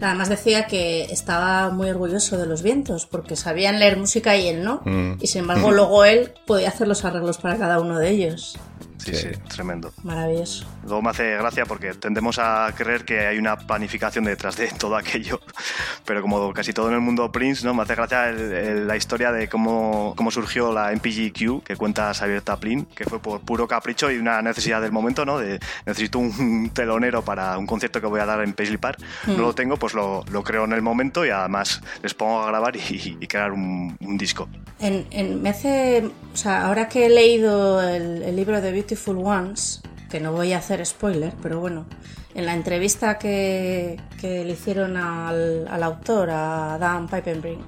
Además 0.00 0.28
decía 0.28 0.66
que 0.66 1.04
estaba 1.04 1.70
muy 1.70 1.88
orgulloso 1.88 2.36
de 2.36 2.46
los 2.46 2.62
vientos 2.62 3.06
porque 3.06 3.36
sabían 3.36 3.78
leer 3.78 3.96
música 3.96 4.36
y 4.36 4.48
él 4.48 4.64
no. 4.64 4.82
Hmm. 4.84 5.16
Y 5.20 5.26
sin 5.28 5.42
embargo 5.42 5.70
luego 5.70 6.04
él 6.04 6.32
podía 6.46 6.68
hacer 6.68 6.88
los 6.88 7.04
arreglos 7.04 7.38
para 7.38 7.56
cada 7.56 7.80
uno 7.80 7.98
de 7.98 8.10
ellos. 8.10 8.58
Sí, 9.04 9.14
sí, 9.14 9.28
tremendo. 9.48 9.92
Maravilloso. 10.02 10.66
Luego 10.84 11.02
me 11.02 11.10
hace 11.10 11.36
gracia 11.36 11.64
porque 11.66 11.94
tendemos 11.94 12.38
a 12.38 12.72
creer 12.76 13.04
que 13.04 13.26
hay 13.26 13.38
una 13.38 13.56
planificación 13.56 14.24
detrás 14.24 14.56
de 14.56 14.68
todo 14.68 14.96
aquello, 14.96 15.40
pero 16.04 16.22
como 16.22 16.52
casi 16.52 16.72
todo 16.72 16.88
en 16.88 16.94
el 16.94 17.00
mundo 17.00 17.30
Prince, 17.32 17.64
¿no? 17.64 17.74
me 17.74 17.82
hace 17.82 17.94
gracia 17.94 18.30
la 18.32 18.96
historia 18.96 19.32
de 19.32 19.48
cómo, 19.48 20.14
cómo 20.16 20.30
surgió 20.30 20.72
la 20.72 20.92
MPGQ 20.92 21.64
que 21.64 21.76
cuenta 21.76 22.12
Xavier 22.14 22.42
Taplin, 22.42 22.84
que 22.86 23.04
fue 23.04 23.20
por 23.20 23.40
puro 23.40 23.66
capricho 23.66 24.10
y 24.10 24.18
una 24.18 24.42
necesidad 24.42 24.80
del 24.80 24.92
momento, 24.92 25.24
¿no? 25.24 25.38
De 25.38 25.58
necesito 25.86 26.18
un 26.18 26.70
telonero 26.70 27.22
para 27.24 27.58
un 27.58 27.66
concierto 27.66 28.00
que 28.00 28.06
voy 28.06 28.20
a 28.20 28.26
dar 28.26 28.42
en 28.42 28.52
Paisley 28.52 28.78
Park, 28.78 29.00
no 29.26 29.38
lo 29.38 29.54
tengo, 29.54 29.76
pues 29.76 29.94
lo, 29.94 30.24
lo, 30.30 30.42
creo 30.42 30.64
en 30.64 30.72
el 30.72 30.82
momento 30.82 31.24
y 31.24 31.30
además 31.30 31.80
les 32.02 32.14
pongo 32.14 32.42
a 32.42 32.46
grabar 32.46 32.76
y, 32.76 33.26
crear 33.26 33.52
un, 33.52 33.96
disco. 34.18 34.48
En, 34.78 35.06
en, 35.10 35.42
me 35.42 35.50
hace, 35.50 36.10
o 36.32 36.36
sea, 36.36 36.66
ahora 36.66 36.88
que 36.88 37.06
he 37.06 37.08
leído 37.08 37.82
el, 37.82 38.22
el 38.22 38.36
libro 38.36 38.60
de 38.60 38.72
Beauty 38.72 38.91
Beautiful 38.92 39.24
Ones, 39.24 39.80
que 40.10 40.20
no 40.20 40.32
voy 40.32 40.52
a 40.52 40.58
hacer 40.58 40.84
spoiler, 40.84 41.32
pero 41.40 41.60
bueno, 41.60 41.86
en 42.34 42.44
la 42.44 42.52
entrevista 42.52 43.18
que, 43.18 43.98
le 44.20 44.50
hicieron 44.50 44.98
al, 44.98 45.82
autor, 45.82 46.28
a 46.28 46.76
Dan 46.78 47.08
Pipenbrink, 47.08 47.62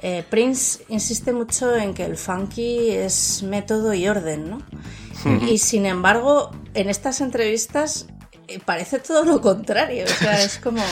eh, 0.00 0.24
Prince 0.30 0.84
insiste 0.88 1.34
mucho 1.34 1.76
en 1.76 1.92
que 1.92 2.06
el 2.06 2.16
funky 2.16 2.92
es 2.92 3.42
método 3.42 3.92
y 3.92 4.08
orden, 4.08 4.48
¿no? 4.48 4.62
Y 5.46 5.58
sin 5.58 5.84
embargo, 5.84 6.50
en 6.72 6.88
estas 6.88 7.20
entrevistas 7.20 8.06
eh, 8.46 8.58
parece 8.64 9.00
todo 9.00 9.24
lo 9.24 9.42
contrario, 9.42 10.04
o 10.04 10.08
sea, 10.08 10.42
es 10.42 10.56
como 10.58 10.82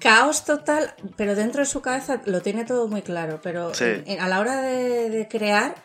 caos 0.00 0.44
total, 0.44 0.92
pero 1.16 1.36
dentro 1.36 1.60
de 1.60 1.66
su 1.66 1.82
cabeza 1.82 2.20
lo 2.24 2.42
tiene 2.42 2.64
todo 2.64 2.88
muy 2.88 3.02
claro, 3.02 3.38
pero 3.44 3.70
a 4.18 4.28
la 4.28 4.40
hora 4.40 4.60
de 4.60 5.28
crear 5.30 5.76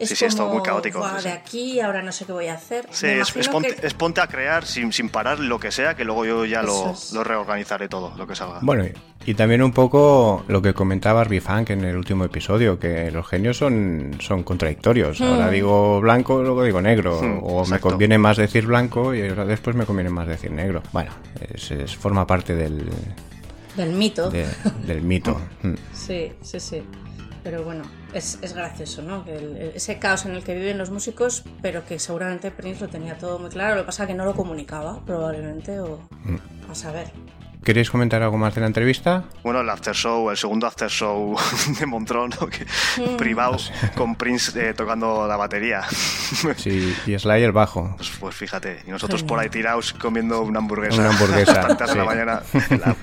es 0.00 0.08
sí, 0.08 0.16
sí, 0.16 0.24
es 0.24 0.34
todo 0.34 0.48
muy 0.48 0.62
caótico. 0.62 1.06
de 1.22 1.30
aquí, 1.30 1.78
ahora 1.80 2.02
no 2.02 2.10
sé 2.10 2.24
qué 2.24 2.32
voy 2.32 2.46
a 2.46 2.54
hacer. 2.54 2.86
Sí, 2.90 3.06
es, 3.06 3.94
ponte, 3.94 4.20
a 4.20 4.26
crear 4.26 4.64
sin, 4.64 4.92
sin, 4.92 5.10
parar 5.10 5.38
lo 5.38 5.60
que 5.60 5.70
sea, 5.70 5.94
que 5.94 6.04
luego 6.04 6.24
yo 6.24 6.44
ya 6.46 6.62
lo, 6.62 6.94
lo, 7.12 7.22
reorganizaré 7.22 7.88
todo, 7.88 8.14
lo 8.16 8.26
que 8.26 8.34
salga. 8.34 8.60
Bueno, 8.62 8.84
y 9.26 9.34
también 9.34 9.62
un 9.62 9.72
poco 9.72 10.44
lo 10.48 10.62
que 10.62 10.72
comentaba 10.72 11.24
Funk 11.24 11.70
en 11.70 11.84
el 11.84 11.96
último 11.96 12.24
episodio, 12.24 12.78
que 12.78 13.10
los 13.10 13.26
genios 13.28 13.58
son, 13.58 14.16
son 14.20 14.42
contradictorios. 14.42 15.20
Ahora 15.20 15.48
hmm. 15.48 15.52
digo 15.52 16.00
blanco, 16.00 16.42
luego 16.42 16.64
digo 16.64 16.80
negro. 16.80 17.20
Hmm, 17.20 17.38
o 17.42 17.66
me 17.66 17.78
conviene 17.78 18.16
más 18.16 18.38
decir 18.38 18.66
blanco 18.66 19.14
y 19.14 19.28
ahora 19.28 19.44
después 19.44 19.76
me 19.76 19.84
conviene 19.84 20.08
más 20.08 20.26
decir 20.26 20.50
negro. 20.50 20.82
Bueno, 20.92 21.10
es, 21.52 21.94
forma 21.96 22.26
parte 22.26 22.54
del... 22.54 22.88
Del 23.76 23.92
mito. 23.92 24.30
del 24.30 25.02
mito. 25.02 25.40
Hmm. 25.62 25.74
Sí, 25.92 26.32
sí, 26.40 26.58
sí. 26.58 26.82
Pero 27.42 27.62
bueno, 27.62 27.82
es, 28.14 28.38
es 28.42 28.54
gracioso, 28.54 29.02
¿no? 29.02 29.24
Que 29.24 29.72
ese 29.74 29.98
caos 29.98 30.24
en 30.26 30.32
el 30.32 30.44
que 30.44 30.54
viven 30.54 30.78
los 30.78 30.90
músicos, 30.90 31.44
pero 31.62 31.84
que 31.84 31.98
seguramente 31.98 32.50
Prince 32.50 32.80
lo 32.80 32.88
tenía 32.88 33.16
todo 33.18 33.38
muy 33.38 33.50
claro. 33.50 33.76
Lo 33.76 33.82
que 33.82 33.86
pasa 33.86 34.04
es 34.04 34.08
que 34.08 34.14
no 34.14 34.24
lo 34.24 34.34
comunicaba, 34.34 35.00
probablemente, 35.04 35.80
o 35.80 36.00
mm. 36.24 36.70
a 36.70 36.74
saber. 36.74 37.12
¿Queréis 37.64 37.90
comentar 37.90 38.22
algo 38.22 38.38
más 38.38 38.54
de 38.54 38.62
la 38.62 38.68
entrevista? 38.68 39.24
Bueno, 39.42 39.60
el 39.60 39.68
after 39.68 39.94
show, 39.94 40.30
el 40.30 40.36
segundo 40.38 40.66
after 40.66 40.88
show 40.88 41.36
de 41.78 41.86
Montrón, 41.86 42.30
mm. 42.30 43.16
privado, 43.16 43.58
con 43.96 44.16
Prince 44.16 44.52
eh, 44.58 44.72
tocando 44.74 45.26
la 45.26 45.36
batería. 45.36 45.82
Sí, 46.56 46.94
y 47.06 47.18
Slayer 47.18 47.52
bajo. 47.52 47.94
Pues, 47.96 48.12
pues, 48.18 48.34
fíjate, 48.34 48.82
y 48.86 48.90
nosotros 48.90 49.22
por 49.22 49.38
ahí 49.38 49.48
tirados 49.48 49.92
comiendo 49.92 50.42
una 50.42 50.60
hamburguesa. 50.60 51.00
Una 51.00 51.10
hamburguesa. 51.10 51.66
A 51.66 51.86
de 51.86 51.94
la 51.94 52.04
mañana 52.04 52.42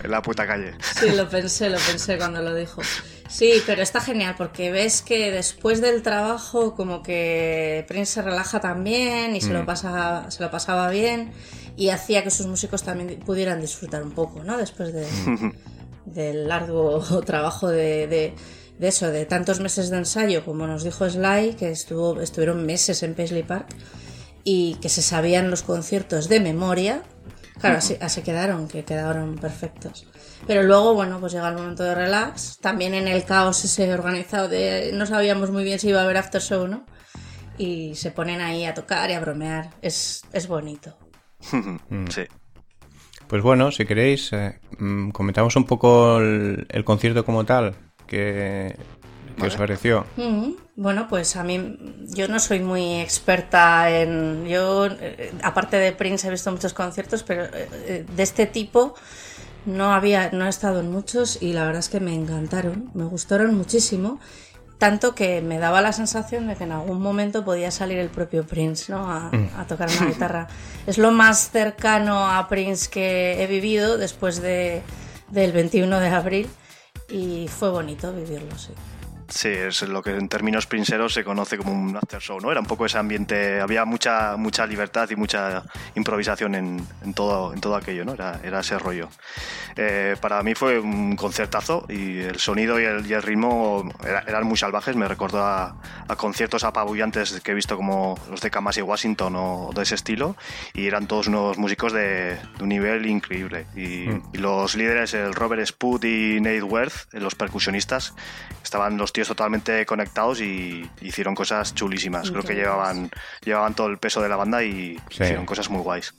en 0.03 0.11
la 0.11 0.21
puta 0.21 0.47
calle. 0.47 0.73
Sí, 0.79 1.11
lo 1.11 1.27
pensé, 1.29 1.69
lo 1.69 1.77
pensé 1.77 2.17
cuando 2.17 2.41
lo 2.41 2.55
dijo. 2.55 2.81
Sí, 3.27 3.61
pero 3.65 3.81
está 3.81 4.01
genial 4.01 4.35
porque 4.37 4.71
ves 4.71 5.01
que 5.01 5.31
después 5.31 5.81
del 5.81 6.01
trabajo 6.01 6.75
como 6.75 7.03
que 7.03 7.85
Prince 7.87 8.13
se 8.13 8.21
relaja 8.21 8.59
también 8.59 9.35
y 9.35 9.41
se, 9.41 9.51
lo, 9.51 9.63
mm. 9.63 9.65
pasa, 9.65 10.31
se 10.31 10.41
lo 10.41 10.49
pasaba 10.51 10.89
bien 10.89 11.31
y 11.75 11.89
hacía 11.89 12.23
que 12.23 12.31
sus 12.31 12.47
músicos 12.47 12.83
también 12.83 13.19
pudieran 13.19 13.61
disfrutar 13.61 14.03
un 14.03 14.11
poco, 14.11 14.43
¿no? 14.43 14.57
Después 14.57 14.93
de, 14.93 15.05
del 16.05 16.47
largo 16.47 16.99
trabajo 17.25 17.67
de, 17.67 18.07
de, 18.07 18.87
eso, 18.87 19.11
de 19.11 19.25
tantos 19.25 19.59
meses 19.59 19.89
de 19.89 19.97
ensayo, 19.97 20.43
como 20.43 20.65
nos 20.67 20.83
dijo 20.83 21.09
Sly, 21.09 21.55
que 21.55 21.71
estuvo, 21.71 22.19
estuvieron 22.21 22.65
meses 22.65 23.03
en 23.03 23.13
Paisley 23.13 23.43
Park 23.43 23.67
y 24.43 24.75
que 24.75 24.89
se 24.89 25.01
sabían 25.01 25.51
los 25.51 25.63
conciertos 25.63 26.29
de 26.29 26.39
memoria. 26.39 27.03
Claro, 27.59 27.77
así, 27.77 27.97
así 28.01 28.21
quedaron, 28.21 28.67
que 28.67 28.83
quedaron 28.83 29.35
perfectos. 29.35 30.05
Pero 30.45 30.63
luego, 30.63 30.93
bueno, 30.93 31.19
pues 31.19 31.33
llega 31.33 31.49
el 31.49 31.55
momento 31.55 31.83
de 31.83 31.95
relax. 31.95 32.59
También 32.59 32.93
en 32.93 33.07
el 33.07 33.25
caos 33.25 33.63
ese 33.63 33.91
organizado 33.93 34.47
de 34.47 34.91
no 34.93 35.05
sabíamos 35.05 35.51
muy 35.51 35.63
bien 35.63 35.79
si 35.79 35.89
iba 35.89 36.01
a 36.01 36.03
haber 36.03 36.17
after 36.17 36.41
show, 36.41 36.67
¿no? 36.67 36.85
Y 37.57 37.95
se 37.95 38.11
ponen 38.11 38.41
ahí 38.41 38.65
a 38.65 38.73
tocar 38.73 39.09
y 39.09 39.13
a 39.13 39.19
bromear. 39.19 39.71
Es, 39.81 40.23
es 40.31 40.47
bonito. 40.47 40.95
sí. 41.41 42.21
Pues 43.27 43.43
bueno, 43.43 43.71
si 43.71 43.85
queréis, 43.85 44.31
eh, 44.31 44.59
mm, 44.77 45.09
comentamos 45.09 45.55
un 45.55 45.65
poco 45.65 46.19
el, 46.19 46.83
concierto 46.85 47.25
como 47.25 47.45
tal. 47.45 47.75
Que, 48.05 48.73
¿Qué 49.37 49.47
os 49.47 49.55
pareció? 49.55 50.05
Bueno, 50.75 51.07
pues 51.09 51.35
a 51.35 51.43
mí 51.43 51.77
yo 52.07 52.27
no 52.27 52.39
soy 52.39 52.61
muy 52.61 53.01
experta 53.01 53.89
en... 53.91 54.45
Yo, 54.47 54.87
eh, 54.87 55.33
aparte 55.43 55.77
de 55.77 55.91
Prince, 55.91 56.27
he 56.27 56.31
visto 56.31 56.51
muchos 56.51 56.73
conciertos, 56.73 57.23
pero 57.23 57.43
eh, 57.53 58.05
de 58.09 58.23
este 58.23 58.45
tipo 58.45 58.95
no 59.67 59.93
había, 59.93 60.31
no 60.31 60.45
he 60.45 60.49
estado 60.49 60.79
en 60.79 60.89
muchos 60.89 61.41
y 61.41 61.51
la 61.51 61.65
verdad 61.65 61.79
es 61.79 61.89
que 61.89 61.99
me 61.99 62.15
encantaron, 62.15 62.89
me 62.93 63.03
gustaron 63.03 63.53
muchísimo, 63.53 64.19
tanto 64.77 65.13
que 65.13 65.41
me 65.41 65.59
daba 65.59 65.81
la 65.81 65.91
sensación 65.91 66.47
de 66.47 66.55
que 66.55 66.63
en 66.63 66.71
algún 66.71 67.01
momento 67.01 67.43
podía 67.43 67.69
salir 67.69 67.99
el 67.99 68.09
propio 68.09 68.45
Prince, 68.47 68.91
¿no? 68.91 69.11
A, 69.11 69.29
mm. 69.31 69.67
tocar 69.67 69.89
una 69.89 70.07
guitarra. 70.07 70.47
Es 70.87 70.97
lo 70.97 71.11
más 71.11 71.51
cercano 71.51 72.31
a 72.31 72.47
Prince 72.47 72.89
que 72.89 73.43
he 73.43 73.47
vivido 73.47 73.97
después 73.97 74.41
de, 74.41 74.83
del 75.29 75.51
21 75.51 75.99
de 75.99 76.07
abril 76.07 76.49
y 77.09 77.49
fue 77.49 77.69
bonito 77.69 78.13
vivirlo, 78.13 78.57
sí. 78.57 78.71
Sí, 79.29 79.49
es 79.49 79.81
lo 79.81 80.01
que 80.01 80.11
en 80.11 80.29
términos 80.29 80.67
princeros 80.67 81.13
se 81.13 81.23
conoce 81.23 81.57
como 81.57 81.73
un 81.73 81.95
after 81.97 82.21
show, 82.21 82.39
¿no? 82.39 82.49
Era 82.49 82.61
un 82.61 82.65
poco 82.65 82.85
ese 82.85 82.97
ambiente, 82.97 83.59
había 83.59 83.83
mucha, 83.83 84.37
mucha 84.37 84.65
libertad 84.65 85.09
y 85.09 85.15
mucha 85.15 85.63
improvisación 85.95 86.55
en, 86.55 86.87
en 87.03 87.13
todo, 87.13 87.53
en 87.53 87.59
todo 87.59 87.75
aquello, 87.75 88.05
¿no? 88.05 88.13
Era, 88.13 88.39
era 88.43 88.61
ese 88.61 88.79
rollo. 88.79 89.09
Eh, 89.75 90.15
para 90.19 90.41
mí 90.41 90.55
fue 90.55 90.79
un 90.79 91.15
concertazo 91.15 91.85
y 91.87 92.19
el 92.19 92.39
sonido 92.39 92.79
y 92.79 92.85
el, 92.85 93.21
ritmo 93.21 93.91
eran 94.27 94.45
muy 94.45 94.57
salvajes, 94.57 94.95
me 94.95 95.07
recordó 95.07 95.45
a, 95.45 95.75
conciertos 96.17 96.63
apabullantes 96.63 97.41
que 97.41 97.51
he 97.51 97.53
visto 97.53 97.75
como 97.75 98.17
los 98.29 98.41
de 98.41 98.49
Kamasi 98.49 98.81
Washington 98.81 99.35
o 99.35 99.69
de 99.75 99.83
ese 99.83 99.95
estilo 99.95 100.35
y 100.73 100.87
eran 100.87 101.05
todos 101.05 101.27
unos 101.27 101.57
músicos 101.59 101.93
de, 101.93 102.39
un 102.59 102.69
nivel 102.69 103.05
increíble. 103.05 103.67
Y, 103.75 104.07
mm. 104.07 104.23
y, 104.33 104.37
los 104.37 104.75
líderes, 104.75 105.13
el 105.13 105.35
Robert 105.35 105.63
Spud 105.65 106.03
y 106.05 106.39
Nate 106.41 106.63
Worth, 106.63 107.13
los 107.13 107.35
percusionistas, 107.35 108.15
estaban 108.63 108.97
los 108.97 109.13
tíos 109.17 109.29
totalmente 109.29 109.83
conectados 109.87 110.41
y 110.41 110.87
hicieron 111.01 111.33
cosas 111.33 111.73
chulísimas. 111.73 112.29
Creo 112.29 112.43
que 112.43 112.53
llevaban, 112.53 113.09
llevaban 113.43 113.73
todo 113.73 113.87
el 113.87 113.97
peso 113.97 114.21
de 114.21 114.29
la 114.29 114.35
banda 114.35 114.63
y 114.63 114.95
hicieron 115.09 115.43
cosas 115.43 115.71
muy 115.71 115.81
guays. 115.81 116.13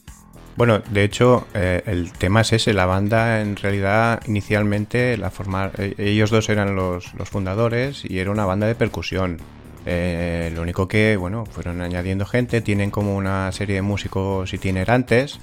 Bueno, 0.57 0.81
de 0.81 1.05
hecho, 1.05 1.47
eh, 1.55 1.81
el 1.87 2.11
tema 2.11 2.41
es 2.41 2.53
ese. 2.53 2.73
La 2.73 2.87
banda, 2.87 3.41
en 3.41 3.55
realidad, 3.55 4.21
inicialmente, 4.27 5.17
la 5.17 5.31
formar, 5.31 5.71
eh, 5.79 5.95
ellos 5.97 6.31
dos 6.31 6.49
eran 6.49 6.75
los, 6.75 7.15
los, 7.15 7.29
fundadores 7.29 8.05
y 8.05 8.19
era 8.19 8.33
una 8.33 8.45
banda 8.45 8.67
de 8.67 8.75
percusión. 8.75 9.39
Eh, 9.87 10.51
lo 10.53 10.63
único 10.63 10.89
que, 10.89 11.17
bueno, 11.17 11.47
fueron 11.47 11.81
añadiendo 11.81 12.27
gente, 12.27 12.61
tienen 12.63 12.91
como 12.91 13.17
una 13.17 13.53
serie 13.53 13.77
de 13.77 13.83
músicos 13.83 14.53
itinerantes. 14.53 15.39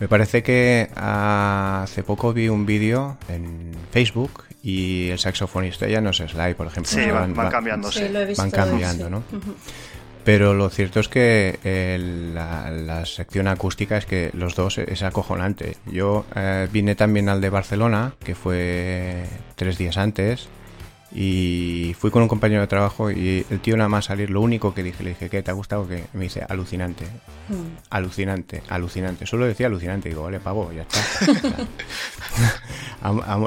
Me 0.00 0.08
parece 0.08 0.42
que 0.42 0.90
hace 0.96 2.02
poco 2.02 2.32
vi 2.32 2.48
un 2.48 2.66
vídeo 2.66 3.16
en 3.28 3.70
Facebook 3.92 4.47
y 4.62 5.10
el 5.10 5.18
saxofonista 5.18 5.86
ya 5.86 6.00
no 6.00 6.10
es 6.10 6.16
Sly, 6.16 6.54
por 6.54 6.66
ejemplo. 6.66 6.90
Sí, 6.90 7.10
van, 7.10 7.34
cambiando, 7.50 7.90
sí. 7.92 8.04
van 8.36 8.50
cambiando, 8.50 9.10
¿no? 9.10 9.22
Pero 10.24 10.52
lo 10.52 10.68
cierto 10.68 11.00
es 11.00 11.08
que 11.08 11.58
la, 12.34 13.06
sección 13.06 13.48
acústica 13.48 13.96
es 13.96 14.04
que 14.04 14.30
los 14.34 14.54
dos 14.54 14.76
es 14.76 15.02
acojonante. 15.02 15.76
Yo 15.86 16.26
eh, 16.34 16.68
vine 16.70 16.94
también 16.94 17.30
al 17.30 17.40
de 17.40 17.48
Barcelona, 17.48 18.12
que 18.22 18.34
fue 18.34 19.24
tres 19.56 19.78
días 19.78 19.96
antes, 19.96 20.48
y 21.10 21.94
fui 21.98 22.10
con 22.10 22.22
un 22.22 22.28
compañero 22.28 22.60
de 22.60 22.66
trabajo 22.66 23.10
y 23.10 23.46
el 23.48 23.60
tío 23.60 23.76
nada 23.76 23.88
más 23.88 24.06
salir, 24.06 24.28
lo 24.28 24.42
único 24.42 24.74
que 24.74 24.82
dije, 24.82 25.02
le 25.02 25.10
dije, 25.10 25.30
¿qué 25.30 25.42
te 25.42 25.50
ha 25.50 25.54
gustado? 25.54 25.88
Que 25.88 26.04
me 26.12 26.24
dice, 26.24 26.44
alucinante, 26.46 27.04
mm. 27.48 27.88
alucinante, 27.90 28.62
alucinante. 28.68 29.26
Solo 29.26 29.46
decía 29.46 29.68
alucinante, 29.68 30.10
digo, 30.10 30.24
vale, 30.24 30.38
pavo, 30.38 30.70
ya 30.72 30.82
está. 30.82 31.00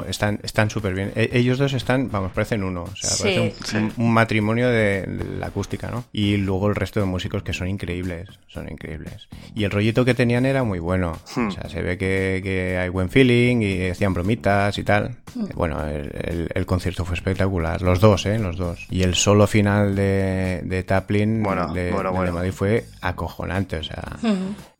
están 0.08 0.40
están 0.42 0.70
súper 0.70 0.94
bien. 0.94 1.12
E, 1.14 1.30
ellos 1.34 1.58
dos 1.58 1.72
están, 1.72 2.10
vamos, 2.10 2.32
parecen 2.32 2.64
uno. 2.64 2.82
O 2.84 2.96
sea, 2.96 3.10
parece 3.18 3.54
un, 3.96 4.12
matrimonio 4.12 4.68
de, 4.68 5.06
la 5.38 5.46
acústica, 5.46 5.88
¿no? 5.88 6.04
Y 6.12 6.38
luego 6.38 6.68
el 6.68 6.74
resto 6.74 6.98
de 6.98 7.06
músicos 7.06 7.44
que 7.44 7.52
son 7.52 7.68
increíbles, 7.68 8.28
son 8.48 8.68
increíbles. 8.70 9.28
Y 9.54 9.64
el 9.64 9.70
rollito 9.70 10.04
que 10.04 10.14
tenían 10.14 10.46
era 10.46 10.64
muy 10.64 10.80
bueno. 10.80 11.16
Hmm. 11.36 11.48
O 11.48 11.50
sea, 11.52 11.68
se 11.68 11.80
ve 11.80 11.96
que, 11.96 12.40
que, 12.42 12.78
hay 12.78 12.88
buen 12.88 13.08
feeling 13.08 13.62
y 13.62 13.90
hacían 13.90 14.14
bromitas 14.14 14.78
y 14.78 14.82
tal. 14.82 15.16
Hmm. 15.34 15.46
Bueno, 15.54 15.86
el, 15.86 16.48
el 16.52 16.66
concierto 16.66 17.04
fue 17.04 17.14
espectacular 17.14 17.51
los 17.60 18.00
dos, 18.00 18.26
¿eh? 18.26 18.38
Los 18.38 18.56
dos. 18.56 18.86
Y 18.90 19.02
el 19.02 19.14
solo 19.14 19.46
final 19.46 19.94
de, 19.94 20.60
de 20.64 20.82
Taplin 20.82 21.42
bueno, 21.42 21.72
de, 21.72 21.92
Madrid 22.32 22.52
fue 22.52 22.84
acojonante, 23.00 23.76
o 23.76 23.82
sea... 23.82 24.18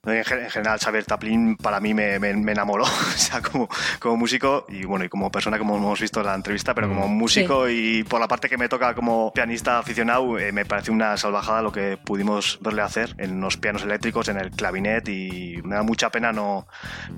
En, 0.04 0.24
general, 0.24 0.80
Xavier 0.80 1.04
Taplin 1.04 1.56
para 1.56 1.78
mí 1.78 1.94
me, 1.94 2.16
enamoró, 2.16 2.82
o 3.14 3.16
sea, 3.16 3.40
como, 3.40 3.68
como 4.00 4.16
músico 4.16 4.66
y 4.68 4.84
bueno, 4.84 5.04
y 5.04 5.08
como 5.08 5.30
persona, 5.30 5.58
como 5.58 5.76
hemos 5.76 6.00
visto 6.00 6.18
en 6.18 6.26
la 6.26 6.34
entrevista, 6.34 6.74
pero 6.74 6.88
como 6.88 7.06
mm. 7.06 7.12
músico 7.12 7.68
y 7.68 8.02
por 8.02 8.18
la 8.18 8.26
parte 8.26 8.48
que 8.48 8.58
me 8.58 8.68
toca 8.68 8.96
como 8.96 9.32
pianista 9.32 9.78
aficionado, 9.78 10.40
eh, 10.40 10.50
me 10.50 10.64
parece 10.64 10.90
una 10.90 11.16
salvajada 11.16 11.62
lo 11.62 11.70
que 11.70 11.98
pudimos 12.04 12.58
verle 12.60 12.82
hacer 12.82 13.14
en 13.16 13.40
los 13.40 13.56
pianos 13.56 13.84
eléctricos, 13.84 14.26
en 14.26 14.38
el 14.38 14.50
clavinet 14.50 15.08
y 15.08 15.60
me 15.62 15.76
da 15.76 15.84
mucha 15.84 16.10
pena 16.10 16.32
no, 16.32 16.66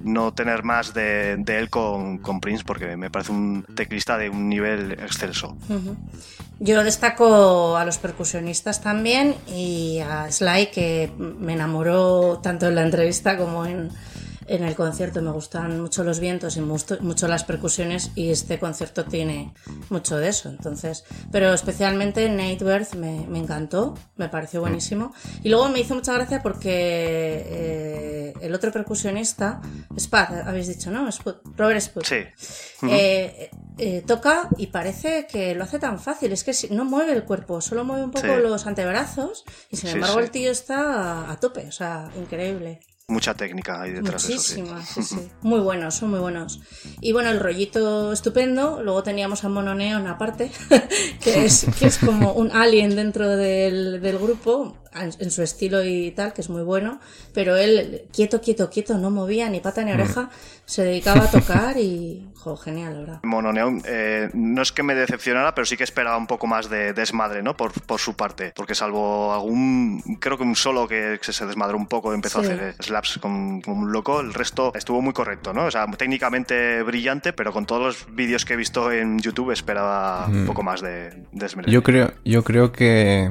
no 0.03 0.35
tener 0.35 0.63
más 0.63 0.93
de, 0.93 1.43
él 1.47 1.71
con, 1.71 2.19
con, 2.19 2.39
Prince 2.39 2.65
porque 2.67 2.99
me 2.99 3.09
parece 3.09 3.33
un 3.33 3.65
teclista 3.75 4.19
de 4.19 4.29
un 4.29 4.51
nivel 4.51 4.93
excelso. 4.93 5.57
Yo 6.61 6.85
destaco 6.85 7.77
a 7.79 7.85
los 7.85 7.99
percusionistas 7.99 8.81
también 8.81 9.35
y 9.49 10.01
a 10.01 10.31
Sly 10.31 10.67
que 10.67 11.11
me 11.19 11.55
enamoró 11.55 12.41
tanto 12.43 12.74
la 12.75 12.83
entrevista 12.83 13.37
como 13.37 13.65
en, 13.67 13.91
en 14.47 14.65
el 14.65 14.75
concierto. 14.75 15.23
Me 15.23 15.31
gustan 15.31 15.81
mucho 15.81 16.05
los 16.05 16.21
vientos 16.21 16.57
y 16.57 16.61
mucho, 16.61 17.29
las 17.29 17.45
percusiones 17.45 18.11
y 18.15 18.31
este 18.31 18.59
concierto 18.59 19.05
tiene 19.05 19.53
mucho 19.91 20.17
de 20.17 20.29
eso. 20.29 20.49
Entonces, 20.49 21.05
pero 21.31 21.53
especialmente 21.53 22.29
Nate 22.29 22.65
Worth 22.65 22.95
me, 22.95 23.27
me 23.29 23.39
encantó, 23.39 23.95
me 24.17 24.29
pareció 24.29 24.61
buenísimo. 24.61 25.13
Y 25.43 25.49
luego 25.49 25.69
me 25.69 25.81
hizo 25.81 25.95
mucha 25.95 26.13
gracia 26.15 26.43
porque 26.43 26.73
eh, 27.47 28.35
el 28.41 28.55
otro 28.55 28.73
percusionista, 28.73 29.61
Spud, 29.99 30.19
habéis 30.45 30.69
dicho, 30.69 30.91
¿no? 30.91 31.09
Robert 31.57 31.81
Spud. 31.81 32.03
Sí. 32.05 32.25
Eh, 32.89 33.51
eh, 33.79 34.03
toca 34.07 34.49
y 34.57 34.69
parece 34.69 35.27
que 35.27 35.55
lo 35.55 35.65
hace 35.65 35.79
tan 35.79 35.99
fácil. 35.99 36.33
Es 36.33 36.45
que 36.45 36.53
no 36.71 36.85
mueve 36.85 37.13
el 37.13 37.25
cuerpo, 37.25 37.61
solo 37.61 37.85
mueve 37.85 38.05
un 38.05 38.11
poco 38.11 38.37
los 38.37 38.67
antebrazos 38.67 39.45
y 39.71 39.77
sin 39.77 39.91
embargo 39.91 40.21
el 40.21 40.31
tío 40.31 40.51
está 40.51 41.31
a 41.31 41.41
tope, 41.41 41.67
o 41.67 41.73
sea, 41.73 42.11
increíble 42.17 42.81
mucha 43.09 43.35
técnica 43.35 43.83
ahí 43.83 43.93
detrás 43.93 44.27
de 44.27 44.35
eso. 44.35 44.55
Sí. 44.55 45.03
sí, 45.03 45.31
Muy 45.43 45.61
buenos, 45.61 45.95
son 45.95 46.11
muy 46.11 46.21
buenos. 46.21 46.61
Y 47.01 47.13
bueno, 47.13 47.31
el 47.31 47.41
rollito 47.41 48.13
estupendo. 48.13 48.83
Luego 48.83 49.03
teníamos 49.03 49.45
a 49.45 49.49
Mono 49.49 49.75
Neon 49.75 50.07
aparte, 50.07 50.51
que 51.21 51.45
es, 51.45 51.67
que 51.79 51.87
es 51.87 51.99
como 51.99 52.33
un 52.33 52.51
alien 52.53 52.97
dentro 52.97 53.37
del, 53.37 54.01
del 54.01 54.19
grupo 54.19 54.79
en 54.95 55.31
su 55.31 55.43
estilo 55.43 55.85
y 55.85 56.13
tal, 56.13 56.33
que 56.33 56.41
es 56.41 56.49
muy 56.49 56.63
bueno, 56.63 57.01
pero 57.33 57.57
él, 57.57 58.07
quieto, 58.13 58.41
quieto, 58.41 58.71
quieto, 58.71 58.97
no 58.97 59.11
movía 59.11 59.49
ni 59.49 59.61
pata 59.61 59.83
ni 59.83 59.91
mm. 59.91 59.95
oreja, 59.95 60.31
se 60.67 60.85
dedicaba 60.85 61.25
a 61.25 61.31
tocar 61.31 61.77
y, 61.79 62.29
jo, 62.45 62.57
genial, 62.59 62.99
¿verdad? 62.99 63.21
Mononeon, 63.23 63.81
eh, 63.87 64.29
no 64.35 64.61
es 64.61 64.71
que 64.71 64.83
me 64.83 64.95
decepcionara, 64.95 65.55
pero 65.55 65.65
sí 65.65 65.79
que 65.79 65.85
esperaba 65.85 66.19
un 66.19 66.27
poco 66.27 66.47
más 66.47 66.69
de 66.69 66.93
desmadre, 66.93 67.43
¿no? 67.43 67.57
Por, 67.57 67.73
por 67.73 68.01
su 68.01 68.17
parte, 68.17 68.53
porque 68.55 68.75
salvo 68.75 69.33
algún, 69.33 70.03
creo 70.21 70.37
que 70.37 70.45
un 70.45 70.55
solo 70.55 70.87
que 70.87 71.19
se 71.23 71.47
desmadró 71.47 71.79
un 71.79 71.87
poco, 71.87 72.13
empezó 72.13 72.41
a 72.41 72.43
hacer 72.43 72.77
slaps 72.81 73.19
como, 73.21 73.63
un 73.67 73.93
loco, 73.93 74.21
el 74.21 74.35
resto 74.35 74.73
estuvo 74.75 75.01
muy 75.01 75.15
correcto, 75.15 75.55
¿no? 75.55 75.65
O 75.65 75.71
sea, 75.71 75.87
técnicamente 75.97 76.83
brillante, 76.83 77.33
pero 77.33 77.51
con 77.53 77.65
todos 77.65 77.83
los 77.83 78.15
vídeos 78.15 78.45
que 78.45 78.53
he 78.53 78.57
visto 78.57 78.93
en 78.93 79.19
YouTube 79.21 79.51
esperaba 79.51 80.27
un 80.27 80.45
mm. 80.45 80.47
poco 80.47 80.63
más 80.63 80.83
de, 80.83 81.25
desmadre. 81.33 81.73
Yo 81.73 81.83
creo, 81.83 82.13
yo 82.27 82.45
creo 82.45 82.73
que 82.73 83.31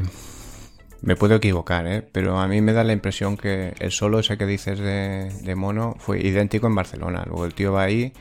me 1.02 1.16
puedo 1.16 1.36
equivocar, 1.36 1.86
¿eh? 1.86 2.02
pero 2.12 2.40
a 2.40 2.48
mí 2.48 2.62
me 2.62 2.74
da 2.74 2.84
la 2.84 2.94
impresión 2.94 3.38
que 3.38 3.76
el 3.78 3.92
solo 3.92 4.18
ese 4.18 4.40
que 4.40 4.48
dices 4.48 4.80
de, 4.80 5.32
de 5.44 5.56
Mono 5.56 5.96
fue 6.00 6.20
idéntico 6.20 6.66
en 6.66 6.74
Barcelona. 6.74 7.24
Luego 7.28 7.46
el 7.46 7.54
tío 7.54 7.74
va 7.74 7.84
ahí 7.84 8.12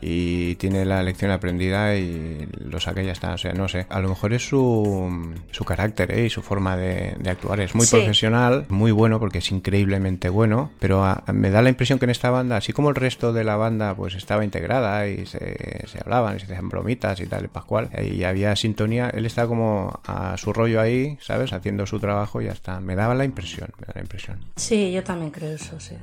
y 0.00 0.54
tiene 0.56 0.84
la 0.84 1.02
lección 1.02 1.30
aprendida 1.30 1.96
y 1.96 2.48
lo 2.58 2.80
saca 2.80 3.02
y 3.02 3.06
ya 3.06 3.12
está. 3.12 3.34
O 3.34 3.38
sea, 3.38 3.52
no 3.52 3.68
sé. 3.68 3.86
A 3.88 4.00
lo 4.00 4.08
mejor 4.08 4.32
es 4.32 4.48
su, 4.48 5.34
su 5.50 5.64
carácter 5.64 6.12
¿eh? 6.12 6.26
y 6.26 6.30
su 6.30 6.42
forma 6.42 6.76
de, 6.76 7.16
actuar. 7.28 7.60
Es 7.60 7.74
muy 7.74 7.86
profesional, 7.86 8.66
muy 8.68 8.92
bueno 8.92 9.18
porque 9.18 9.38
es 9.38 9.50
increíblemente 9.50 10.28
bueno, 10.28 10.70
pero 10.78 11.04
me 11.32 11.50
da 11.50 11.62
la 11.62 11.68
impresión 11.68 11.98
que 11.98 12.06
en 12.06 12.10
esta 12.10 12.30
banda, 12.30 12.56
así 12.56 12.72
como 12.72 12.88
el 12.88 12.94
resto 12.94 13.32
de 13.32 13.44
la 13.44 13.56
banda, 13.56 13.94
pues 13.94 14.14
estaba 14.14 14.44
integrada 14.44 15.06
y 15.08 15.26
se, 15.26 15.86
se 15.86 16.00
hablaban 16.00 16.36
y 16.36 16.40
se 16.40 16.46
hacían 16.46 16.68
bromitas 16.68 17.20
y 17.20 17.26
tal, 17.26 17.48
Pascual, 17.48 17.90
y 18.02 18.24
había 18.24 18.54
sintonía, 18.56 19.10
él 19.10 19.26
estaba 19.26 19.48
como 19.48 20.00
a 20.06 20.36
su 20.36 20.52
rollo 20.52 20.80
ahí, 20.80 21.18
¿sabes? 21.20 21.52
Haciendo 21.52 21.86
su 21.86 21.98
trabajo 22.00 22.40
y 22.40 22.46
ya 22.46 22.52
está. 22.52 22.80
Me 22.80 22.96
daba 22.96 23.14
la 23.14 23.24
impresión, 23.24 23.70
me 23.78 23.86
da 23.86 23.92
la 23.94 24.00
impresión. 24.00 24.44
Sí, 24.56 24.92
yo 24.92 25.02
también 25.04 25.30
creo 25.30 25.52
eso, 25.52 25.78
sí. 25.78 25.96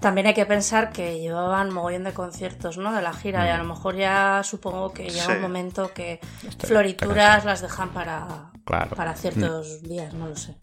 También 0.00 0.26
hay 0.26 0.34
que 0.34 0.46
pensar 0.46 0.92
que 0.92 1.18
llevaban 1.18 1.72
mogollón 1.72 2.04
de 2.04 2.12
conciertos, 2.12 2.78
¿no? 2.78 2.92
De 2.92 3.02
la 3.02 3.12
gira 3.12 3.46
y 3.46 3.50
a 3.50 3.58
lo 3.58 3.64
mejor 3.64 3.96
ya 3.96 4.42
supongo 4.42 4.92
que 4.92 5.10
llega 5.10 5.34
un 5.34 5.42
momento 5.42 5.92
que 5.92 6.20
florituras 6.58 7.44
las 7.44 7.60
dejan 7.60 7.90
para, 7.90 8.50
para 8.64 9.14
ciertos 9.14 9.80
mm. 9.82 9.88
días, 9.88 10.14
no 10.14 10.28
lo 10.28 10.36
sé. 10.36 10.56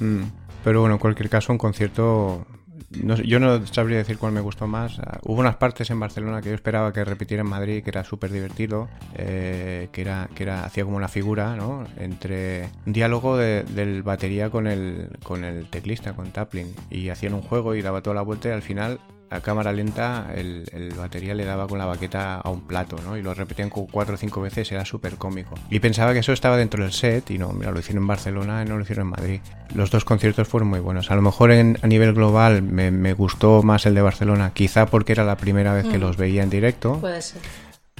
Mm. 0.00 0.24
Pero 0.64 0.80
bueno, 0.80 0.96
en 0.96 0.98
cualquier 0.98 1.30
caso, 1.30 1.52
un 1.52 1.58
concierto 1.58 2.46
yo 2.90 3.38
no 3.38 3.66
sabría 3.66 3.98
decir 3.98 4.18
cuál 4.18 4.32
me 4.32 4.40
gustó 4.40 4.66
más. 4.66 4.98
Ah, 4.98 5.18
hubo 5.22 5.40
unas 5.40 5.56
partes 5.56 5.90
en 5.90 6.00
Barcelona 6.00 6.42
que 6.42 6.48
yo 6.48 6.54
esperaba 6.54 6.92
que 6.92 7.04
repitiera 7.04 7.42
en 7.42 7.48
Madrid, 7.48 7.82
que 7.82 7.90
era 7.90 8.04
súper 8.04 8.32
divertido, 8.32 8.88
eh, 9.14 9.88
que 9.92 10.02
era 10.02 10.28
que 10.34 10.42
era 10.42 10.64
hacía 10.64 10.84
como 10.84 10.96
una 10.96 11.08
figura, 11.08 11.56
¿no? 11.56 11.84
Entre 11.96 12.68
un 12.86 12.92
diálogo 12.92 13.36
del 13.36 14.02
batería 14.02 14.50
con 14.50 14.66
el 14.66 15.10
con 15.22 15.44
el 15.44 15.68
teclista, 15.68 16.14
con 16.14 16.32
Taplin, 16.32 16.74
y 16.90 17.10
hacían 17.10 17.34
un 17.34 17.42
juego 17.42 17.74
y 17.74 17.82
daba 17.82 18.02
toda 18.02 18.14
la 18.16 18.22
vuelta 18.22 18.48
y 18.48 18.52
al 18.52 18.62
final 18.62 19.00
a 19.30 19.40
cámara 19.40 19.72
lenta 19.72 20.32
el, 20.34 20.92
batería 20.96 21.34
le 21.34 21.44
daba 21.44 21.68
con 21.68 21.78
la 21.78 21.86
baqueta 21.86 22.40
a 22.40 22.50
un 22.50 22.62
plato, 22.62 22.96
¿no? 23.04 23.16
Y 23.16 23.22
lo 23.22 23.32
repetían 23.32 23.70
como 23.70 23.86
cuatro 23.86 24.16
o 24.16 24.18
cinco 24.18 24.40
veces, 24.40 24.70
era 24.72 24.84
súper 24.84 25.16
cómico. 25.16 25.54
Y 25.70 25.78
pensaba 25.78 26.12
que 26.12 26.18
eso 26.18 26.32
estaba 26.32 26.56
dentro 26.56 26.82
del 26.82 26.92
set 26.92 27.30
y 27.30 27.38
no, 27.38 27.52
mira, 27.52 27.70
lo 27.70 27.78
hicieron 27.78 28.02
en 28.02 28.08
Barcelona 28.08 28.62
y 28.64 28.68
no 28.68 28.76
lo 28.76 28.82
hicieron 28.82 29.06
en 29.06 29.10
Madrid. 29.10 29.40
Los 29.72 29.92
dos 29.92 30.04
conciertos 30.04 30.48
fueron 30.48 30.68
muy 30.68 30.80
buenos. 30.80 31.12
A 31.12 31.14
lo 31.14 31.22
mejor 31.22 31.52
en, 31.52 31.78
a 31.80 31.86
nivel 31.86 32.12
global 32.12 32.62
me, 32.62 33.12
gustó 33.12 33.62
más 33.62 33.86
el 33.86 33.94
de 33.94 34.02
Barcelona, 34.02 34.50
quizá 34.52 34.86
porque 34.86 35.12
era 35.12 35.24
la 35.24 35.36
primera 35.36 35.74
vez 35.74 35.86
que 35.86 35.98
mm. 35.98 36.00
los 36.00 36.16
veía 36.16 36.42
en 36.42 36.50
directo. 36.50 36.98
Puede 36.98 37.22
ser. 37.22 37.40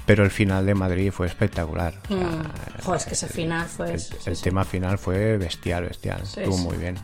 Pero 0.07 0.24
el 0.24 0.31
final 0.33 0.66
de 0.66 0.74
Madrid 0.74 1.12
fue 1.12 1.28
espectacular. 1.28 1.95
Mm. 2.09 2.93
es 2.97 3.05
que 3.05 3.14
ese 3.14 3.28
final 3.28 3.68
fue... 3.68 3.95
El, 4.26 4.41
tema 4.41 4.64
final 4.64 4.99
fue 4.99 5.37
bestial, 5.37 5.85
bestial. 5.85 6.22
Estuvo 6.22 6.59
muy 6.59 6.76
bien. 6.76 6.97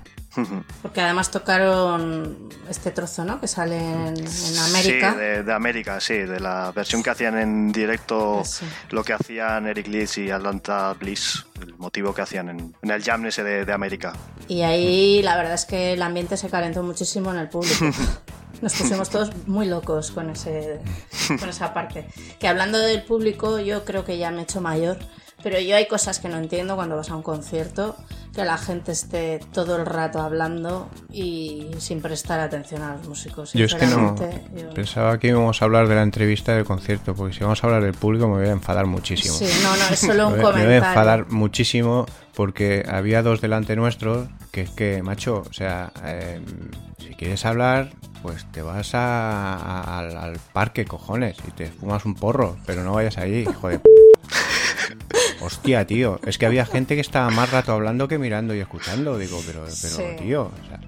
Porque 0.82 1.00
además 1.00 1.30
tocaron 1.30 2.48
este 2.68 2.90
trozo, 2.90 3.24
¿no? 3.24 3.40
Que 3.40 3.48
sale 3.48 3.78
en, 3.78 4.14
América. 4.58 5.12
Sí, 5.12 5.18
de, 5.44 5.52
América, 5.52 6.00
sí, 6.00 6.14
de 6.14 6.40
la 6.40 6.72
versión 6.72 7.02
que 7.02 7.10
hacían 7.10 7.38
en 7.38 7.72
directo, 7.72 8.42
lo 8.90 9.04
que 9.04 9.12
hacían 9.12 9.66
Eric 9.66 9.88
Leeds 9.88 10.18
y 10.18 10.30
Atlanta 10.30 10.92
Bliss, 10.94 11.46
el 11.60 11.74
motivo 11.76 12.14
que 12.14 12.22
hacían 12.22 12.48
en, 12.48 12.74
el 12.82 13.02
jam 13.02 13.24
ese 13.26 13.42
de, 13.42 13.72
América. 13.72 14.12
Y 14.48 14.62
ahí 14.62 15.22
la 15.22 15.36
verdad 15.36 15.54
es 15.54 15.64
que 15.64 15.92
el 15.92 16.02
ambiente 16.02 16.36
se 16.36 16.48
calentó 16.48 16.82
muchísimo 16.82 17.30
en 17.32 17.38
el 17.38 17.48
público. 17.48 17.84
Nos 18.62 18.72
pusimos 18.74 19.10
todos 19.10 19.30
muy 19.46 19.66
locos 19.66 20.10
con, 20.10 20.30
ese, 20.30 20.80
con 21.38 21.48
esa 21.48 21.74
parte. 21.74 22.08
Que 22.40 22.48
hablando 22.48 22.78
del 22.78 23.02
público, 23.02 23.58
yo 23.60 23.84
creo 23.84 24.04
que 24.06 24.16
ya 24.16 24.30
me 24.30 24.40
he 24.40 24.42
hecho 24.44 24.62
mayor 24.62 24.96
Pero 25.46 25.60
yo 25.60 25.76
hay 25.76 25.86
cosas 25.86 26.18
que 26.18 26.28
no 26.28 26.38
entiendo 26.38 26.74
cuando 26.74 26.96
vas 26.96 27.08
a 27.08 27.14
un 27.14 27.22
concierto, 27.22 27.94
que 28.34 28.44
la 28.44 28.58
gente 28.58 28.90
esté 28.90 29.38
todo 29.52 29.76
el 29.76 29.86
rato 29.86 30.20
hablando 30.20 30.90
y 31.12 31.68
sin 31.78 32.02
prestar 32.02 32.40
atención 32.40 32.82
a 32.82 32.96
los 32.96 33.06
músicos. 33.06 33.52
Yo 33.52 33.64
es 33.64 33.76
que 33.76 33.86
no 33.86 34.16
pensaba 34.74 35.20
que 35.20 35.28
íbamos 35.28 35.62
a 35.62 35.66
hablar 35.66 35.86
de 35.86 35.94
la 35.94 36.02
entrevista 36.02 36.52
del 36.52 36.64
concierto, 36.64 37.14
porque 37.14 37.32
si 37.32 37.44
vamos 37.44 37.62
a 37.62 37.66
hablar 37.68 37.84
del 37.84 37.94
público 37.94 38.26
me 38.26 38.38
voy 38.38 38.48
a 38.48 38.50
enfadar 38.50 38.86
muchísimo. 38.86 39.36
Sí, 39.36 39.46
no, 39.62 39.76
no, 39.76 39.84
es 39.88 40.00
solo 40.00 40.26
un 40.26 40.32
comentario. 40.32 40.58
Me 40.68 40.80
voy 40.80 40.84
a 40.84 40.88
enfadar 40.88 41.30
muchísimo 41.30 42.06
porque 42.34 42.84
había 42.88 43.22
dos 43.22 43.40
delante 43.40 43.76
nuestros 43.76 44.26
que 44.50 44.62
es 44.62 44.70
que, 44.70 45.00
macho, 45.04 45.44
o 45.48 45.52
sea, 45.52 45.92
em, 46.04 46.42
si 46.98 47.14
quieres 47.14 47.46
hablar, 47.46 47.90
pues 48.26 48.44
te 48.50 48.60
vas 48.60 48.92
al, 48.92 50.16
al 50.16 50.38
parque, 50.52 50.84
cojones, 50.84 51.36
y 51.46 51.52
te 51.52 51.66
fumas 51.66 52.04
un 52.04 52.16
porro, 52.16 52.56
pero 52.66 52.82
no 52.82 52.94
vayas 52.94 53.18
ahí, 53.18 53.46
hijo 53.48 53.68
de... 53.68 53.80
Hostia, 55.40 55.86
tío. 55.86 56.18
Es 56.26 56.36
que 56.36 56.44
había 56.44 56.66
gente 56.66 56.96
que 56.96 57.00
estaba 57.02 57.30
más 57.30 57.52
rato 57.52 57.70
hablando 57.70 58.08
que 58.08 58.18
mirando 58.18 58.52
y 58.52 58.58
escuchando. 58.58 59.16
Digo, 59.16 59.40
pero, 59.46 59.64
pero 59.80 60.16
tío. 60.16 60.42
O 60.42 60.66
sea, 60.66 60.80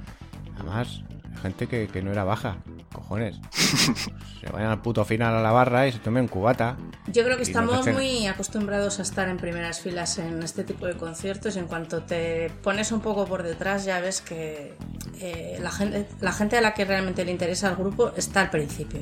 además, 0.56 1.02
gente 1.38 1.66
que, 1.66 1.88
que 1.88 2.02
no 2.02 2.12
era 2.12 2.24
baja. 2.24 2.58
Cojones. 2.92 3.36
se 3.52 4.50
vayan 4.52 4.70
al 4.70 4.82
puto 4.82 5.04
final 5.04 5.34
a 5.34 5.42
la 5.42 5.50
barra 5.50 5.86
y 5.86 5.92
se 5.92 5.98
tomen 5.98 6.28
cubata. 6.28 6.76
Yo 7.06 7.24
creo 7.24 7.36
que 7.36 7.42
estamos 7.42 7.86
muy 7.86 8.26
acostumbrados 8.26 8.98
a 8.98 9.02
estar 9.02 9.28
en 9.28 9.36
primeras 9.36 9.80
filas 9.80 10.18
en 10.18 10.42
este 10.42 10.64
tipo 10.64 10.86
de 10.86 10.94
conciertos 10.94 11.56
en 11.56 11.66
cuanto 11.66 12.02
te 12.02 12.50
pones 12.62 12.92
un 12.92 13.00
poco 13.00 13.26
por 13.26 13.42
detrás 13.42 13.84
ya 13.84 14.00
ves 14.00 14.20
que 14.20 14.74
eh, 15.20 15.58
la, 15.60 15.70
gente, 15.70 16.06
la 16.20 16.32
gente 16.32 16.56
a 16.56 16.60
la 16.60 16.74
que 16.74 16.84
realmente 16.84 17.24
le 17.24 17.30
interesa 17.30 17.68
el 17.68 17.76
grupo 17.76 18.12
está 18.16 18.40
al 18.42 18.50
principio. 18.50 19.00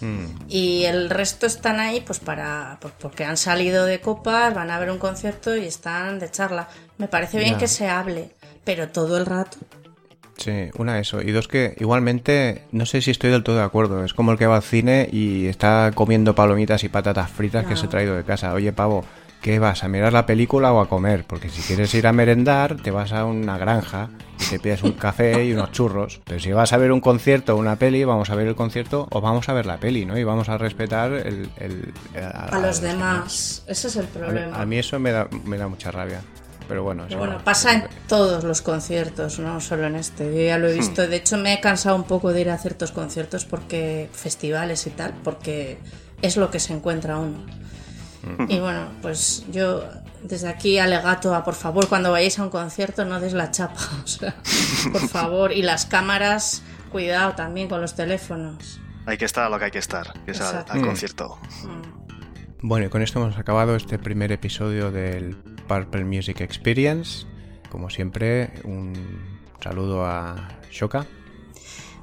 Hmm. 0.00 0.26
Y 0.48 0.84
el 0.84 1.10
resto 1.10 1.46
están 1.46 1.78
ahí 1.78 2.00
pues 2.00 2.18
para 2.20 2.78
pues, 2.80 2.94
porque 2.98 3.24
han 3.24 3.36
salido 3.36 3.84
de 3.84 4.00
copas, 4.00 4.54
van 4.54 4.70
a 4.70 4.78
ver 4.78 4.90
un 4.90 4.98
concierto 4.98 5.56
y 5.56 5.66
están 5.66 6.18
de 6.18 6.30
charla. 6.30 6.68
Me 6.98 7.08
parece 7.08 7.38
bien 7.38 7.58
que 7.58 7.68
se 7.68 7.88
hable, 7.88 8.30
pero 8.64 8.88
todo 8.88 9.18
el 9.18 9.26
rato 9.26 9.58
Sí, 10.42 10.70
una 10.78 10.98
eso. 10.98 11.20
Y 11.20 11.32
dos 11.32 11.48
que 11.48 11.74
igualmente 11.78 12.62
no 12.72 12.86
sé 12.86 13.02
si 13.02 13.10
estoy 13.10 13.30
del 13.30 13.42
todo 13.42 13.56
de 13.56 13.62
acuerdo. 13.62 14.04
Es 14.04 14.14
como 14.14 14.32
el 14.32 14.38
que 14.38 14.46
va 14.46 14.56
al 14.56 14.62
cine 14.62 15.08
y 15.12 15.46
está 15.46 15.90
comiendo 15.94 16.34
palomitas 16.34 16.82
y 16.82 16.88
patatas 16.88 17.30
fritas 17.30 17.66
que 17.66 17.76
se 17.76 17.86
ha 17.86 17.88
traído 17.90 18.16
de 18.16 18.24
casa. 18.24 18.54
Oye, 18.54 18.72
pavo, 18.72 19.04
¿qué 19.42 19.58
vas? 19.58 19.84
¿A 19.84 19.88
mirar 19.88 20.14
la 20.14 20.24
película 20.24 20.72
o 20.72 20.80
a 20.80 20.88
comer? 20.88 21.24
Porque 21.26 21.50
si 21.50 21.60
quieres 21.60 21.92
ir 21.94 22.06
a 22.06 22.14
merendar, 22.14 22.76
te 22.76 22.90
vas 22.90 23.12
a 23.12 23.26
una 23.26 23.58
granja 23.58 24.08
y 24.40 24.48
te 24.48 24.58
pides 24.58 24.82
un 24.82 24.92
café 24.92 25.44
y 25.44 25.52
unos 25.52 25.72
churros. 25.72 26.22
Pero 26.24 26.40
si 26.40 26.52
vas 26.52 26.72
a 26.72 26.78
ver 26.78 26.90
un 26.90 27.02
concierto 27.02 27.54
o 27.54 27.58
una 27.58 27.76
peli, 27.76 28.04
vamos 28.04 28.30
a 28.30 28.34
ver 28.34 28.48
el 28.48 28.54
concierto 28.54 29.08
o 29.10 29.20
vamos 29.20 29.50
a 29.50 29.52
ver 29.52 29.66
la 29.66 29.76
peli, 29.76 30.06
¿no? 30.06 30.16
Y 30.16 30.24
vamos 30.24 30.48
a 30.48 30.56
respetar 30.56 31.12
el, 31.12 31.50
a, 32.16 32.58
los 32.60 32.80
demás. 32.80 33.62
Ese 33.66 33.88
es 33.88 33.96
el 33.96 34.06
problema. 34.06 34.58
A 34.58 34.64
mí, 34.64 34.78
eso 34.78 34.98
me 34.98 35.12
da, 35.12 35.28
me 35.44 35.58
da 35.58 35.68
mucha 35.68 35.90
rabia. 35.90 36.22
Pero 36.70 36.84
bueno, 36.84 37.04
bueno 37.18 37.42
pasa 37.42 37.72
en 37.72 37.88
todos 38.06 38.44
los 38.44 38.62
conciertos, 38.62 39.40
no 39.40 39.60
solo 39.60 39.88
en 39.88 39.96
este. 39.96 40.32
Yo 40.32 40.40
ya 40.40 40.56
lo 40.56 40.68
he 40.68 40.74
hmm. 40.74 40.78
visto. 40.78 41.04
De 41.08 41.16
hecho, 41.16 41.36
me 41.36 41.52
he 41.52 41.60
cansado 41.60 41.96
un 41.96 42.04
poco 42.04 42.32
de 42.32 42.42
ir 42.42 42.50
a 42.50 42.58
ciertos 42.58 42.92
conciertos 42.92 43.44
porque 43.44 44.08
festivales 44.12 44.86
y 44.86 44.90
tal, 44.90 45.12
porque 45.24 45.78
es 46.22 46.36
lo 46.36 46.52
que 46.52 46.60
se 46.60 46.72
encuentra 46.72 47.18
uno. 47.18 47.44
Hmm. 48.22 48.48
Y 48.48 48.60
bueno, 48.60 48.86
pues 49.02 49.44
yo 49.50 49.82
desde 50.22 50.48
aquí 50.48 50.78
alegato 50.78 51.34
a 51.34 51.42
por 51.42 51.56
favor 51.56 51.88
cuando 51.88 52.12
vayáis 52.12 52.38
a 52.38 52.44
un 52.44 52.50
concierto 52.50 53.04
no 53.04 53.18
des 53.18 53.32
la 53.32 53.50
chapa, 53.50 53.80
o 54.04 54.06
sea, 54.06 54.36
por 54.92 55.00
favor. 55.08 55.50
Y 55.50 55.62
las 55.62 55.86
cámaras, 55.86 56.62
cuidado 56.92 57.34
también 57.34 57.68
con 57.68 57.80
los 57.80 57.96
teléfonos. 57.96 58.80
Hay 59.06 59.18
que 59.18 59.24
estar 59.24 59.42
a 59.42 59.48
lo 59.48 59.58
que 59.58 59.64
hay 59.64 59.70
que 59.72 59.80
estar, 59.80 60.12
que 60.24 60.30
es 60.30 60.40
al, 60.40 60.64
hmm. 60.72 60.84
concierto. 60.84 61.36
Bueno, 62.62 62.86
y 62.86 62.90
con 62.90 63.02
esto 63.02 63.20
hemos 63.20 63.38
acabado 63.38 63.74
este 63.74 63.98
primer 63.98 64.30
episodio 64.30 64.92
del 64.92 65.36
Purple 65.70 66.04
Music 66.04 66.40
Experience. 66.40 67.24
Como 67.70 67.90
siempre, 67.90 68.50
un 68.64 68.92
saludo 69.62 70.04
a 70.04 70.48
Shoka. 70.68 71.06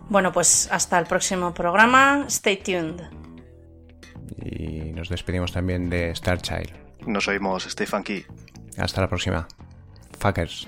Bueno, 0.08 0.32
pues 0.32 0.70
hasta 0.72 0.98
el 0.98 1.06
próximo 1.06 1.54
programa. 1.54 2.24
Stay 2.30 2.56
tuned. 2.64 3.02
Y 4.42 4.94
nos 4.94 5.10
despedimos 5.10 5.52
también 5.52 5.90
de 5.90 6.12
Star 6.12 6.42
Child. 6.42 6.72
Nos 7.08 7.28
oímos, 7.28 7.66
Stay 7.66 7.86
funky. 7.86 8.26
Hasta 8.78 9.02
la 9.02 9.10
próxima. 9.10 9.46
Fuckers. 10.18 10.66